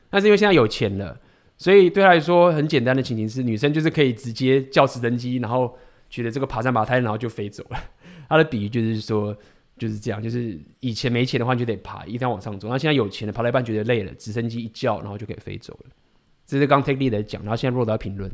[0.09, 1.19] 但是因为现在有钱了，
[1.57, 5.77] 所以对他来说很简单的情形是，女生就是可以直接叫直升机，然后
[6.09, 7.79] 觉得这个爬山爬太，然后就飞走了。
[8.29, 9.37] 他的比喻就是说。
[9.79, 12.69] 就是这样，就是以前没钱的话就得爬，一定要往上走。
[12.69, 15.91] 那现在有钱了，爬到一半觉得累了，直升机一叫，然后就可以飞走了。
[16.47, 18.31] 这是刚 Take Lead 的讲，然后现在落到评论。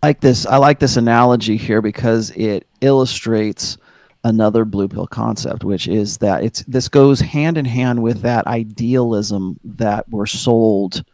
[0.00, 3.74] Like this, I like this analogy here because it illustrates
[4.24, 8.46] another blue pill concept, which is that it's this goes hand in hand with that
[8.46, 11.04] idealism that we're sold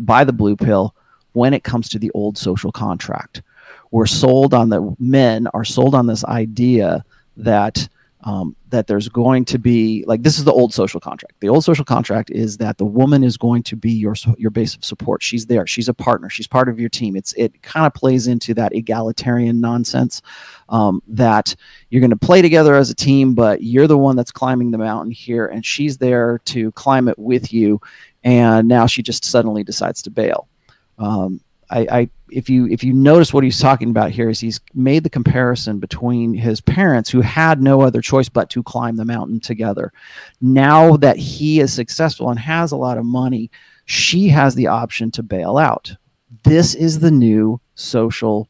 [0.00, 0.94] by the blue pill
[1.32, 3.42] when it comes to the old social contract.
[3.90, 7.04] We're sold on the men are sold on this idea
[7.38, 7.88] that
[8.24, 11.36] um, that there's going to be like this is the old social contract.
[11.40, 14.74] The old social contract is that the woman is going to be your your base
[14.74, 15.22] of support.
[15.22, 15.66] She's there.
[15.66, 16.28] She's a partner.
[16.28, 17.16] She's part of your team.
[17.16, 20.20] It's it kind of plays into that egalitarian nonsense
[20.68, 21.54] um, that
[21.88, 24.78] you're going to play together as a team, but you're the one that's climbing the
[24.78, 27.80] mountain here, and she's there to climb it with you.
[28.22, 30.46] And now she just suddenly decides to bail.
[30.98, 31.40] Um,
[31.70, 35.04] I, I, if you if you notice what he's talking about here is he's made
[35.04, 39.40] the comparison between his parents who had no other choice but to climb the mountain
[39.40, 39.92] together.
[40.40, 43.50] Now that he is successful and has a lot of money,
[43.84, 45.94] she has the option to bail out.
[46.44, 48.48] This is the new social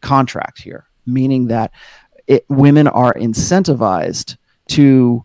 [0.00, 1.72] contract here, meaning that
[2.26, 4.36] it, women are incentivized
[4.68, 5.24] to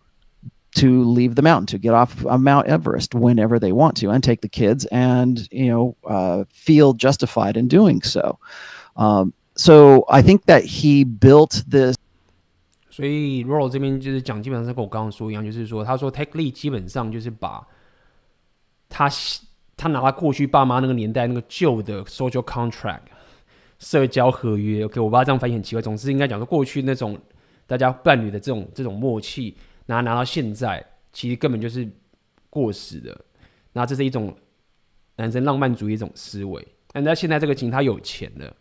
[0.77, 4.23] to leave the mountain, to get off uh, Mount Everest whenever they want to, and
[4.23, 8.39] take the kids, and you know, uh, feel justified in doing so.
[8.94, 11.97] Um, so I think that he built this.
[12.89, 17.66] 所以 Roro 这边就是讲，基本上是跟我刚刚说一样，就是说，他说 Tech Lee 基本上就是把
[18.89, 19.11] 他
[19.77, 23.01] 他拿他过去爸妈那个年代那个旧的 social contract
[23.81, 27.19] 社交合约，OK，我不知道这样翻译很奇怪，总之应该讲说过去那种
[27.66, 29.57] 大家伴侣的这种这种默契。
[29.88, 30.84] 拿拿到现在，
[31.14, 31.88] 其实根本就是
[32.49, 33.20] 过时的。
[33.74, 34.36] 那这是一种
[35.18, 36.68] 男生浪漫主义一种思维。
[36.91, 38.56] 但在现在这个情，他有钱了，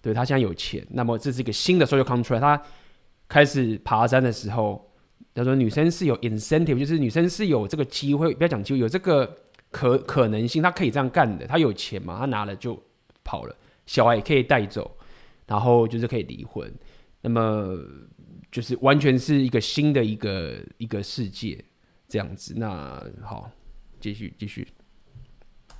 [0.00, 2.40] 对，他现在有钱，那么这是一个新的 social contract。
[2.40, 2.62] 他
[3.28, 4.90] 开始爬山的时候，
[5.32, 9.38] 他说女生是有 incentive，就是女生是有这个机会，不要讲机会，有这个
[9.70, 11.46] 可可能性，她可以这样干的。
[11.46, 12.76] 她有钱嘛，她拿了就
[13.24, 13.56] 跑了，
[13.86, 14.90] 小孩也可以带走，
[15.46, 16.70] 然后就是可以离婚。
[17.20, 17.78] 那么。
[18.51, 21.63] 就是完全是一个新的一个一个世界
[22.07, 22.53] 这样子。
[22.55, 23.51] 那好，
[23.99, 24.67] 继续继续。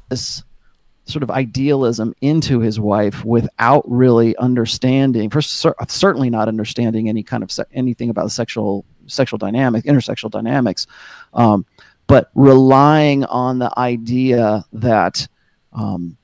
[0.09, 0.43] This
[1.05, 7.41] sort of idealism into his wife without really understanding, for certainly not understanding any kind
[7.41, 10.85] of anything about sexual sexual dynamic, intersexual dynamics,
[11.33, 11.65] um,
[12.07, 15.27] but relying on the idea that
[15.71, 16.17] um,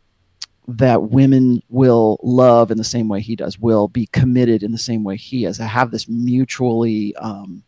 [0.69, 4.79] that women will love in the same way he does, will be committed in the
[4.79, 5.61] same way he is.
[5.61, 7.63] I have this mutually, um,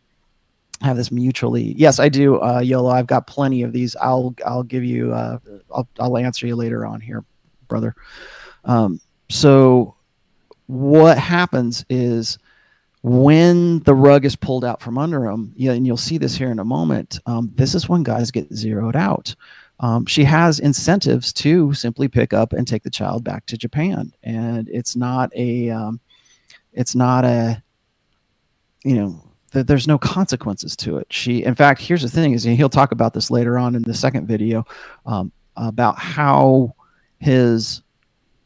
[0.81, 1.73] have this mutually.
[1.75, 2.91] Yes, I do, uh, Yolo.
[2.91, 3.95] I've got plenty of these.
[3.95, 5.11] I'll, I'll give you.
[5.11, 5.39] Uh,
[5.73, 7.23] I'll, I'll answer you later on here,
[7.67, 7.95] brother.
[8.65, 9.95] Um, so,
[10.67, 12.37] what happens is
[13.01, 16.51] when the rug is pulled out from under them, yeah, and you'll see this here
[16.51, 17.19] in a moment.
[17.25, 19.35] Um, this is when guys get zeroed out
[19.81, 24.13] um, she has incentives to simply pick up and take the child back to Japan.
[24.21, 25.99] And it's not a, um,
[26.71, 27.61] it's not a,
[28.83, 31.07] you know, th- there's no consequences to it.
[31.09, 33.95] She, in fact, here's the thing is he'll talk about this later on in the
[33.95, 34.65] second video
[35.07, 36.75] um, about how
[37.17, 37.81] his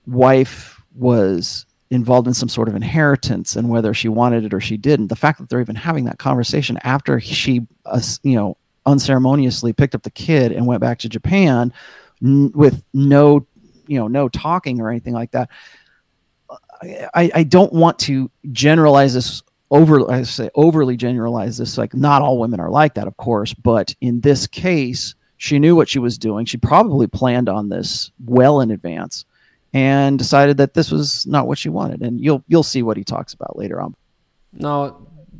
[0.07, 4.77] wife was involved in some sort of inheritance and whether she wanted it or she
[4.77, 5.07] didn't.
[5.07, 9.94] The fact that they're even having that conversation after she, uh, you know, unceremoniously picked
[9.94, 11.72] up the kid and went back to Japan
[12.22, 13.46] n- with no,
[13.86, 15.50] you know, no talking or anything like that.
[16.82, 22.22] I, I don't want to generalize this over I say overly generalize this like not
[22.22, 25.98] all women are like that of course but in this case she knew what she
[25.98, 29.24] was doing she probably planned on this well in advance
[29.72, 33.04] and decided that this was not what she wanted and you'll you'll see what he
[33.04, 33.94] talks about later on
[34.52, 34.92] 那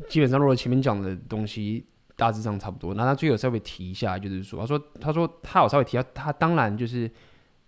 [0.09, 1.85] 基本上如果前面讲的东西
[2.16, 2.94] 大致上差不多。
[2.94, 7.10] 那他最后稍微提一下，就是说，他说，他说他有稍微提到，他当然就是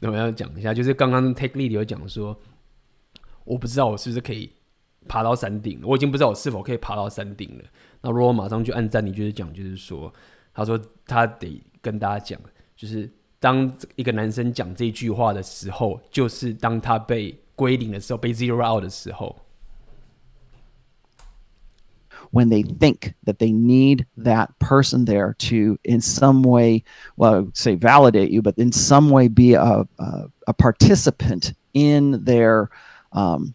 [0.00, 2.38] 那我要讲一下，就是刚刚 Take Lead 有讲说，
[3.44, 4.50] 我不知道我是不是可以
[5.06, 7.64] 爬到山顶，我已经不知道我是否可以爬到山顶了。
[8.00, 10.12] 那如果马上就按暂停，就是讲，就是说，
[10.54, 12.40] 他说他得跟大家讲，
[12.74, 19.36] 就是当一个男生讲这句话的时候，就是当他被归零的时候，被 zero out 的时候。
[22.32, 26.82] When they think that they need that person there to in some way
[27.16, 32.70] well say validate you but in some way be a, a, a participant in their
[33.12, 33.54] um,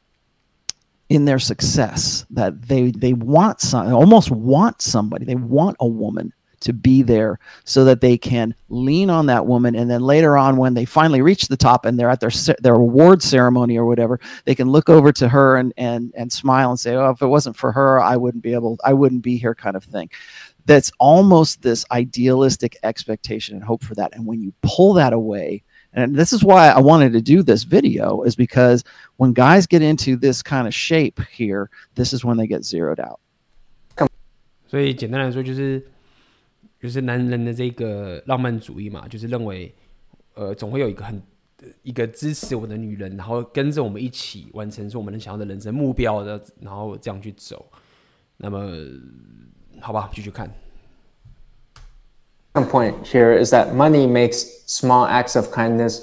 [1.10, 6.34] in their success that they they want some almost want somebody they want a woman
[6.65, 10.57] to be there so that they can lean on that woman and then later on
[10.57, 12.31] when they finally reach the top and they're at their
[12.61, 16.71] their award ceremony or whatever they can look over to her and and and smile
[16.71, 19.37] and say oh if it wasn't for her I wouldn't be able I wouldn't be
[19.37, 20.11] here kind of thing
[20.67, 25.63] that's almost this idealistic expectation and hope for that and when you pull that away
[25.93, 28.85] and this is why I wanted to do this video is because
[29.17, 33.01] when guys get into this kind of shape here this is when they get zeroed
[33.01, 33.19] out
[34.71, 35.85] 所以简单来说就是
[36.85, 39.75] 就是男人的这个浪漫主义嘛，就是认为，
[40.35, 41.21] 呃，总会有一个很
[41.83, 47.71] 一个支持我的女人，然后跟着我们一起完成说我们想要的人生目标的，然后这样去走。
[48.39, 48.59] 那么，
[49.81, 50.51] 好吧，继续看。
[52.55, 56.01] One point here is that money makes small acts of kindness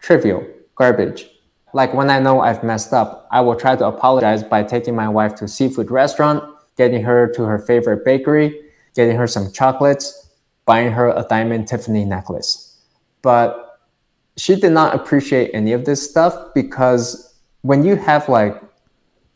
[0.00, 0.42] trivial,
[0.76, 1.26] garbage.
[1.72, 5.08] Like when I know I've messed up, I will try to apologize by taking my
[5.08, 6.44] wife to a seafood restaurant,
[6.76, 8.54] getting her to her favorite bakery.
[8.99, 10.29] getting her some chocolates,
[10.65, 12.81] buying her a diamond Tiffany necklace.
[13.21, 13.79] But
[14.35, 18.61] she did not appreciate any of this stuff because when you have like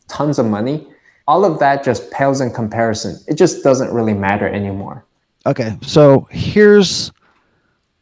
[0.06, 0.86] tons of money,
[1.26, 3.18] all of that just pales in comparison.
[3.26, 5.06] It just doesn't really matter anymore.
[5.46, 7.10] Okay, so here's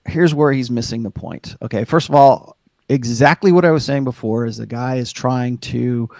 [0.06, 1.54] here's where he's missing the point.
[1.62, 2.56] Okay, first of all,
[2.88, 6.10] exactly what I was saying before is the guy is trying to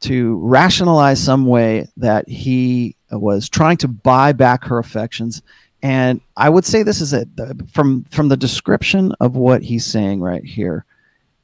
[0.00, 5.42] to rationalize some way that he was trying to buy back her affections.
[5.82, 7.28] And i would say this is it.
[7.72, 10.84] From from the description of what he's saying right here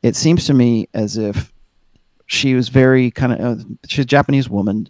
[0.03, 1.53] it seems to me as if
[2.27, 4.89] she was very kind of uh, she's a japanese woman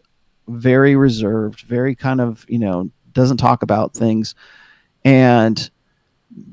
[0.48, 4.34] very reserved very kind of you know doesn't talk about things
[5.04, 5.70] and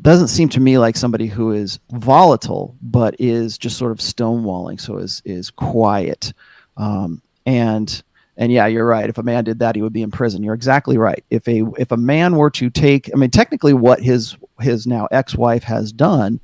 [0.01, 4.79] doesn't seem to me like somebody who is volatile but is just sort of stonewalling
[4.79, 6.33] so is is quiet.
[6.77, 8.01] Um, and
[8.36, 9.08] and yeah, you're right.
[9.08, 10.42] If a man did that, he would be in prison.
[10.42, 11.22] You're exactly right.
[11.30, 15.06] If a if a man were to take, I mean, technically, what his his now
[15.10, 16.40] ex-wife has done.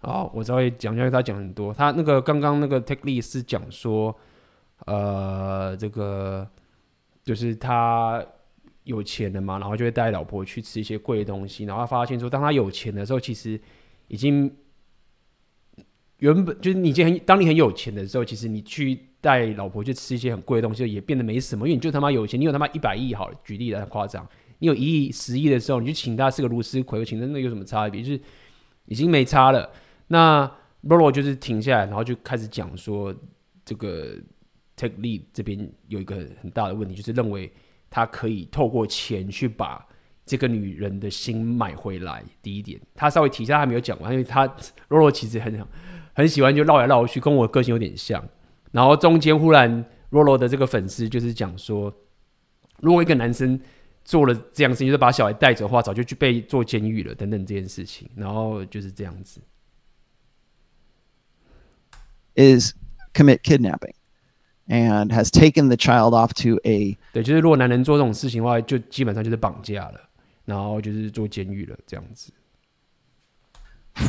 [0.00, 1.74] 哦，我稍微讲一下，他讲很多。
[1.74, 4.14] 他那个刚刚那个 take lead 是讲说，
[4.86, 6.48] 呃，这个
[7.24, 8.24] 就是他
[8.84, 13.60] 有钱了嘛，然后就会带老婆去吃一些贵的东西，然后他发现说，当他有钱的时候，其实
[14.06, 14.50] 已经
[16.23, 18.99] 原本就是你已经很，当你很有钱的时候，其实你去。
[19.23, 24.27] 带老婆去吃一些很贵的东西，也变得没什么，因为你就他妈有钱，你有他妈一百亿好了，举例来夸张，
[24.59, 28.01] 你有一亿、十亿的时候，你就请他是个卢斯奎，请他那有什么差别？
[28.03, 28.19] 就是
[28.87, 29.71] 已经没差了。
[30.07, 30.45] 那
[30.85, 33.15] Bro 就是停下来，然后就开始讲说，
[33.63, 34.17] 这个
[34.75, 37.49] Take Lead 这边有一个很大的问题，就是认为
[37.89, 39.87] 他可以透过钱去把
[40.25, 42.21] 这个女人的心买回来。
[42.41, 44.45] 第一点，他稍微提一下，他还没有讲完，因为他
[44.89, 45.65] Bro 其实很想
[46.13, 48.23] 很喜欢就绕来绕去，跟我个性有点像。
[48.71, 51.93] 然后中间忽然罗罗的这个粉丝就是讲说，
[52.79, 53.59] 如果一个男生
[54.03, 59.41] 做了这样事情，就是把小孩带走的话，早就去被做监狱了等等这件事情，然后就是这样子。
[62.35, 62.73] Is
[63.13, 63.93] commit kidnapping
[64.67, 69.99] and has taken the child off to a 对，就是如果男人做这种事情的话，就基本上就是绑架了，
[70.45, 72.33] 然后就是做监狱了这样子。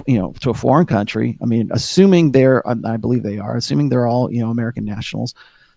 [0.06, 1.38] You know, to a foreign country.
[1.42, 5.34] I mean, assuming they're, I believe they are, assuming they're all, you know, American nationals.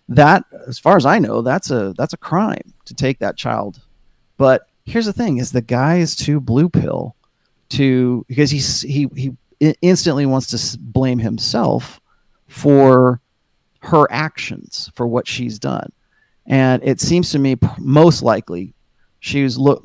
[0.08, 3.80] That, as far as I know, that's a that's a crime to take that child.
[4.38, 7.14] But here's the thing: is the guy is too blue pill
[7.70, 9.36] to because he's he he
[9.82, 12.00] instantly wants to blame himself
[12.46, 13.20] for
[13.80, 15.92] her actions for what she's done,
[16.46, 18.72] and it seems to me most likely
[19.20, 19.82] she was look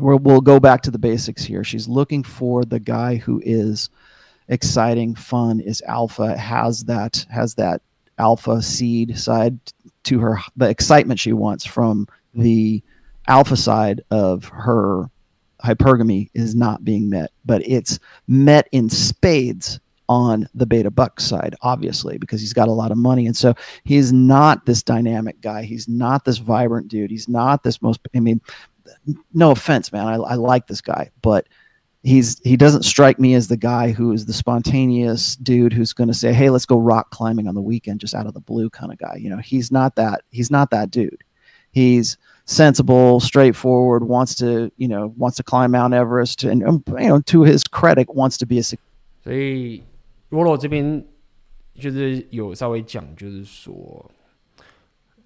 [0.00, 1.64] we'll, we'll go back to the basics here.
[1.64, 3.90] She's looking for the guy who is
[4.48, 7.82] exciting, fun, is alpha, has that has that
[8.18, 9.58] alpha seed side
[10.04, 12.82] to her, the excitement she wants from the
[13.28, 15.10] alpha side of her
[15.64, 19.78] hypergamy is not being met, but it's met in spades
[20.08, 23.26] on the beta buck side, obviously, because he's got a lot of money.
[23.26, 23.54] And so
[23.84, 25.62] he's not this dynamic guy.
[25.62, 27.10] He's not this vibrant dude.
[27.10, 28.40] He's not this most, I mean,
[29.33, 30.07] no offense, man.
[30.07, 31.47] I, I like this guy, but
[32.05, 36.07] he's he doesn't strike me as the guy who is the spontaneous dude who's going
[36.07, 38.69] to say hey let's go rock climbing on the weekend just out of the blue
[38.69, 41.23] kind of guy you know he's not that he's not that dude
[41.71, 42.15] he's
[42.45, 47.19] sensible straightforward wants to you know wants to climb mount everest and um, you know
[47.21, 48.63] to his credit wants to be a
[49.23, 49.81] 所以
[50.29, 51.03] Rolo 这边
[51.73, 54.11] 就是有稍微讲就是说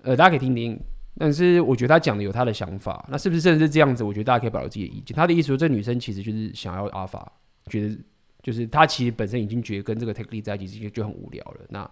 [0.03, 0.81] 呃大家可以听听
[1.16, 4.02] 但是我觉得他讲的有他的想法，那是不是真的是这样子？
[4.02, 5.16] 我觉得大家可以保留自己的意见。
[5.16, 7.30] 他的意思说，这女生其实就是想要阿法，
[7.66, 7.96] 觉得
[8.42, 11.60] 就是她其实本身已经觉得跟这个 Tech Lead 在一起就就很无聊了。
[11.68, 11.88] 那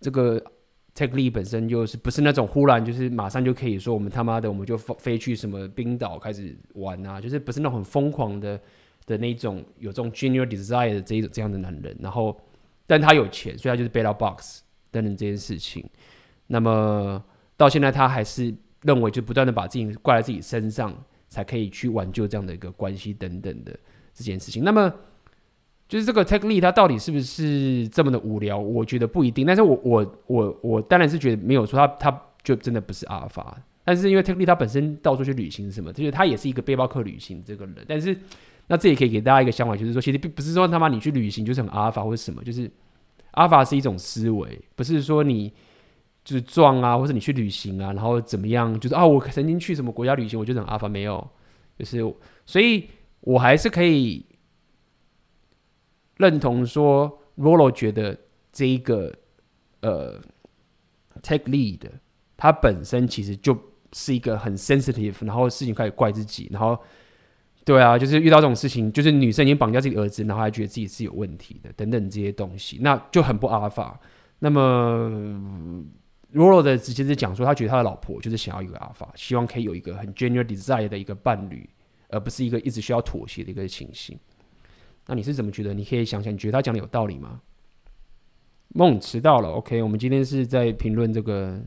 [0.00, 0.40] 这个
[0.96, 8.60] Tech Lead 本身就是不是那种忽然就是马上就可以说我们他妈的我们就飞去什么冰岛开始玩啊，就是不是那种很疯狂的
[9.06, 11.96] 的那种有这种 Junior Desire 的这一种这样的男人。
[12.00, 12.36] 然后，
[12.84, 15.88] 但他有钱，所以他就是 Beta Box 等等这件事情。
[16.48, 17.24] 那么。
[17.64, 20.94] 到现在，他还是认为就不断的把自己挂在自己身上，
[21.30, 23.74] 才可以去挽救这样的一个关系等等的
[24.12, 24.62] 这件事情。
[24.62, 24.92] 那么，
[25.88, 28.58] 就是这个 Tech Lead 他到底是不是这么的无聊？
[28.58, 29.46] 我觉得不一定。
[29.46, 33.58] 但是我我我我当然是觉得没有说他他就真的不是阿尔法。
[33.82, 37.76] 但是因为 Tech Lead 他本身到处去旅行什么，就是他也是一个背包客旅行这个人。
[37.88, 38.14] 但是
[38.66, 42.70] 那这也可以给大家一个想法，就是说其实并不是说他妈你去旅行就是很阿尔法或者什么，就是
[43.30, 45.50] 阿尔法是一种思维，不是说你。
[46.24, 48.80] 就是壮啊，或者你去旅行啊，然后怎么样？
[48.80, 51.30] 就是啊，我曾经去什么国家旅行，我觉得很阿法没有，
[51.78, 51.98] 就是
[52.46, 52.88] 所以，
[53.20, 54.24] 我还是可以
[56.16, 58.18] 认同说，Rolo 觉得
[58.50, 59.12] 这一个
[59.82, 60.18] 呃
[61.22, 61.80] ，take Lead
[62.38, 63.54] 他本身其实就
[63.92, 66.78] 是一个很 sensitive，然后事情开始怪自己，然后
[67.66, 74.00] 对啊，就是遇到这种事情，就是女生已经绑架自己儿子，然后还觉得自己是有问题的，等等这些东西，那就很不阿法。
[74.38, 75.84] 那么。
[76.34, 81.68] Roro 的直接是讲说，他觉得他的老婆就是想要一个阿法，希望可以有一个很 genuine desire 的一个伴侣，
[82.08, 84.18] 而不是一个一直需要妥协的一个情形。
[85.06, 85.72] 那你是怎么觉得？
[85.72, 87.40] 你可以想想，你觉得他讲的有道理吗？
[88.70, 91.62] 梦迟到了，OK，我们今天是在评论这个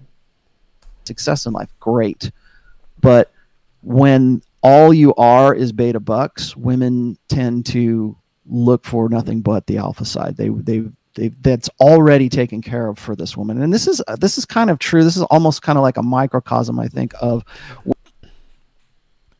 [1.06, 2.30] success in life, great,
[3.00, 3.28] but
[3.82, 9.78] when all you are is beta bucks, women tend to look for nothing but the
[9.78, 10.36] alpha side.
[10.36, 10.92] They they
[11.43, 14.71] that's already taken care of for this woman and this is uh, this is kind
[14.71, 17.43] of true this is almost kind of like a microcosm i think of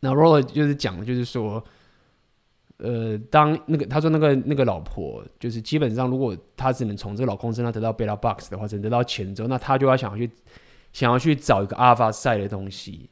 [0.01, 1.65] 那 Rolo 就是讲的就是说
[2.79, 10.31] 呃当那个他说那个那个老婆就是基本上如果他只能从这个老公身上得到 beta box 的话只能得到钱之后那他就要想要去
[10.93, 13.09] 想要去找一个 alpha side 的东西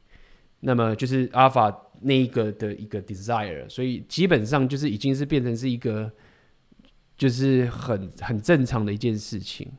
[0.61, 6.11] 那么就是 alpha 那一个的一个 desire 所以基本上就是已经是变成是一个
[7.18, 9.72] 就是很很正常的一件事情。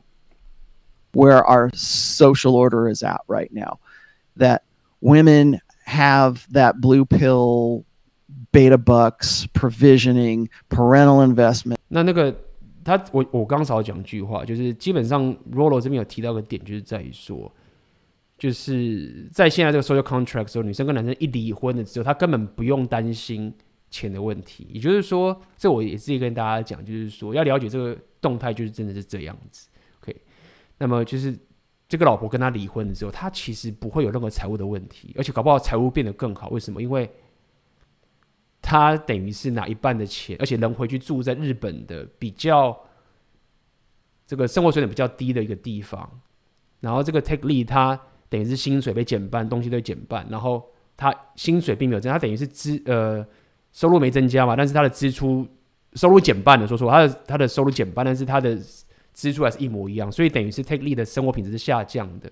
[1.13, 3.79] Where our social order is at right now,
[4.37, 4.61] that
[5.01, 7.85] women have that blue pill,
[8.51, 11.77] beta bucks, provisioning, parental investment。
[11.87, 12.35] 那那个
[12.83, 17.51] 他，我我刚少讲一句话，就是基本上 Rolo 这边有提到个点，就是在于说，
[18.37, 23.51] 就是在现在这个 social contract 的时候，女生跟男生一离婚了之后，他根本不用担心。
[23.89, 29.69] 钱的问题，也就是说，这我也是跟大家讲，就是说要了解这个动态，就是真的是这样子。
[30.01, 30.15] OK，
[30.77, 31.33] 那么就是
[31.87, 36.49] 这个老婆跟他离婚的时候，他其实不会有任何财务的问题，而且搞不好财务变得更好。
[36.49, 36.81] 为什么？
[36.81, 37.09] 因为
[38.61, 42.77] 他等于是拿一半的钱，而且能回去住在日本的比较
[44.25, 46.21] 这个生活水准比较低的一个地方，
[46.81, 47.97] 然后这个 Takeley 他
[48.27, 53.25] 等于是薪水被减半，东西都减半，然后他薪水并没有增，他等于是支呃。
[53.77, 55.47] 收入没增加嘛，但是他的支出
[55.93, 56.65] 收入减半了。
[56.65, 58.59] 说实话，他的他的收入减半，但是他的
[59.13, 62.31] 支出还是一模一样，所以等于是 Tech Lead 的生活品质是下降的。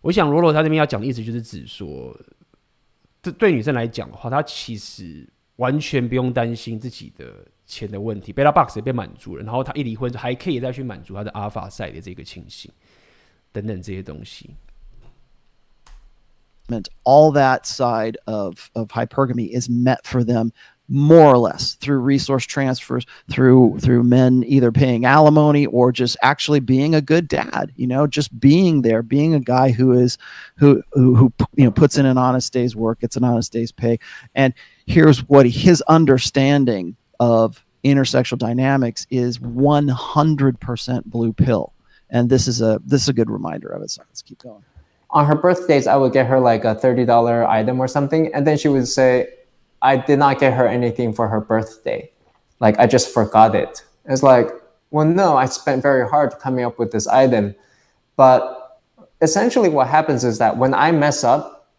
[0.00, 2.18] 我想罗罗他这边要讲的意思就是指说，
[3.22, 5.24] 这对女生来讲的话，她其实
[5.54, 7.32] 完全不用担心自己的
[7.64, 12.68] 钱的问题，Beta Box 被满足了，然后她一离婚还可以再去满足她的 Alpha Side 的这个情形
[13.52, 14.50] 等等这些东西。
[17.04, 20.52] All that side of, of hypergamy is met for them
[20.92, 26.58] more or less through resource transfers through through men either paying alimony or just actually
[26.58, 30.18] being a good dad you know just being there being a guy who is
[30.56, 33.72] who who, who you know puts in an honest day's work it's an honest day's
[33.72, 33.98] pay.
[34.34, 34.54] And
[34.86, 41.72] here's what his understanding of intersexual dynamics is 100% blue pill.
[42.10, 43.90] And this is a this is a good reminder of it.
[43.90, 44.64] So let's keep going
[45.12, 48.32] on her birthdays, I would get her like a $30 item or something.
[48.34, 49.28] And then she would say,
[49.82, 52.10] I did not get her anything for her birthday.
[52.60, 53.82] Like, I just forgot it.
[54.06, 54.48] It's like,
[54.90, 57.54] well, no, I spent very hard coming up with this item.
[58.16, 58.80] But
[59.22, 61.70] essentially, what happens is that when I mess up,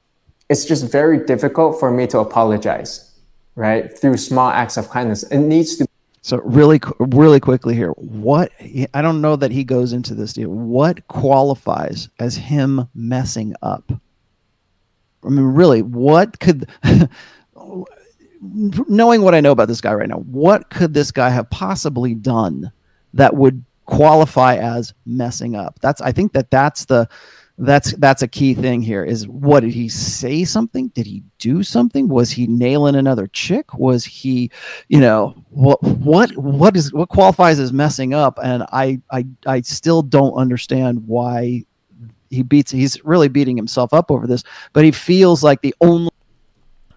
[0.49, 3.11] it's just very difficult for me to apologize.
[3.55, 3.97] right?
[3.97, 5.23] Through small acts of kindness.
[5.23, 5.87] It needs to
[6.22, 8.52] So really, really quickly here, what
[8.93, 10.49] I don't know that he goes into this deal.
[10.49, 13.91] What qualifies as him messing up?
[15.23, 16.69] I mean, really, what could,
[18.41, 22.14] knowing what I know about this guy right now, what could this guy have possibly
[22.14, 22.72] done
[23.14, 25.80] that would qualify as messing up?
[25.81, 27.10] That's I think that that's the
[27.58, 31.62] that's that's a key thing here is what did he say something did he do
[31.62, 34.50] something was he nailing another chick was he
[34.88, 39.60] you know what what what is what qualifies as messing up and i i i
[39.62, 41.64] still don't understand why
[42.28, 44.44] he beats he's really beating himself up over this
[44.74, 46.10] but he feels like the only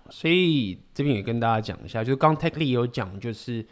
[0.10, 3.66] 所以这边也跟大家讲一下，就是刚 Tech Lee 有讲，就是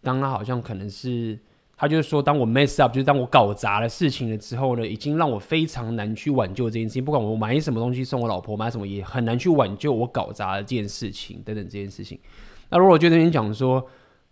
[0.00, 1.38] 当他好像可能是
[1.81, 7.05] 他就是说，当我 mess up，就是当我搞砸了事情了之后呢，已经让我非常难去挽救这件事情。
[7.05, 12.19] 不管我买什么东西送我老婆，买什么也很难去挽救我搞砸了这件事情等等这件事情。
[12.69, 13.81] 那如果我觉得那边讲说，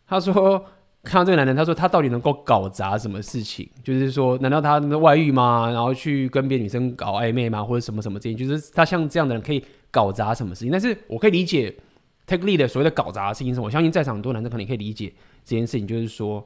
[0.06, 0.62] 他说
[1.04, 3.70] 看到这个男人，他说他到底能够搞砸什么事情？
[3.82, 5.72] 就是说，难道他外遇吗？
[5.72, 7.64] 然后去跟别的女生搞暧昧吗？
[7.64, 8.36] 或者什么什么这些？
[8.36, 10.70] 就是他像这样的人可以搞砸什么事情？
[10.70, 11.74] 但是我可以理解
[12.28, 13.62] Tech Lee 的所谓的搞砸的事情是？
[13.62, 15.14] 我相信在场很多男生可能也可以理解
[15.46, 16.46] 这件事情，就是说。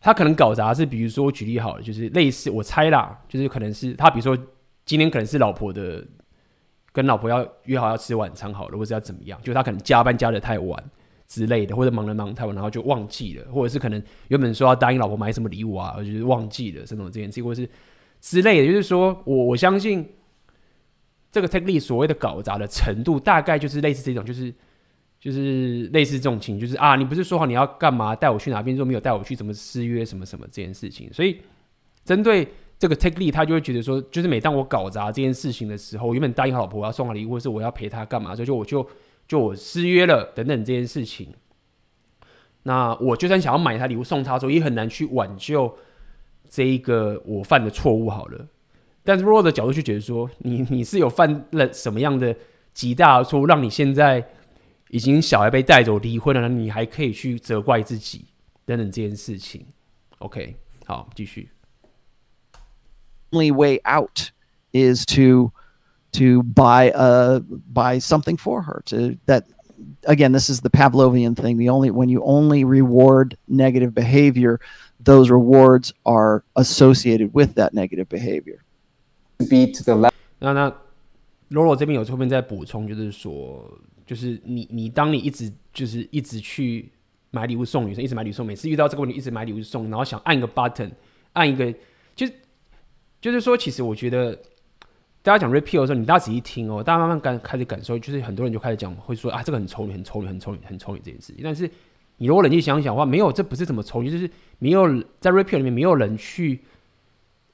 [0.00, 4.34] 他可能搞砸是，比如说我举例好了，就是类似我猜啦，就是可能是他，比如说
[4.86, 6.02] 今天可能是老婆的
[6.90, 10.82] 跟老婆要约好要吃晚餐好了，或者要怎么样，就他可能加班加的太晚
[11.28, 17.68] 之类的，或者忙人忙太晚，然后就忘记了，或者是可能原本说要答应老婆买什么礼物啊，就是忘记了这种这件事，或者是
[18.22, 20.08] 之类的，就是说我我相信
[21.30, 24.54] 这个 Tech Lee 所谓的搞砸的程度，大概就是类似这种，就是。
[25.20, 31.12] 就是类似这种情，就是啊，你不是说好你要干嘛，带我去哪边，说没有带我去怎么失约什么什么这件事情。
[31.12, 31.38] 所以
[32.06, 32.48] 针对
[32.78, 38.88] 这个 Tech Lee，他就会觉得说，就是每当我搞砸这件事情的时候，原本答应好老婆我要送她礼物，或是我要陪她干嘛，所以就我就
[39.28, 41.28] 就我失约了等等这件事情。
[42.62, 45.76] 那我就算想要买他礼物送她的时候，也很难去挽救
[46.48, 48.08] 这一个我犯的错误。
[48.08, 48.46] 好了，
[49.04, 52.34] 但是 Roy 的角度去觉得说，你你是有犯了什么样的
[52.72, 54.26] 极大的错误，让你现在。
[54.89, 58.25] 已经小孩被带走离婚了，你还可以去责怪自己
[58.65, 59.65] 等等这件事情。
[60.19, 60.55] OK，
[60.85, 61.49] 好，继续。
[63.31, 64.29] Only way out
[64.71, 65.51] is to
[66.13, 67.41] to buy a
[67.73, 68.81] buy something for her.
[68.85, 69.43] To that
[70.03, 71.57] again, this is the Pavlovian thing.
[71.57, 74.59] The only when you only reward negative behavior,
[75.03, 78.63] those rewards are associated with that negative behavior.
[79.49, 80.13] Be to the left.
[80.39, 80.73] 那那
[81.49, 83.69] Lolo 这边有后面再补充，就是说。
[84.10, 86.90] 就是你，你当你一直就是一直去
[87.30, 90.90] 买礼物送女生，一直买礼物送，每次遇到这个问题，一直买礼物送，然后想按一个 button，
[91.34, 91.72] 按一个，
[92.16, 92.32] 就是
[93.20, 94.34] 就是说，其实我觉得
[95.22, 101.40] 大家讲 repeal 的时候，你大家仔细听哦，大家慢慢感开始感受，就是很多人就开始讲，会说啊，这个很丑女，很丑女，很丑女，很丑女这件事情。
[101.44, 101.70] 但是
[102.16, 104.28] 你如果冷静想想的话，没有，这不是怎么丑女，就是
[104.58, 106.58] 没有在 repeal 里面没有人去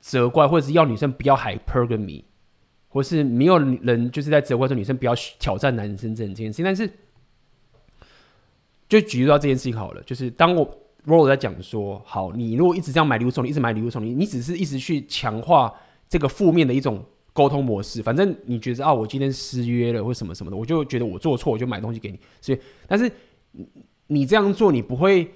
[0.00, 2.24] 责怪，或者是要女生不要 hypergamy。
[2.96, 6.90] 或是没有人就是在责怪说女生不要挑战男生这件事情，但是
[8.88, 10.66] 就举例到这件事情好了，就是当我
[11.04, 15.70] Roll 在讲说，好，你如果一直这样买礼物送你，一直买礼物送你，你只是一直去强化
[16.08, 17.04] 这个负面的一种
[17.34, 22.58] 沟通模式，反正你觉得啊，我今天失约了或什么什么的，我就觉得我做错，我就买东西给你，所以，
[22.88, 23.12] 但是
[24.06, 25.30] 你这样做，你不会。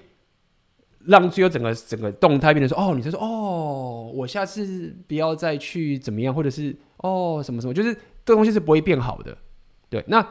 [1.07, 7.93] 让最后整个整个动态变成说，哦，你就说，哦，我下次不要再去怎么样，或者是哦，什么什么，就是
[8.25, 9.37] 这个东西是不会变好的。
[9.89, 10.25] 对，那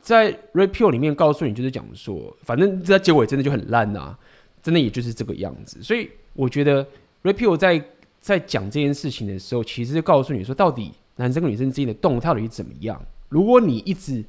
[0.00, 4.18] 在 repeal 里面告诉你，就是讲说，反正这结尾真的就很烂呐、啊，
[4.62, 5.82] 真的也就是这个样子。
[5.82, 6.86] 所以我觉得
[7.22, 7.82] repeal 在
[8.20, 13.00] 在讲这件事情的时候，其实就告诉你说，到底男生跟女生之间的动态到底怎么样？
[13.28, 14.24] 如果你一直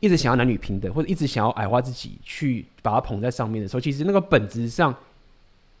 [0.00, 4.92] 一直想要男女平等，或者一直想要矮化自己，去把它捧在上面的时候，其实那个本质上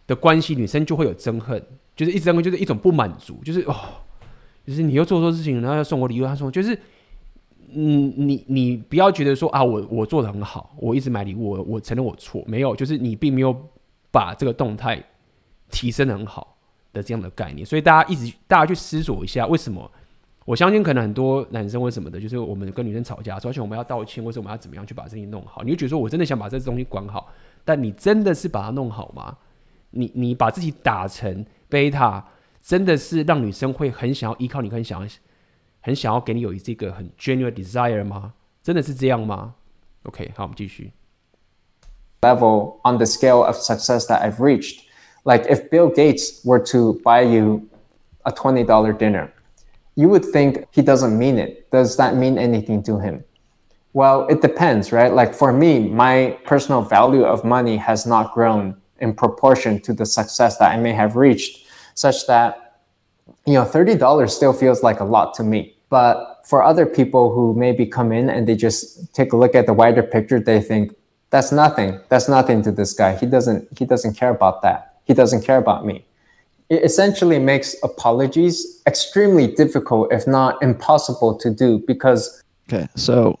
[0.06, 1.64] 的关系，女生就会有憎恨，
[2.04, 3.74] 就是一直憎恨，就是一种不满足，就是哦，
[4.66, 6.74] 就是你又做错事情，然后要送我礼物，他说就是，
[7.72, 13.56] 嗯，你你不要觉得说啊，我我做的很好，我一直买礼物，我我承认我错，没有，就是你并没有
[14.10, 15.02] 把这个动态
[15.70, 16.56] 提升的很好
[16.92, 19.90] 的这样的概念，所以大家一直大家去思索一下，为什么？
[20.44, 25.62] 我相信可能很多男生或什么的，就是我们跟女生吵架，而且我们要道歉，或者我们要怎么样去把事情弄好。
[25.62, 27.28] 你就觉得说我真的想把这东西管好，
[27.64, 29.36] 但你真的是把它弄好吗？
[29.90, 32.23] 你你把自己打成贝塔，
[32.61, 35.07] 真的是让女生会很想要依靠你，很想要
[35.81, 38.33] 很想要给你有这个很 genuine desire 吗？
[38.63, 39.53] 真的是这样吗？
[40.03, 40.91] OK，好，我们继续。
[42.21, 44.81] Level on the scale of success that I've reached,
[45.23, 47.67] like if Bill Gates were to buy you
[48.23, 49.29] a twenty dollar dinner.
[49.97, 51.69] you would think he doesn't mean it.
[51.71, 53.23] Does that mean anything to him?
[53.93, 55.11] Well, it depends, right?
[55.11, 60.05] Like for me, my personal value of money has not grown in proportion to the
[60.05, 61.60] success that I may have reached,
[62.01, 62.81] such that,
[63.45, 65.75] you know, $30 still feels like a lot to me.
[65.89, 69.65] But for other people who maybe come in and they just take a look at
[69.65, 70.93] the wider picture, they think,
[71.29, 71.99] that's nothing.
[72.09, 73.15] That's nothing to this guy.
[73.15, 74.99] He doesn't, he doesn't care about that.
[75.05, 76.05] He doesn't care about me.
[76.69, 83.39] It essentially makes apologies extremely difficult, if not impossible to do because Okay, so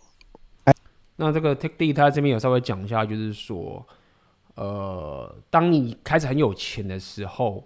[1.17, 3.85] 那这个 Take D 他这边有稍微讲一下，就是说，
[4.55, 7.63] 呃，当你开始很有钱的时候，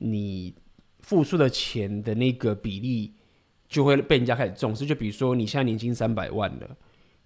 [0.00, 0.54] 你
[0.98, 3.14] 付出的钱的那个比例
[3.68, 4.84] 就会被人家开始重视。
[4.84, 6.76] 就比如说，你现在年薪三百万了，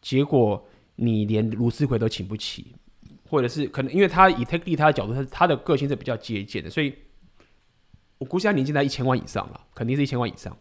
[0.01, 0.64] 结果
[0.96, 2.74] 你连卢思奎都请不起，
[3.28, 6.94] 或者是可能因为他以 Take D 他的角度，他他的个性是比较节俭的，所以
[8.18, 10.56] 我估计他年薪在一千万以上了，肯定是一千万以上。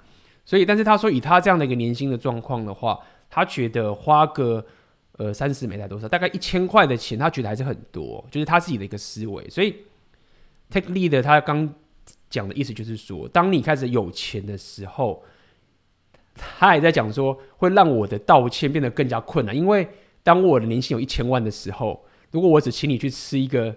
[0.46, 3.00] 所以，但是他说以他这样的一个年薪的状况的话，
[3.30, 4.66] 他觉得花个
[5.14, 9.50] 呃三十美台多少，大概一千块的钱，他觉得还是很多，就是他自己的一个思维。
[9.50, 9.74] 所以
[10.70, 11.74] ，Take Lead 他刚
[12.34, 15.24] 讲的意思就是说，当你开始有钱的时候，
[16.34, 19.88] 他也在讲说会让我的道歉变得更加困难，因为
[20.24, 23.76] 当我的年薪有一千万的时候，如果我只请你去吃一个。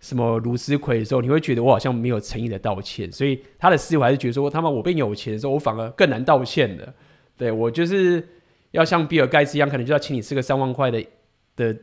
[0.00, 6.94] 什么卢思奎的时候，你会觉得我好像没有诚意的道歉，所以他的思维还是觉得说，他妈我变有钱的时候，我反而更难道歉的。
[7.36, 8.24] 对，我就是
[8.70, 11.04] 要像比尔盖茨一样，可能就要请你吃个三万块的
[11.56, 11.76] 的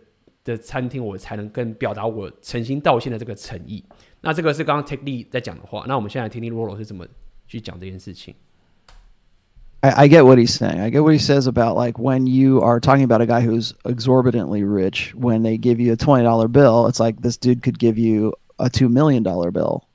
[0.45, 3.83] 的餐厅，我才能更表达我诚心道歉的这个诚意。
[4.24, 7.06] 那这个是刚刚 Take Lead 在讲的话，那我们现在来听听 Rolo 是怎么
[7.46, 8.34] 去讲这件事情。
[9.82, 10.78] I, I, get what he's saying.
[10.78, 13.72] I get what he says about like when you are talking about a guy who's
[13.84, 17.78] exorbitantly rich, when they give you a twenty dollar bill, it's like this dude could
[17.78, 19.88] give you a two million dollar bill.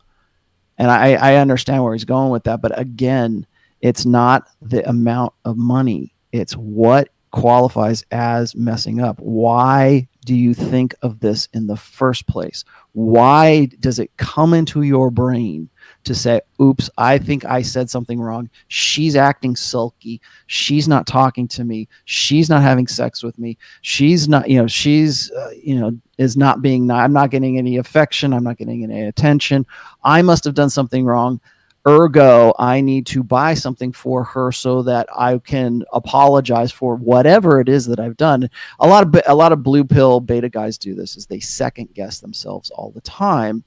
[0.77, 3.45] And I, I understand where he's going with that, but again,
[3.79, 6.15] it's not the amount of money.
[6.31, 9.19] It's what qualifies as messing up.
[9.19, 12.64] Why do you think of this in the first place?
[12.92, 15.68] Why does it come into your brain
[16.04, 18.48] to say, oops, I think I said something wrong.
[18.68, 20.20] She's acting sulky.
[20.46, 21.88] She's not talking to me.
[22.04, 23.58] She's not having sex with me.
[23.80, 27.78] She's not, you know, she's, uh, you know, is not being, I'm not getting any
[27.78, 28.32] affection.
[28.32, 29.66] I'm not getting any attention.
[30.04, 31.40] I must have done something wrong.
[31.87, 37.59] Ergo, I need to buy something for her so that I can apologize for whatever
[37.59, 38.49] it is that I've done.
[38.79, 41.93] A lot of a lot of blue pill beta guys do this is they second
[41.93, 43.63] guess themselves all the time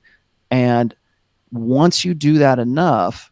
[0.51, 0.97] and
[1.53, 3.31] once you do that enough,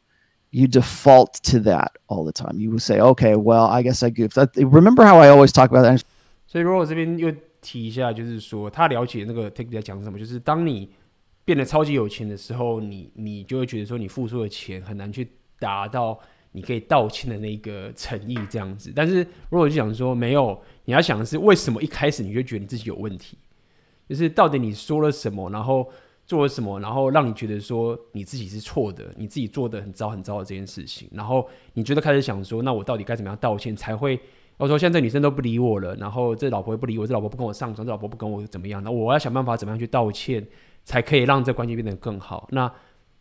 [0.52, 2.58] you default to that all the time.
[2.58, 4.38] You will say, okay, well, I guess I goofed.
[4.56, 6.02] Remember how I always talk about that?
[6.46, 10.88] 所以，如果我这边又提一下，就是说，他了解那个 Take 在讲什么，就是当你
[11.45, 15.27] 变得超级有钱的时候，你你就会觉得说，你付出的钱很难去
[15.59, 16.19] 达到
[16.51, 18.91] 你可以道歉的那个诚意这样子。
[18.95, 23.37] 但是，如果我就想说没有，你要想的是为什么一开始你就觉得你自己有问题，
[24.09, 25.89] 就是到底你说了什么，然后。
[26.27, 34.17] 做了什么，然后让你觉得说你自己是错的，你自己做的很糟很糟的这件事情，然后你觉得开始想说，那我到底该怎么样道歉才会？
[34.55, 38.81] 我说现在女生都不理我了，然后这老婆也不理我，这老婆不跟我上床，这老婆不跟我怎么样？
[38.81, 40.45] 那我要想办法怎么样去道歉，
[40.84, 42.48] 才可以让这关系变得更好？
[42.50, 42.72] 那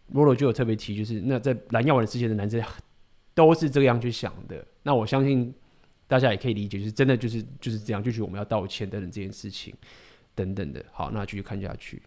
[0.09, 2.61] 罗罗就有特别提，就是那在蓝药丸的世界的男生
[3.33, 4.63] 都是这样去想的。
[4.83, 5.53] 那我相信
[6.07, 9.73] 大家也可以理解，就是真的就是就是这样，就是我们要道歉等等这件事情
[10.35, 10.83] 等等的。
[10.91, 12.01] 好，那继续看下去。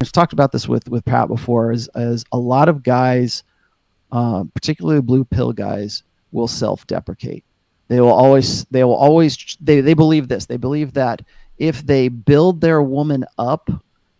[0.00, 1.72] I've talked about this with with Pat before.
[1.74, 3.42] Is as a lot of guys,
[4.10, 7.42] uh, particularly blue pill guys, will self deprecate.
[7.88, 10.46] They will always they will always they they believe this.
[10.46, 11.22] They believe that
[11.56, 13.70] if they build their woman up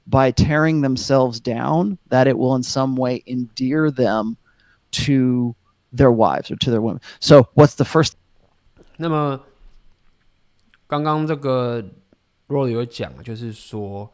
[0.08, 4.36] by tearing themselves down, that it will in some way endear them
[5.06, 5.54] to
[5.92, 7.00] their wives or to their women.
[7.20, 8.14] So what's the first?
[8.96, 9.40] 那么
[10.86, 11.82] 刚刚这个
[12.48, 14.10] Roy 有讲，就是说。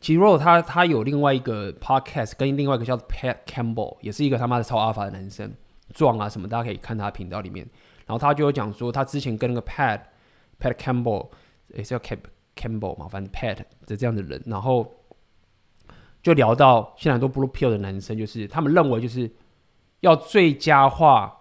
[0.00, 5.52] 其实 Ro 他他有另外一个 podcast，跟另外一个叫 Pat Campbell，也是一个他妈的超阿法的男生，
[5.92, 7.68] 壮啊什么，大家可以看他频道里面。
[8.06, 10.00] 然后他就有讲说，他之前跟那个 Pat
[10.60, 11.30] Pat Campbell
[11.74, 12.18] 也是叫 Cap
[12.54, 13.56] Campbell 嘛，反正 Pat
[13.86, 14.88] 的这样的人，然后
[16.23, 19.29] 就聊到现在很多 Blue Pill 的男生，就是他们认为就是
[19.99, 21.37] 要最佳化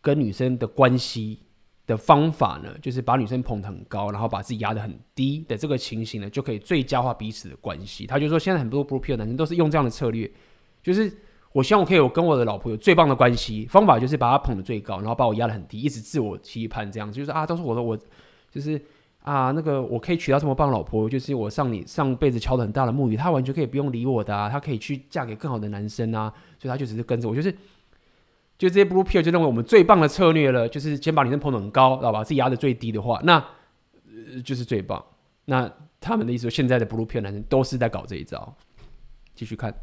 [0.00, 1.40] 跟女生的关系。
[1.84, 8.06] 的方法呢，就是把女生捧得很高，然后把自己压得很低的这个情形呢，就可以最佳化彼此的关系。
[8.06, 10.30] 他就说，现在很多 blue pill 男生都是用这样的策略，
[10.80, 11.12] 就是
[11.50, 17.98] 我希望我可以有跟我的老婆有最棒的关系，方法就是把她捧得最高，然后把我压得很低，一直自我期盼这样子，就是啊，都是我的，我
[18.48, 18.80] 就是
[19.22, 27.52] 啊，那个我可以娶到这么棒老婆，就是我上你上辈子敲得很大的木鱼，他完全可以不用理我的啊，他可以去嫁给更好的男生啊，所以他就只是跟着我，就是
[28.58, 32.24] 就这些 blue pill 就认为我们最棒的策略了，就是先把女生捧得很高，知道吧？
[32.24, 33.44] 自己压得最低的话，那、
[34.44, 35.04] 就是最棒。
[35.44, 35.70] 那
[36.00, 38.54] 他们的意思说，现在的 blue pill 男生都是在搞这一招。
[39.34, 39.74] 继续看。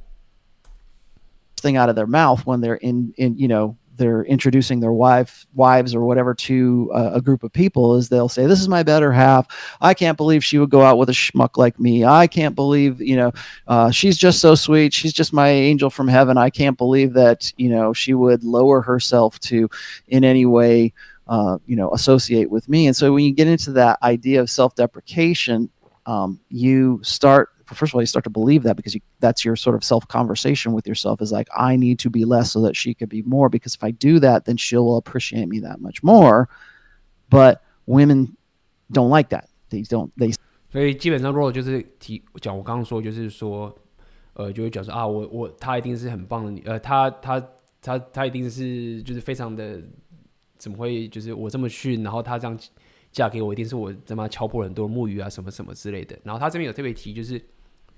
[1.62, 5.46] Thing out of their mouth when they're in in you know they're introducing their wife
[5.54, 8.82] wives or whatever to uh, a group of people is they'll say this is my
[8.82, 9.46] better half.
[9.80, 12.04] I can't believe she would go out with a schmuck like me.
[12.04, 13.32] I can't believe you know
[13.68, 14.94] uh, she's just so sweet.
[14.94, 16.38] She's just my angel from heaven.
[16.38, 19.70] I can't believe that you know she would lower herself to
[20.08, 20.94] in any way
[21.28, 22.88] uh, you know associate with me.
[22.88, 25.70] And so when you get into that idea of self-deprecation
[26.10, 29.57] um, you start first of all, you start to believe that because you, that's your
[29.57, 32.77] sort of self conversation with yourself is like, I need to be less so that
[32.77, 33.49] she could be more.
[33.49, 36.49] Because if I do that, then she'll appreciate me that much more.
[37.31, 38.37] But women
[38.93, 39.49] don't like that.
[39.71, 40.11] They don't.
[40.17, 40.35] They.
[40.71, 43.75] 所以基本上，如果就是提讲我刚刚说，就是说，
[44.35, 47.49] 呃，就会讲说啊，我我她一定是很棒的女，呃，她她
[47.81, 49.81] 她她一定是就是非常的，
[50.59, 52.59] 怎么会就是我这么逊，然后她这样
[53.11, 56.19] 嫁给我，一定是我他妈敲破了很多木鱼啊，什么什么之类的。
[56.25, 57.41] 然后他这边有特别提，就是。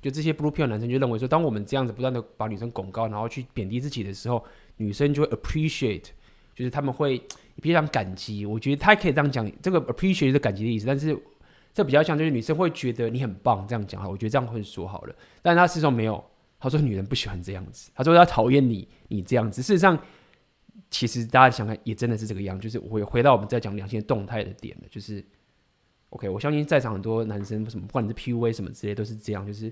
[0.02, 4.44] 就这些 blue pill 男生就认为说，当我们这样子不断的把女生拱高，然后去贬低自己的时候，
[4.78, 6.06] 女生就会 appreciate，
[6.56, 7.22] 就是他们会
[7.58, 8.44] 非常感激。
[8.46, 11.16] 我觉得他可以这样讲，这个 appreciate 是感激的意思，但是
[11.72, 14.10] 这比较像就是女生会觉得你很棒这样讲哈。
[14.10, 16.24] 我觉得这样会说好了，但是他事实上没有，
[16.60, 19.62] 他说女人不喜欢这样子，他说他讨厌你你这样子。
[19.62, 19.96] 事实上，
[20.90, 25.24] 其实大家想看也真的是这个样，就是我回到我们在讲两性动态的点了，就是
[26.10, 29.72] OK，我相信在场很多男生什么，不管你是 PUA 什么之类，都是这样，就是。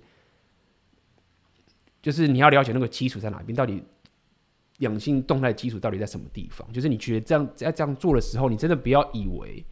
[2.01, 3.83] 就是你要了解那个基础在哪边，到底
[4.77, 6.65] 两性动态基础到底在什么地方？
[6.71, 9.65] 就是你觉得这样在这样做的时候，你真的不要以为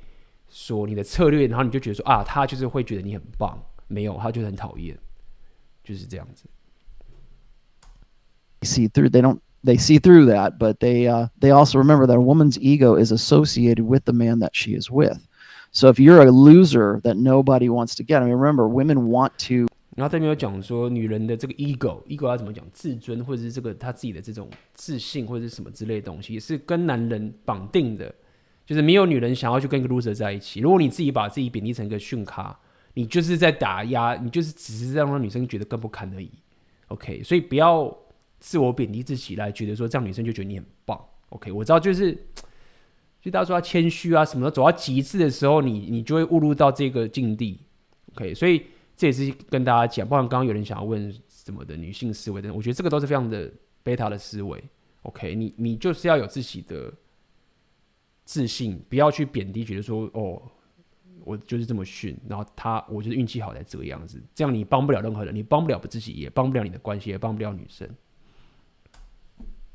[0.50, 4.98] 说你的策略，然后你就觉得说啊，他就是会觉得你很棒，没有，他就是很讨厌，
[5.84, 6.44] 就是这样子。
[8.64, 12.22] See through, they don't, they see through that, but they, uh, they also remember that a
[12.22, 15.26] woman's ego is associated with the man that she is with.
[15.72, 19.38] So if you're a loser that nobody wants to get, I mean, remember, women want
[19.48, 19.68] to.
[19.98, 22.64] 然后这边有讲说，女人的这个 ego，ego 要怎么讲？
[22.72, 28.14] 自尊，或者是这个她自己的这种自信，或者是什么之类的东西，也是跟男人绑定的。
[28.64, 30.60] 就是没有女人想要去跟一个 loser 在一起。
[30.60, 32.56] 如果你自己把自己贬低成一个逊咖，
[32.94, 36.30] 你就是在打压，你就是只是让让女生觉得更不堪而已。
[36.90, 37.92] OK，所以不要
[38.40, 41.04] 自我贬低自己来觉得说这样女生就觉得你很棒。
[41.30, 42.14] OK，我知道就是，
[43.20, 47.62] 就大家说要谦虚啊什么的，走到极致的时候，你你就会误入到这个境地。
[48.14, 48.62] OK，所以。
[48.98, 53.50] 这也是跟大家讲，包括刚刚有人想要问什么的女性思维的，我觉得这个都是非常的
[53.84, 54.62] 贝塔的思维。
[55.04, 56.92] OK，你你就是要有自己的
[58.26, 60.42] 自信，不要去贬低，觉得说哦，
[61.24, 67.88] 我就是这么逊，然后他我就是运气好才这个样子，这样你帮不了任何人，你帮不了自己，也帮不了你的关系，也帮不了女生。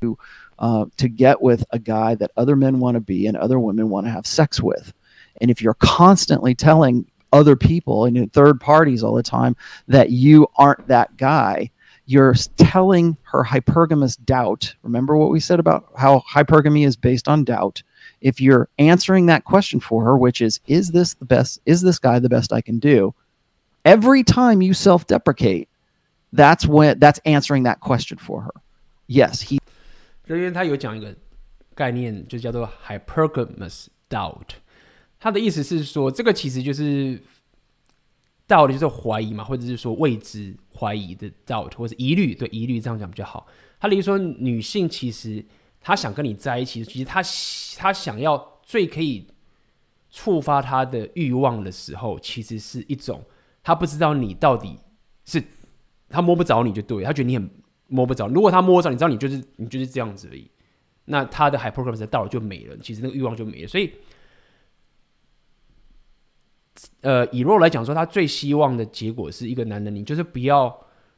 [0.01, 0.17] To,
[0.57, 3.87] uh, to get with a guy that other men want to be and other women
[3.87, 4.91] want to have sex with,
[5.39, 9.54] and if you're constantly telling other people and third parties all the time
[9.86, 11.70] that you aren't that guy.
[12.06, 14.74] You're telling her hypergamous doubt.
[14.82, 17.82] Remember what we said about how hypergamy is based on doubt.
[18.22, 21.60] If you're answering that question for her, which is, is this the best?
[21.66, 23.14] Is this guy the best I can do?
[23.84, 25.68] Every time you self deprecate,
[26.32, 28.52] that's when that's answering that question for her.
[29.06, 29.60] Yes, he.
[30.24, 31.14] 这边他有讲一个
[31.74, 34.54] 概念，就叫做 hypergamous doubt。
[35.23, 37.17] 他的意思是说，这个其实就是
[38.45, 43.47] doubt 就是怀疑嘛，或者是说未知怀疑的 doubt，或者疑虑，对疑虑这样讲比较好。
[43.79, 45.41] 他例如说，女性其实
[45.79, 47.23] 她想跟你在一起，其实她
[47.77, 49.25] 她想要最可以
[50.11, 53.23] 触发她的欲望的时候，其实是一种
[53.63, 54.77] 她不知道你到底
[55.23, 55.41] 是
[56.09, 57.49] 她摸不着你就对，她觉得你很
[57.87, 58.27] 摸不着。
[58.27, 60.51] 如果她摸着你知道你就是你就是这样子而已，
[61.05, 63.89] 那她的 hypergamous doubt 就没了，其实那个欲望就没了，所以。
[67.01, 70.75] 呃，以若来讲说，他最希望的结果是一个男人，你就是不要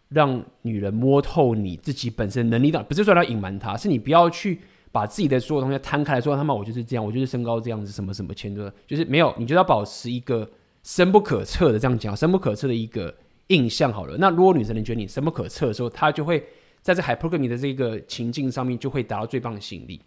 [0.10, 4.60] 让女人摸透你自己本身能力的，不是说要隐瞒他，是你不要去
[4.92, 10.50] 把自己的所有东西摊开来说，他妈我就是这样，我就是身高这样子，什么什么前的，就是没有，你就要保持一个
[10.84, 13.14] 深不可测的这样讲，深不可测的一个
[13.48, 14.18] 印象好了。
[14.18, 16.44] 那如果女生能觉得你深不可测的时候，她就会
[16.82, 20.02] 在这 hypergamy 的这个情境上面就会达到最棒的吸引力。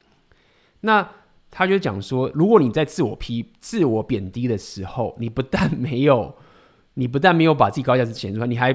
[0.81, 1.09] 那。
[1.51, 6.35] 他就讲说，如果你在自我批、自我贬低的时候，你不但没有，
[6.95, 8.73] 你不但没有把自己高价值显出来，你还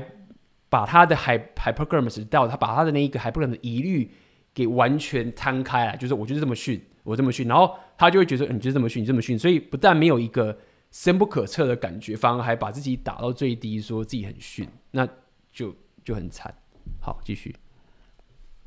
[0.70, 4.10] 把他的 hypergamous doubt，他把他的那一个海伯格的疑虑
[4.54, 10.58] 给完全摊开来，就是我就是这么训，我这么训，然后他就会觉得你就是这么训，你这么训，所以不但没有一个
[10.92, 15.08] 深不可测的感觉，反而还把自己打到最低，说自己很逊，那
[15.52, 16.54] 就就很惨。
[17.00, 17.56] 好，继续。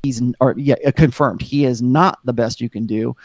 [0.03, 3.15] he's or yeah confirmed he is not the best you can do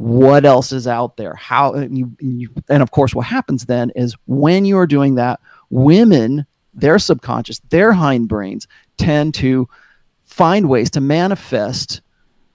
[0.00, 1.34] what else is out there?
[1.34, 5.16] How and you, you and of course what happens then is when you are doing
[5.16, 8.66] that women their subconscious their hindbrains
[8.96, 9.68] tend to
[10.22, 12.00] find ways to manifest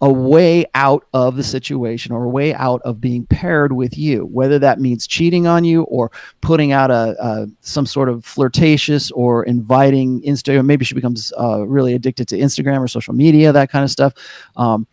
[0.01, 4.25] a way out of the situation or a way out of being paired with you
[4.25, 6.11] whether that means cheating on you or
[6.41, 11.65] putting out a, a some sort of flirtatious or inviting instagram maybe she becomes uh,
[11.67, 14.13] really addicted to instagram or social media that kind of stuff.
[14.55, 14.87] Um,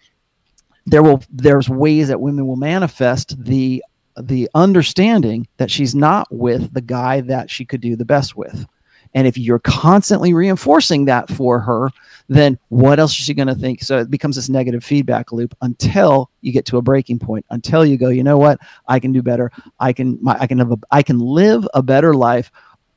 [0.87, 3.83] there will there's ways that women will manifest the
[4.21, 8.67] the understanding that she's not with the guy that she could do the best with
[9.15, 11.91] and if you're constantly reinforcing that for her,
[12.29, 13.83] then what else is she going to think?
[13.83, 17.85] So it becomes this negative feedback loop until you get to a breaking point, until
[17.85, 18.59] you go, you know what?
[18.89, 19.53] I can do better.
[19.79, 22.51] I can, my, I can have a, I can live a better life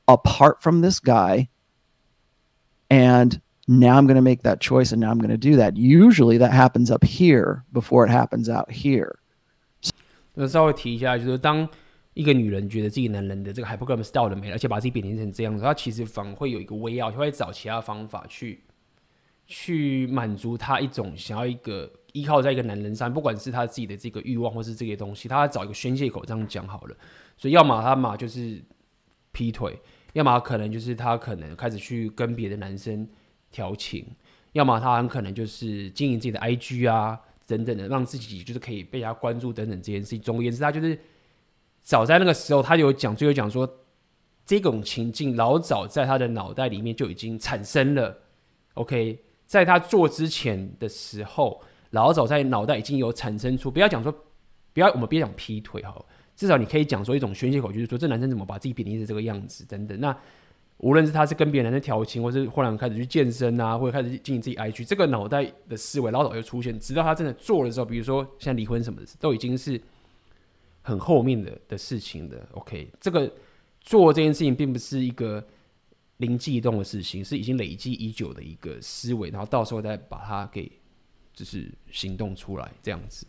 [0.08, 1.50] apart from this guy.
[2.90, 5.76] And now I'm going to make that choice and now I'm going to do that.
[5.76, 9.16] Usually that happens up here before it happens out here.
[10.36, 11.68] 那稍微提一下，就是当
[12.14, 18.64] 一个女人觉得自己男人的这个 hypergamy 到了没，而且把自己贬低成这样子，她其实反而会有一个 way out，会找其他方法去
[19.48, 26.24] 去满足她一种想要一个依靠在一个男人上，不管是她自己的这个欲望或是这些东西，她要找一个宣泄口。
[26.26, 26.96] 这样讲好了，
[27.38, 28.62] 所以要么她嘛就是
[29.32, 29.78] 劈腿，
[30.14, 33.08] 要么可能就是她可能开始去跟别的男生
[33.56, 34.06] 调情，
[34.52, 40.20] 要么他很可能就是经营自己的 IG 啊等等的，让自己就是可以被人家关注等等这件事情。
[40.20, 41.00] 总而言之，他就是。
[41.88, 43.72] 早在那个时候，他有讲，就有讲说，
[44.44, 48.18] 这种情境老早在他的脑袋里面就已经产生了。
[48.74, 51.62] OK，在他做之前的时候，
[51.92, 54.12] 老早在脑袋已经有产生出，不要讲说，
[54.74, 56.04] 不要我们别讲劈腿哈，
[56.36, 60.00] 至少你可以讲说一种宣泄口，就是说这男生怎么把自己贬低成这个样子等等。
[60.00, 60.18] 那
[60.78, 69.82] 无论是他是跟别的男生调情，或是忽然开始去健身啊，或者开始经营自己 IG，这个脑袋的思维老早就出现，直到他真的做的时候，比如说像离婚什么的，都已经是。
[70.88, 73.34] 很后面的的事情的，OK，这个
[73.82, 75.44] 做这件事情并不是一个
[76.18, 80.72] 灵机一动的事情，是已经累积已久的一个思维，然后到时候再把它给
[81.34, 83.26] 就是行动出来这样子。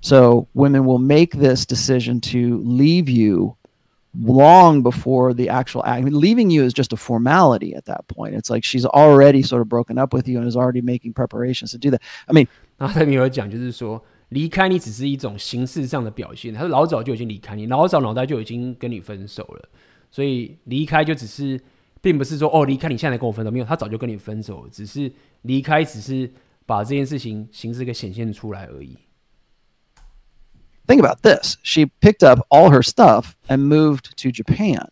[0.00, 3.54] So women will make this decision to leave you
[4.22, 6.00] long before the actual act.
[6.00, 8.34] I mean, leaving you is just a formality at that point.
[8.34, 11.72] It's like she's already sort of broken up with you and is already making preparations
[11.72, 12.00] to do that.
[12.26, 12.46] I mean，
[12.78, 14.02] 然后他没有讲，就是说。
[14.30, 19.68] 离开你只是一种形式上的表现，他老早就已经离开你，老早脑袋就已经跟你分手了，
[20.10, 21.60] 所以离开就只是，
[22.00, 25.12] 并不是说哦离开你现在跟我分手，没有，他早就跟你分手，只是
[25.42, 26.28] 离开只是
[26.66, 28.98] 把这件事情形式给显现出来而已。
[30.87, 31.57] Think about this.
[31.63, 34.89] She picked up all her stuff and moved to Japan.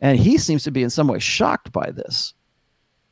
[0.00, 2.34] And he seems to be in some way shocked by this.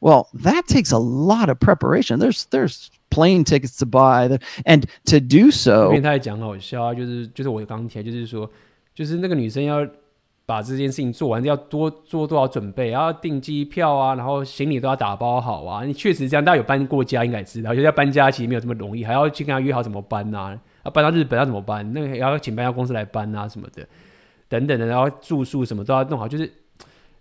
[0.01, 2.18] Well, that takes a lot of preparation.
[2.18, 5.86] There's there's plane tickets to buy, and to do so。
[5.86, 8.51] 因为他在讲好笑啊，就是就是我刚提，就是说，
[8.94, 9.86] 就是那个女生要
[10.44, 15.85] 把这件事情做完，要多做多少准备，然后订机票啊，然后行李都要打包好啊。
[15.86, 23.88] 你确实这样，大家有搬过家应该知道，就是要搬家其实没有这么容易，还要去跟他约好怎么搬啊， 要搬到日本要怎么搬，那个要请搬家公司来搬啊什么的，
[24.47, 26.51] 等等的，然后住宿什么都要弄好，就是。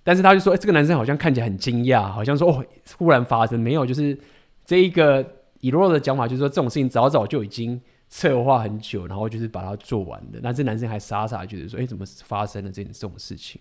[0.05, 2.65] 但是他就说：“哎，这个男生好像看起来很惊讶，好像说哦，
[2.97, 3.85] 忽然发生没有？
[3.85, 4.19] 就是
[4.65, 5.23] 这一个
[5.61, 7.79] 以罗的讲法，就是说这种事情早早就已经
[8.09, 10.39] 策划很久，然后就是把它做完的。
[10.43, 13.61] 那这男生还傻傻觉得说：哎，怎么发生了这这种事情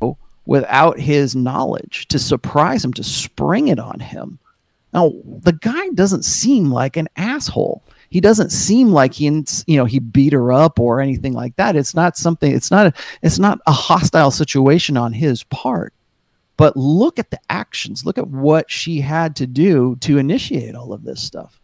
[0.00, 0.16] 哦
[0.46, 4.38] ，without his knowledge, to surprise him, to spring it on him.
[4.92, 5.10] Now,
[5.42, 9.25] the guy doesn't seem like an asshole.” he doesn't seem like he
[9.67, 12.87] you know he beat her up or anything like that it's not something it's not
[12.87, 15.93] a, it's not a hostile situation on his part
[16.55, 20.91] but look at the actions look at what she had to do to initiate all
[20.91, 21.59] of this stuff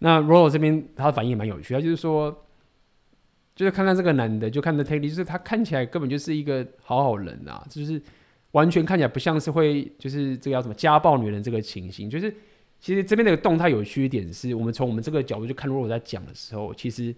[0.00, 2.44] 那 Rolo 这边他的反应也蛮有趣，他就是说，
[3.56, 8.00] 就是看看这个男的，就看着 Teddy，就是他看起来根本就是一个好好人啊，就是
[8.52, 12.32] 完全看起来不像是会就是这个叫什么家暴女人这个情形，就是。
[12.83, 17.15] 其实这边的动态有趣一点是，我们从我们这个角度去看，如果我在讲的时候，其实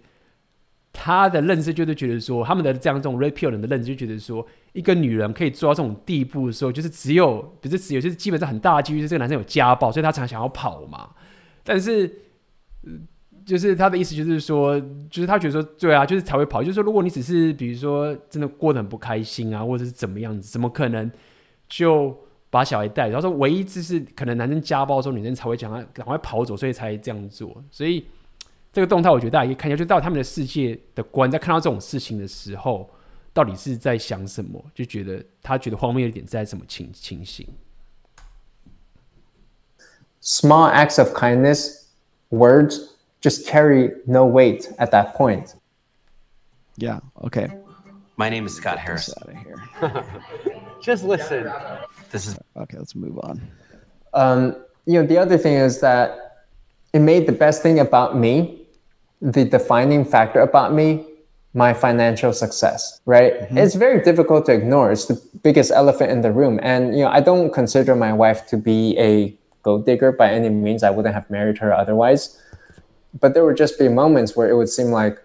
[0.92, 11.10] 他的认知就是觉得说，他们的这样这种 red pill 人的认知就觉得说，一个女人可以做到这种地步的时候，就是只有不是只有，就是基本上很大的几率是这个男生有家暴，所以他常想要跑嘛。
[11.64, 12.16] 但是，
[13.44, 14.78] 就是他的意思就是说，
[15.10, 16.62] 就是他觉得说，对啊，就是才会跑。
[16.62, 21.10] 就是说，如果你只是比如说真的过得很不开心啊，或者是怎么样子，怎么可能
[21.68, 22.16] 就？
[22.56, 27.62] 把小孩带，然后说唯一就是可能男生家暴的时候，女生才会讲他赶快跑走，所以才这样做。
[27.70, 28.06] 所以
[28.72, 32.88] 这个动态，我觉得大家可以看一下，就到他们的世界的观，在看到这种事情的时候，
[33.32, 34.64] 到底是在想什么？
[34.74, 37.46] 就觉得他觉得荒谬的点在什么情情形
[40.22, 41.84] small acts of kindness,
[42.30, 42.80] words
[43.20, 45.54] just carry no weight at that point.
[46.76, 47.00] Yeah.
[47.22, 47.48] Okay.
[48.16, 49.10] My name is Scott Harris.
[49.10, 49.56] Out of here.
[50.80, 51.50] Just listen.
[52.16, 52.78] This is Okay.
[52.78, 53.42] Let's move on.
[54.14, 54.56] Um,
[54.86, 56.46] you know, the other thing is that
[56.94, 58.62] it made the best thing about me,
[59.20, 61.04] the defining factor about me,
[61.52, 63.34] my financial success, right?
[63.50, 64.92] It's very difficult to ignore.
[64.92, 66.58] It's the biggest elephant in the room.
[66.62, 70.48] And, you know, I don't consider my wife to be a gold digger by any
[70.48, 70.82] means.
[70.82, 72.40] I wouldn't have married her otherwise.
[73.20, 75.20] But there would just be moments where it would seem like,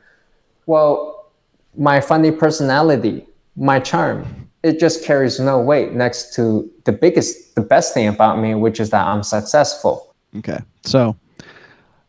[0.65, 1.31] well,
[1.77, 7.61] my funny personality, my charm, it just carries no weight next to the biggest, the
[7.61, 10.13] best thing about me, which is that I'm successful.
[10.37, 10.59] Okay.
[10.83, 11.15] So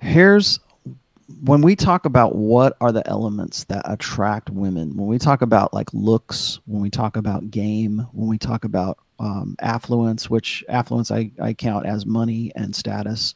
[0.00, 0.60] here's
[1.44, 5.72] when we talk about what are the elements that attract women, when we talk about
[5.72, 11.10] like looks, when we talk about game, when we talk about um, affluence, which affluence
[11.10, 13.34] I, I count as money and status,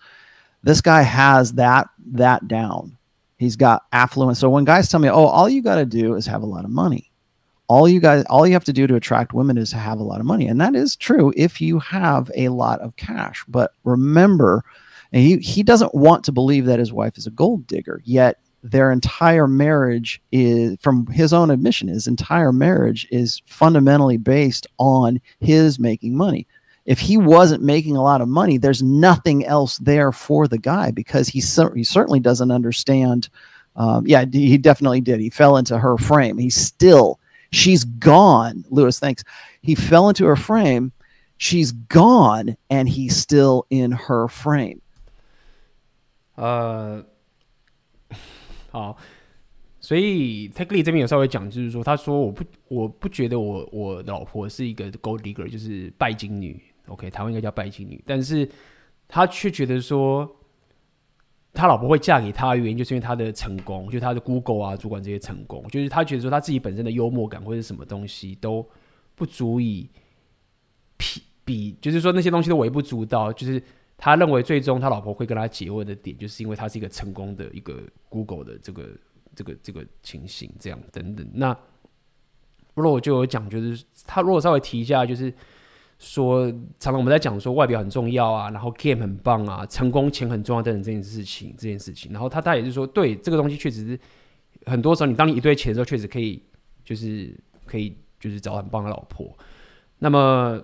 [0.62, 2.96] this guy has that that down.
[3.38, 4.38] He's got affluence.
[4.38, 6.64] So when guys tell me, "Oh, all you got to do is have a lot
[6.64, 7.10] of money,"
[7.68, 10.04] all you guys, all you have to do to attract women is to have a
[10.04, 13.44] lot of money, and that is true if you have a lot of cash.
[13.48, 14.64] But remember,
[15.12, 18.90] he, he doesn't want to believe that his wife is a gold digger, yet their
[18.90, 25.78] entire marriage is, from his own admission, his entire marriage is fundamentally based on his
[25.78, 26.46] making money.
[26.84, 30.90] If he wasn't making a lot of money, there's nothing else there for the guy
[30.90, 33.28] because he, he certainly doesn't understand.
[33.74, 35.20] Um, yeah, he definitely did.
[35.20, 36.38] He fell into her frame.
[36.38, 37.20] He's still,
[37.51, 38.63] she's gone.
[38.69, 39.23] Lewis, thanks.
[39.61, 40.91] He fell into her frame.
[41.37, 44.81] She's gone, and he's still in her frame.
[46.35, 47.03] 呃，
[48.71, 48.95] 好，
[49.79, 56.61] 所以 Take Lee 这边有稍微讲，就是说，他说我不我不觉得我我老婆是一个 Gold Digger，就是拜金女。
[56.87, 58.47] OK，台湾应该叫拜金女，但是
[59.07, 60.29] 他却觉得说，
[61.56, 68.64] 他老婆会嫁给他的原因，就是因为他的成功，就他的 Google 啊主管这些成功，就是他觉得说他自己本身的幽默感或者什么东西都
[69.14, 69.88] 不足以
[70.96, 73.60] 比比，就是说那些东西都微不足道，就是。
[73.98, 78.90] 他认为最终他老婆会跟他结婚的点，就是因为他是一个成功的一个 Google 的这个
[79.34, 81.26] 这个这个情形，这样等等。
[81.32, 81.56] 那
[82.74, 85.32] 如果我就有讲，就是他如果稍微提一下，就是
[85.98, 92.12] 说常常我们在讲说外表很重要啊，然后 game 很棒啊，成功钱很重要等等这件事情，这件事情。
[92.12, 94.00] 然后他他也是说，对这个东西确实是
[94.66, 96.42] 很多时候，你当你一堆钱的时候，确实可以
[96.84, 99.36] 就是可以就是找很棒的老婆。
[99.98, 100.62] 那么。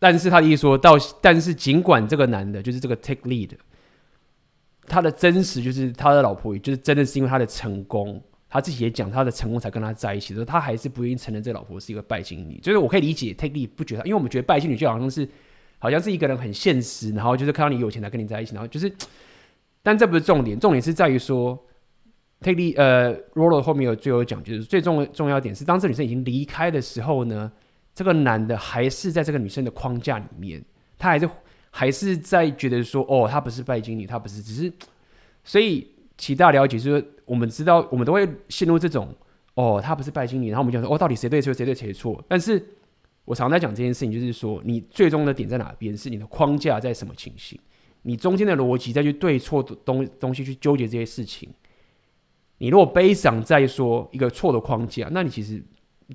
[0.00, 3.50] 但是他的意思说到，但是尽管这个男的，就是这个 take lead，
[4.86, 12.58] 他的真实就是他的老婆，也就是真的是因为他的成功，他自己也讲他的成功才跟他在一起的时候，他还是不愿意承认这老婆是一个拜金女。
[12.60, 15.28] 就是我可以理解 take lead 不觉得，因为我们觉得拜金女就好像是，
[15.78, 18.92] 好像是一个人很现实，然后就是看到你有钱才跟你在一起，然后就是，
[19.82, 21.58] 但这不是重点，重点是在于说
[22.40, 27.50] take lead，呃，Rollo 后面有最后讲，就是最重重要点是，当这女生已经离开的时候呢。
[27.94, 30.64] 这个男的还是在这个女生的框架里面，
[30.96, 31.28] 他还是
[31.68, 34.72] 还是在觉得说，哦，他不是拜金女，他不是，只是，
[35.42, 35.84] 所以
[36.18, 39.08] 其大了解就是，我们知道，我们都会陷入这种，
[39.54, 42.22] 哦，他不是拜金女，然后我们就说，哦，到底谁对谁谁对谁错？
[42.28, 42.62] 但是
[43.24, 45.96] 我常在讲这件事情，就是说，你最终的点在哪边？
[45.96, 47.58] 是你的框架在什么情形？
[48.02, 51.48] 你中间的逻辑再去对错东东西去纠结这些事情。
[52.58, 55.62] 你如果悲伤在说一个错的框架，那你其实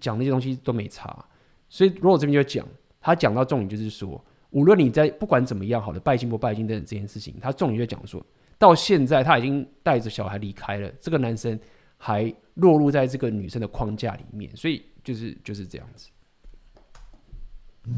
[0.01, 1.25] 讲那些东西都没差。
[1.69, 2.67] 所以，如果这边就讲，
[2.99, 8.25] 他讲到重点就是说，无论你在不管怎么样，好的拜金不拜金等等这件事情，他重点就讲说，
[8.63, 11.59] 到现在他已经带着小孩离开了，这个男生
[11.97, 16.07] 还落入在这个女生的框架里面，所以就是就是这样子。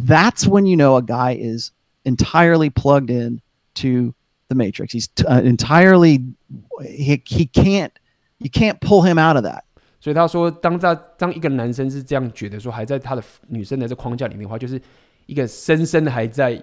[0.08, 1.70] That's when you know a guy is
[2.04, 3.42] entirely plugged in
[3.76, 4.16] to
[4.48, 4.94] the matrix.
[4.94, 6.34] He's uh, entirely
[6.80, 7.92] he he can't
[8.40, 9.62] you can't pull him out of that.
[10.00, 14.82] 所以他说，当在当一个男生是这样觉得说，还在他的女生的这框架里面的话，就是
[15.28, 16.60] 一个深深的还在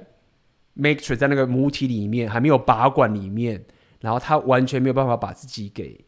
[0.77, 3.65] matrix 在那个母体里面，还没有拔管里面，
[4.02, 6.06] 然后他完全没有办法把自己给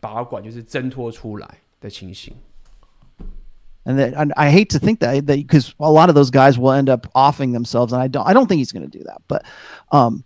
[0.00, 1.48] 拔管，就是挣脱出来
[1.80, 2.34] 的情形。
[3.84, 6.72] And that and I hate to think that that because a lot of those guys will
[6.72, 9.22] end up offing themselves, and I don't I don't think he's going to do that.
[9.28, 9.44] But,
[9.90, 10.24] um,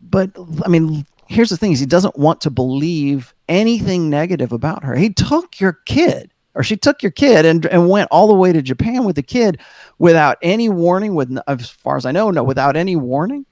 [0.00, 0.30] but
[0.64, 1.04] I mean.
[1.28, 4.94] here's the thing is he doesn't want to believe anything negative about her.
[4.94, 8.52] He took your kid or she took your kid and, and went all the way
[8.52, 9.58] to Japan with the kid
[9.98, 13.44] without any warning with as far as I know no without any warning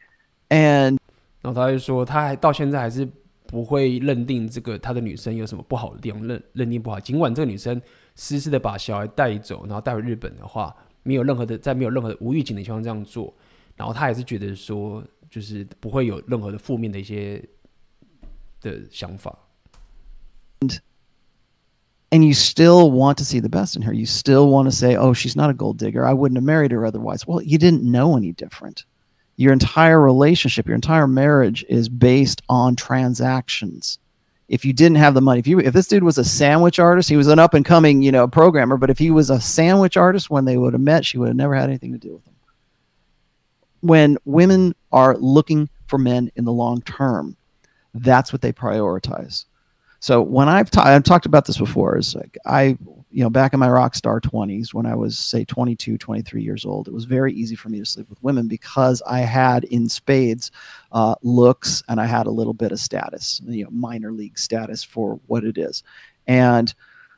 [0.51, 1.01] and
[1.42, 3.08] 然后他就说他还到现在还是
[3.46, 7.82] 不会认定这个他的女生有什么不好的地方认认定不好尽管这个女生
[8.16, 13.34] 私自的把小孩带走然后带回日本的话没有任何的在没有任何的无预警的情况这样做
[13.76, 17.44] 然后他还是觉得说就是不会有任何的负面的一些
[18.62, 19.38] 的想法。
[22.12, 23.94] and you still want to see the best in her.
[23.94, 26.06] You still want to say, oh, she's not a gold digger.
[26.06, 27.28] I wouldn't have married her otherwise.
[27.28, 28.86] Well, you didn't know any different.
[29.40, 34.00] Your entire relationship, your entire marriage is based on transactions.
[34.48, 37.08] If you didn't have the money, if you if this dude was a sandwich artist,
[37.08, 39.96] he was an up and coming, you know, programmer, but if he was a sandwich
[39.96, 42.26] artist when they would have met, she would have never had anything to do with
[42.26, 42.36] him.
[43.82, 47.38] When women are looking for men in the long term,
[47.94, 49.46] that's what they prioritize
[50.00, 52.78] so when I've, ta- I've talked about this before, is like I,
[53.11, 56.65] you know, back in my rock star 20s, when I was say 22, 23 years
[56.65, 59.89] old, it was very easy for me to sleep with women because I had in
[59.89, 60.51] spades
[60.93, 64.83] uh, looks and I had a little bit of status, you know, minor league status
[64.83, 65.83] for what it is,
[66.27, 66.75] and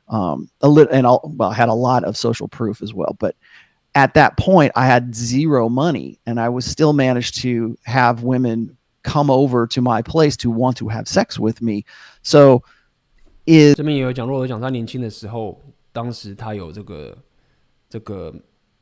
[0.09, 3.16] um, a little, and I'll, well, I had a lot of social proof as well,
[3.19, 3.35] but
[3.95, 8.77] at that point I had zero money and I was still managed to have women
[9.03, 11.85] come over to my place to want to have sex with me.
[12.23, 12.62] So
[13.47, 15.61] is 这边也有讲，若有讲他年轻的时候，
[15.92, 17.18] 当时他有这个
[17.90, 18.34] 这个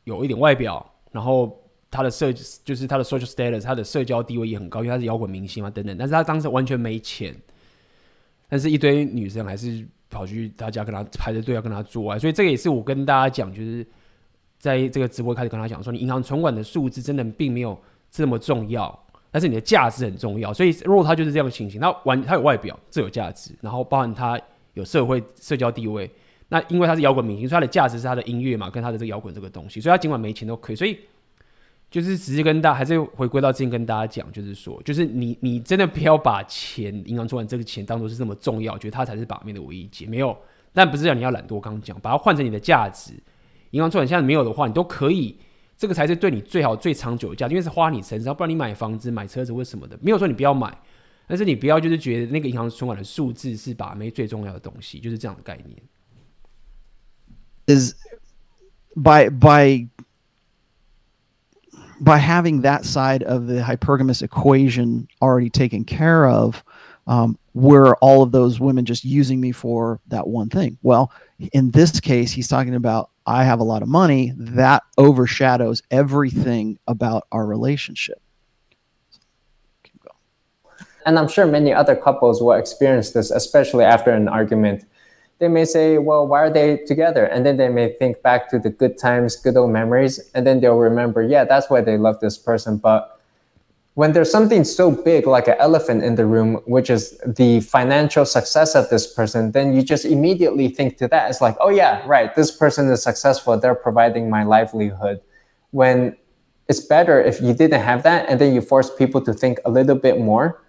[0.04, 1.60] 有一点外表，然后
[1.90, 5.98] 他的社就是他的 social status，他的社交地位也很高，因为他是摇滚明星嘛等等。
[5.98, 7.36] 但是他当时完全没钱，
[8.48, 13.86] 但是一堆女生还是跑去他家跟他排着队要跟他做爱，所以这个也是我跟大家讲，就是
[14.58, 17.80] 在这个直播开始跟他讲说，你银行存款的数字真的并没有
[18.10, 19.06] 这么重要。
[19.32, 24.42] 但是你的价值很重要，所以如果他就是这样的情形，他完他有外表，这有价值，然后包含他
[24.74, 26.10] 有社会社交地位，
[26.50, 30.76] 那因为他是摇滚明星，所以他的价值是他的音乐嘛，跟他的这个摇滚这个东西，所以他尽管没钱都可以。
[30.76, 31.00] 所以
[31.90, 40.38] 就是直接跟大家还是回归到之前跟大家讲，就是说，就是你你真的不要把钱银行存款这个钱当做是这么重要，觉得它才是把妹的唯一解，没有。
[40.74, 43.14] 但不是讲你要懒惰，刚刚讲把它换成你的价值，
[43.72, 45.38] 银行存款现在没有的话，你都可以。
[45.78, 50.78] 这个才是对你最好、最长久的价值，因为是花你身上，不然你买房子、买车子或什么的，没有说你不要买，
[51.26, 55.82] 但是你不要就是觉得那个银行存款的数字是把妹最重要的东西，就是这样的概念。
[57.70, 57.96] Is
[58.96, 59.88] by by
[62.02, 66.64] by having that side of the hypergamous equation already taken care of,
[67.08, 70.78] um, were all of those women just using me for that one thing?
[70.82, 71.12] Well,
[71.54, 76.80] in this case, he's talking about I have a lot of money, that overshadows everything
[76.88, 78.20] about our relationship.
[81.06, 84.86] And I'm sure many other couples will experience this, especially after an argument.
[85.40, 87.26] They may say, Well, why are they together?
[87.26, 90.60] And then they may think back to the good times, good old memories, and then
[90.60, 92.78] they'll remember, Yeah, that's why they love this person.
[92.78, 93.20] But
[93.94, 98.26] when there's something so big like an elephant in the room, which is the financial
[98.26, 101.30] success of this person, then you just immediately think to that.
[101.30, 103.58] It's like, oh, yeah, right, this person is successful.
[103.58, 105.22] They're providing my livelihood.
[105.72, 106.16] When
[106.70, 109.72] it's better if you didn't have that and then you force people to think a
[109.72, 110.64] little bit more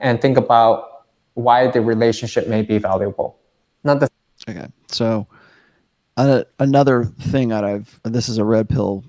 [0.00, 1.04] and think about
[1.34, 3.38] why the relationship may be valuable.
[3.83, 4.09] Not the
[4.49, 4.67] okay.
[4.87, 5.27] So
[6.17, 9.03] uh, another thing that I've this is a red pill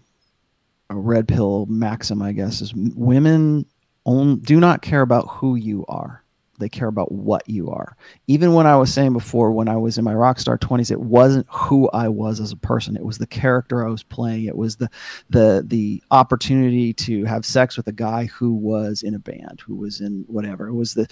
[0.90, 3.66] a red pill maxim, I guess, is women
[4.06, 6.22] own, do not care about who you are.
[6.58, 7.96] They care about what you are.
[8.26, 11.00] Even when I was saying before, when I was in my rock star 20s, it
[11.00, 12.96] wasn't who I was as a person.
[12.96, 14.46] It was the character I was playing.
[14.46, 14.90] It was the
[15.30, 19.76] the the opportunity to have sex with a guy who was in a band, who
[19.76, 20.66] was in whatever.
[20.66, 21.06] It was the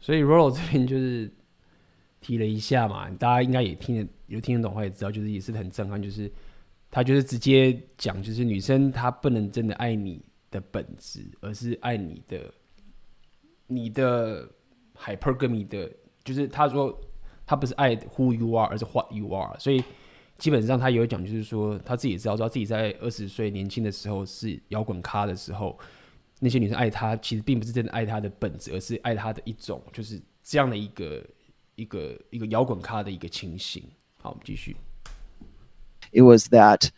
[0.00, 1.30] 所以 Rolo 这边就是
[2.25, 6.31] 提了一下嘛，大家应该也听得有听得懂，话也知道，就是也是很震撼，就是。
[6.91, 12.53] 他就是直接讲，就是女生她不能真的爱你的本质，而是爱你的
[13.67, 14.49] 你的
[14.95, 15.91] hypergamy 的，
[16.23, 16.97] 就是他说
[17.45, 19.59] 他不是爱 who you are，而是 what you are。
[19.59, 19.83] 所以
[20.37, 25.77] 基本上他有讲，就是说他自己也知道，说他自己在二十岁年轻的时候是摇滚咖的时候，
[26.39, 31.21] 那些女生爱他，其实并不是真的爱他的本质，而是爱他的一种，就是这样的一个
[31.74, 33.82] 一个一个摇滚咖的一个情形。
[34.18, 34.76] 好，我们继续。
[36.12, 36.90] It was that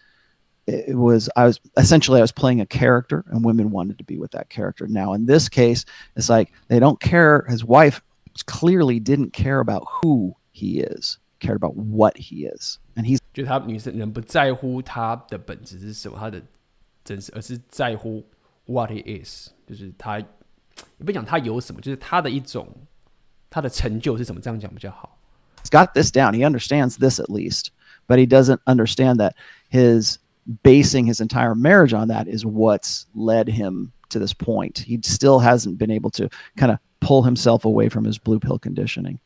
[0.65, 4.17] it was I was essentially I was playing a character and women wanted to be
[4.17, 4.87] with that character.
[4.87, 5.83] Now in this case,
[6.15, 8.01] it's like they don't care his wife
[8.47, 12.79] clearly didn't care about who he is, cared about what he is.
[12.97, 16.43] And he's 就他女生人不在乎他的本质是什么，他的
[17.05, 18.25] 真实，而是在乎
[18.67, 20.27] what he is，就是他，也
[21.05, 22.69] 不讲他有什么，就是他的一种，
[23.57, 25.19] 他的成就是什么，这样讲比较好。
[25.63, 26.33] He's got this down.
[26.35, 27.71] He understands this at least
[28.09, 29.35] but he doesn't understand that
[29.71, 30.19] his
[30.63, 34.81] basing his entire marriage on that is what's led him to this point.
[34.81, 38.59] He still hasn't been able to kind of pull himself away from his blue pill
[38.59, 39.19] conditioning.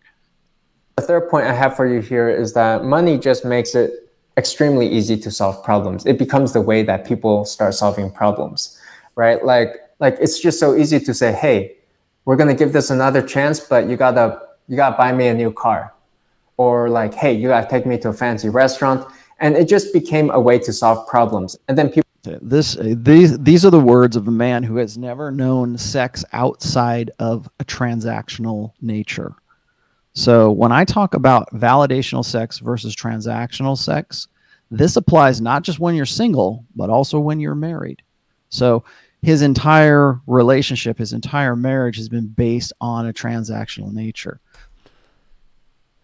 [0.96, 3.90] The third point I have for you here is that money just makes it
[4.36, 6.04] extremely easy to solve problems.
[6.04, 8.78] It becomes the way that people start solving problems,
[9.14, 9.44] right?
[9.44, 11.76] Like like it's just so easy to say, "Hey,
[12.25, 15.51] we're gonna give this another chance, but you gotta you gotta buy me a new
[15.51, 15.93] car,"
[16.57, 19.05] or like, "Hey, you gotta take me to a fancy restaurant,"
[19.39, 21.57] and it just became a way to solve problems.
[21.67, 24.97] And then people this uh, these these are the words of a man who has
[24.97, 29.33] never known sex outside of a transactional nature.
[30.13, 34.27] So when I talk about validational sex versus transactional sex,
[34.69, 38.01] this applies not just when you're single, but also when you're married.
[38.49, 38.83] So
[39.21, 44.37] his entire relationship, his entire marriage has been based on a transactional nature.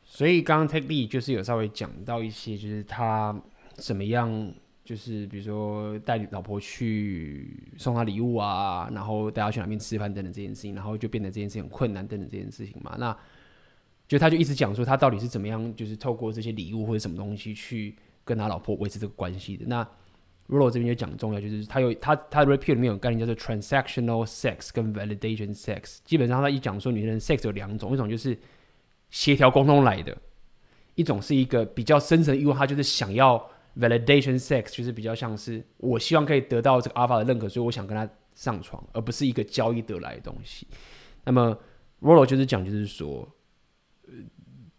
[0.06, 3.40] 所以刚刚 Take Lee 就是有稍微讲到一些，就是他
[3.76, 4.52] 怎么样，
[4.84, 12.96] 就是比如说带老婆去送她礼物啊，然后带她去哪边吃饭等等这件事情，然后就变得这件事情很困难等等这件事情嘛。
[12.98, 13.16] 那
[14.08, 19.66] 就他就一直讲说他到底是怎么样，就是透过这些礼物或者什么东西去跟他老婆维持这个关系的。
[19.68, 19.88] 那
[20.48, 25.98] Rollo 这边就讲重要，就是他有他他 repeal 里面有概念叫做 transactional sex 跟 validation sex。
[26.04, 28.38] 基本上他一讲说女人 sex 有两种，一种就是
[29.10, 30.18] 协调沟通来的，
[30.96, 33.38] 一种是一个比较深层的欲望，他就是想要
[33.78, 40.66] validation sex，就是比较像是我希望可以得到这个 alpha 的认可，所以我想跟他上床，而不是一个交易得来的东西。
[41.26, 41.58] 那么
[42.02, 43.28] Rollo 就是讲，就是说。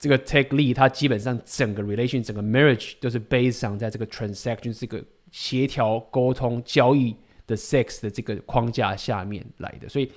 [0.01, 7.15] 这个 take lead，它基本上整个 relation，整个 marriage 都是 based on 在这个 transaction 这个协调沟通交易
[7.47, 9.89] 的 sex 的这个框架下面来的。
[9.89, 10.11] 所以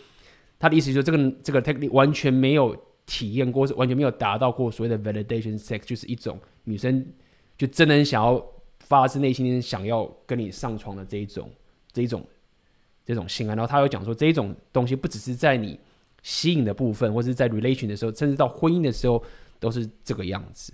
[0.59, 2.75] 他的意思就是，这个这个 take lead 完全没有
[3.05, 7.05] 体验过，是完全没有达到过所谓的 validation sex，就是一种女生
[7.57, 8.43] 就真的想要
[8.79, 11.49] 发自内心想要跟你上床的这一种
[11.91, 12.25] 这一种
[13.05, 13.55] 这种性爱。
[13.55, 15.79] 然后他又讲说，这一种东西不只是在你
[16.23, 19.23] 吸引的部分，或者是在 relation 的时候，甚至到婚姻的时候。
[19.61, 20.73] 都是这个样子。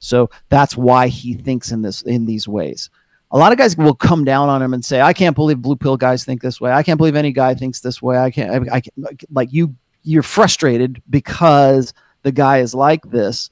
[0.00, 2.90] So that's why he thinks in this in these ways.
[3.30, 5.76] A lot of guys will come down on him and say, "I can't believe blue
[5.76, 6.72] pill guys think this way.
[6.72, 8.18] I can't believe any guy thinks this way.
[8.18, 8.68] I can't.
[8.68, 13.50] I, I can't." Like you, you're frustrated because the guy is like this,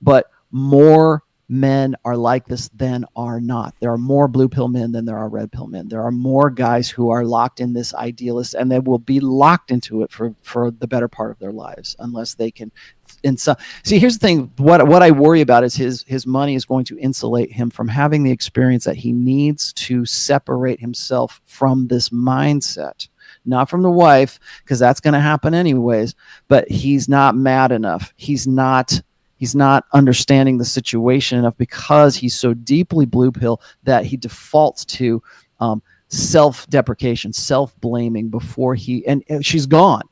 [0.00, 3.74] but more men are like this than are not.
[3.80, 5.88] There are more blue pill men than there are red pill men.
[5.88, 9.70] There are more guys who are locked in this idealist and they will be locked
[9.70, 12.72] into it for, for the better part of their lives unless they can
[13.22, 14.52] in some see here's the thing.
[14.56, 17.88] What what I worry about is his his money is going to insulate him from
[17.88, 23.08] having the experience that he needs to separate himself from this mindset.
[23.44, 26.14] Not from the wife because that's going to happen anyways
[26.48, 28.12] but he's not mad enough.
[28.16, 29.00] He's not
[29.36, 34.84] he's not understanding the situation enough because he's so deeply blue pill that he defaults
[34.84, 35.22] to
[35.60, 40.02] um, self-deprecation self-blaming before he and, and she's gone.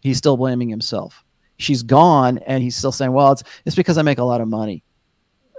[0.00, 1.24] He's still blaming himself
[1.59, 4.47] she's gone and he's still saying well it's it's because i make a lot of
[4.47, 4.83] money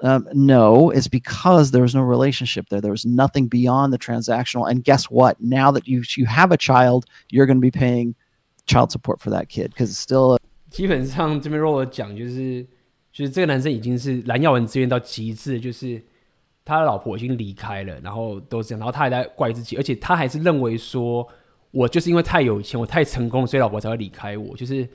[0.03, 4.69] um, no it's because there was no relationship there there was nothing beyond the transactional
[4.71, 8.15] and guess what now that you you have a child you're going to be paying
[8.67, 10.39] child support for that kid because it's still a
[10.69, 12.67] 基本上这边 Rollo 讲就是
[13.13, 16.05] 就是这个男生已经是蓝耀文自愿到极致，就是
[16.67, 21.27] 他的老婆已经离开了，然后都是这样，然后他还在怪自己，而且他还是认为说，
[21.71, 24.55] 我就是因为太有钱，我太成功，所以老婆才会离开我。
[24.55, 24.87] 就是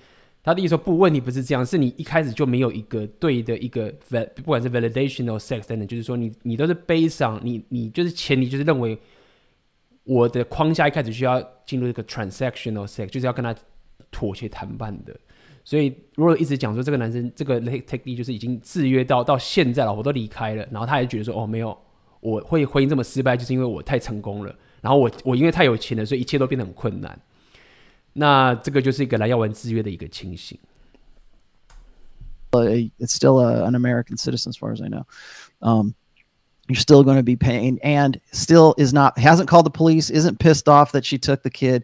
[0.47, 8.97] 他的意思说，不，问题不是这样，是你一开始就没有一个对的一个 val，不管是 validation or sex 等等，就是说你你都是悲伤，你你就是前提就是认为
[10.05, 13.53] 我的框架一开始需要进入一个 transactional sex，就是要跟他
[14.13, 15.13] 妥协谈判的。
[15.65, 21.77] 所以，如果一直讲说这个男生这个 take lead 就是已经制约到到现在，了，我都离开了，然后他还觉得说哦，没有，
[22.21, 27.19] 我会婚姻这么失败，就是因为我太成功了，然后我我因为太有钱了，所以一切都变得很困难。
[28.16, 30.58] 那这个就是一个蓝耀文制约的一个情形。
[32.54, 35.06] Uh, it's still a, an American citizen, as far as I know.
[35.62, 35.96] Um,
[36.68, 40.40] you're still going to be paying and still is not hasn't called the police isn't
[40.40, 41.84] pissed off that she took the kid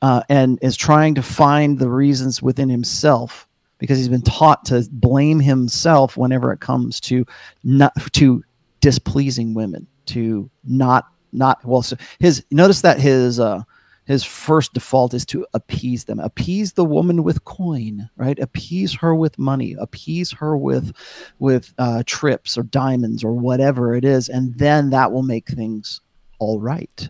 [0.00, 3.46] uh, and is trying to find the reasons within himself
[3.78, 7.26] because he's been taught to blame himself whenever it comes to
[7.62, 8.42] not to
[8.80, 13.62] displeasing women to not not well so his notice that his uh
[14.07, 18.39] his first default is to appease them appease the woman with coin right?
[18.39, 20.93] Appease her with money appease her with
[21.39, 26.01] with uh, trips or diamonds or whatever it is and then that will make things
[26.39, 27.09] all right.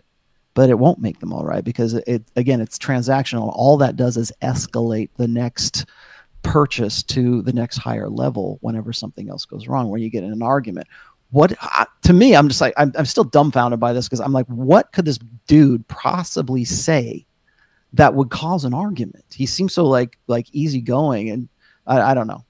[0.54, 3.52] But it won't make them all right because it again it's transactional.
[3.54, 5.86] All that does is escalate the next
[6.42, 10.32] purchase to the next higher level whenever something else goes wrong where you get in
[10.32, 10.86] an argument
[11.30, 11.52] what
[12.02, 14.92] to me i'm just like i'm, I'm still dumbfounded by this because i'm like what
[14.92, 17.26] could this dude possibly say
[17.92, 21.48] that would cause an argument he seems so like like easygoing and
[21.86, 22.44] I, I don't know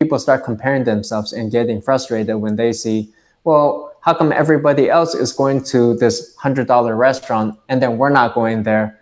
[0.00, 3.12] people start comparing themselves and getting frustrated when they see
[3.44, 8.34] well how come everybody else is going to this $100 restaurant and then we're not
[8.34, 9.00] going there?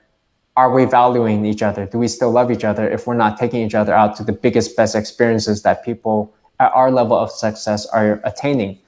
[0.57, 1.85] Are we valuing each other?
[1.85, 4.33] Do we still love each other if we're not taking each other out to the
[4.33, 8.79] biggest, best experiences that people at our level of success are attaining?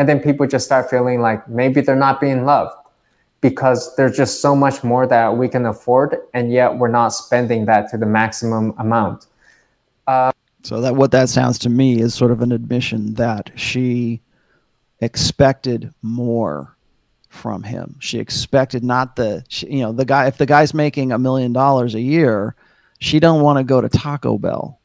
[0.00, 2.72] And then people just start feeling like maybe they're not being loved
[3.42, 7.66] because there's just so much more that we can afford, and yet we're not spending
[7.66, 9.26] that to the maximum amount.
[10.06, 10.32] Uh,
[10.62, 14.22] so that what that sounds to me is sort of an admission that she
[15.00, 16.74] expected more
[17.28, 17.96] from him.
[17.98, 21.52] She expected not the she, you know the guy if the guy's making a million
[21.52, 22.56] dollars a year,
[23.00, 24.80] she don't want to go to Taco Bell.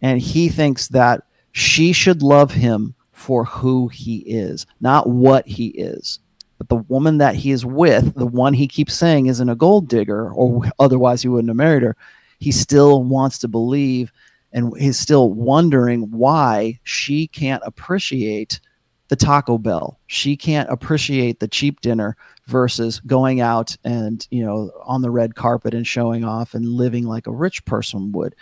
[0.00, 5.68] And he thinks that she should love him for who he is, not what he
[5.68, 6.20] is.
[6.56, 9.88] But the woman that he is with, the one he keeps saying isn't a gold
[9.88, 11.96] digger, or otherwise he wouldn't have married her,
[12.38, 14.12] he still wants to believe
[14.52, 18.60] and he's still wondering why she can't appreciate
[19.08, 19.98] the Taco Bell.
[20.06, 22.16] She can't appreciate the cheap dinner
[22.46, 27.04] versus going out and, you know, on the red carpet and showing off and living
[27.04, 28.34] like a rich person would.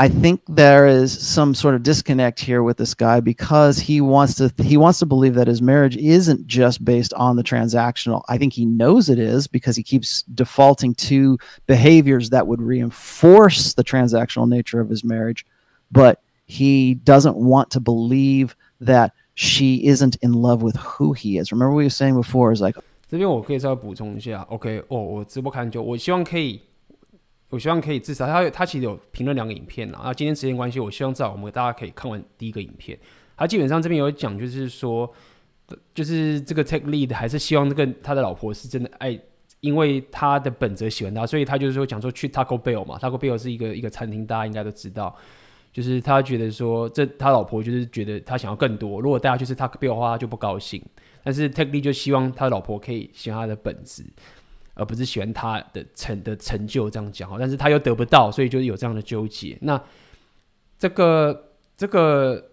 [0.00, 4.34] I think there is some sort of disconnect here with this guy because he wants
[4.34, 8.22] to he wants to believe that his marriage isn't just based on the transactional.
[8.28, 13.72] I think he knows it is because he keeps defaulting to behaviors that would reinforce
[13.72, 15.46] the transactional nature of his marriage,
[15.90, 21.52] but he doesn't want to believe that she isn't in love with who he is.
[21.52, 22.76] Remember we were saying before is like
[23.08, 26.60] 这边我可以稍微补充一下，OK，哦，我直播看久，我希望可以。
[27.51, 30.01] 我希望可以至少他他其实有评论两个影片啊。
[30.05, 32.97] 那今天时间关系，我希望至少我们大家可以看完第一个影片。
[33.37, 35.11] 他基本上这边有讲，就是说，
[35.93, 39.19] 就是这个 Tech Lead 还是希望这个他的老婆是真的爱，
[39.59, 45.15] 因为他的本质喜欢他，所以他就是说讲说去 Taco Bell 嘛，Taco Bell 是一个一个餐厅，大家应该都知道。
[45.73, 48.99] 就是他觉得说，这他老婆就是觉得他想要更多。
[48.99, 50.83] 如果大家去吃 Taco Bell 的话，他就不高兴。
[51.23, 54.03] 但是 Tech Lead 就希望他老婆可以喜欢他的本质。
[54.73, 59.57] 而不是喜欢他的成的成就这样讲，但是他又得不到，所以就是有这样的纠结。
[59.61, 59.81] 那
[60.77, 62.49] 这个这个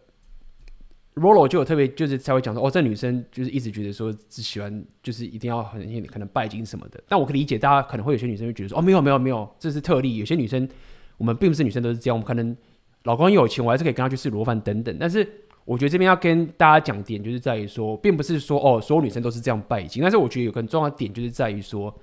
[1.15, 7.03] Rolo 就有特别就是才会讲说，哦，这女生就是一直觉得说只喜欢就是一定要很可能拜金什么的。
[7.09, 10.16] 但我可以理解，大家可能会有些女生会觉得说，哦，没有没有没有，这是特例。
[10.16, 10.69] 有些女生
[11.16, 12.57] 我们并不是女生都是这样，我们可能
[13.05, 14.97] 老公有钱，我还是可以跟他去吃罗饭等等。
[15.01, 15.27] 但是
[15.69, 20.01] 我觉得这边要跟大家讲点，就是在于说，并不是说哦，所有女生都是这样拜金。
[20.01, 21.95] 但是我觉得有个很重要的点，就是在于说。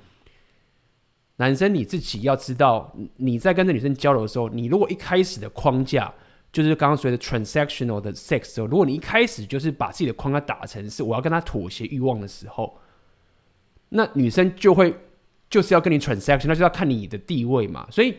[1.37, 6.13] 男生你自己要知道，你在跟这女生交流的时候，你如果一开始的框架
[6.53, 12.77] 就是刚刚说的 transactional 的 sex 的时候，如果你一开始就是把自己的框架打成是我要跟她妥协欲望的时候，
[13.89, 14.95] 那女生就会
[15.49, 17.85] 就是要跟你 transaction，那就要看你的地位嘛。
[17.91, 18.15] 所以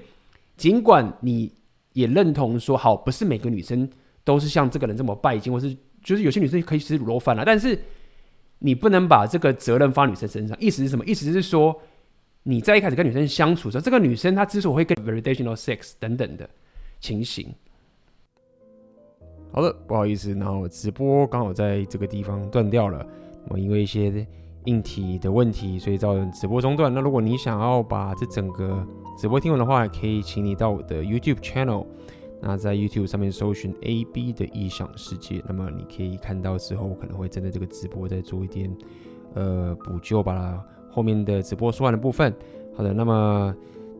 [0.58, 1.50] 尽管你
[1.94, 3.88] 也认同说，好，不是每个女生
[4.26, 7.78] 都是像这个人这么拜金，或是就是有些女生可以吃卤肉饭啊，但是
[8.58, 10.54] 你不能把这个责任放女生身上。
[10.60, 11.02] 意思是什么？
[11.06, 11.74] 意思是说。
[12.48, 16.48] 你在一开始跟女生相处的时候，这个女生她之所以会跟 validational sex 等等的
[17.00, 17.52] 情形，
[19.50, 23.04] 好的，不好意思，然后直播刚好在这个地方断掉了，
[23.48, 24.24] 我因为一些
[24.66, 26.94] 硬体的问题，所以造成直播中断。
[26.94, 28.86] 那如果你想要把这整个
[29.18, 31.84] 直播听完的话，可以请你到我的 YouTube channel，
[32.40, 38.70] 那在 YouTube 上面搜寻 AB 的异想世界，那么你可以看到之后可能会针对这个直播再做一点
[39.34, 40.62] 呃补救吧。
[40.90, 42.34] 后面的直播说完的部分，
[42.74, 43.54] 好的，那么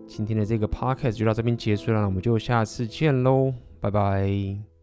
[0.07, 4.76] 今天的这个 podcast 就到这边结束了，我们就下次见喽，拜拜。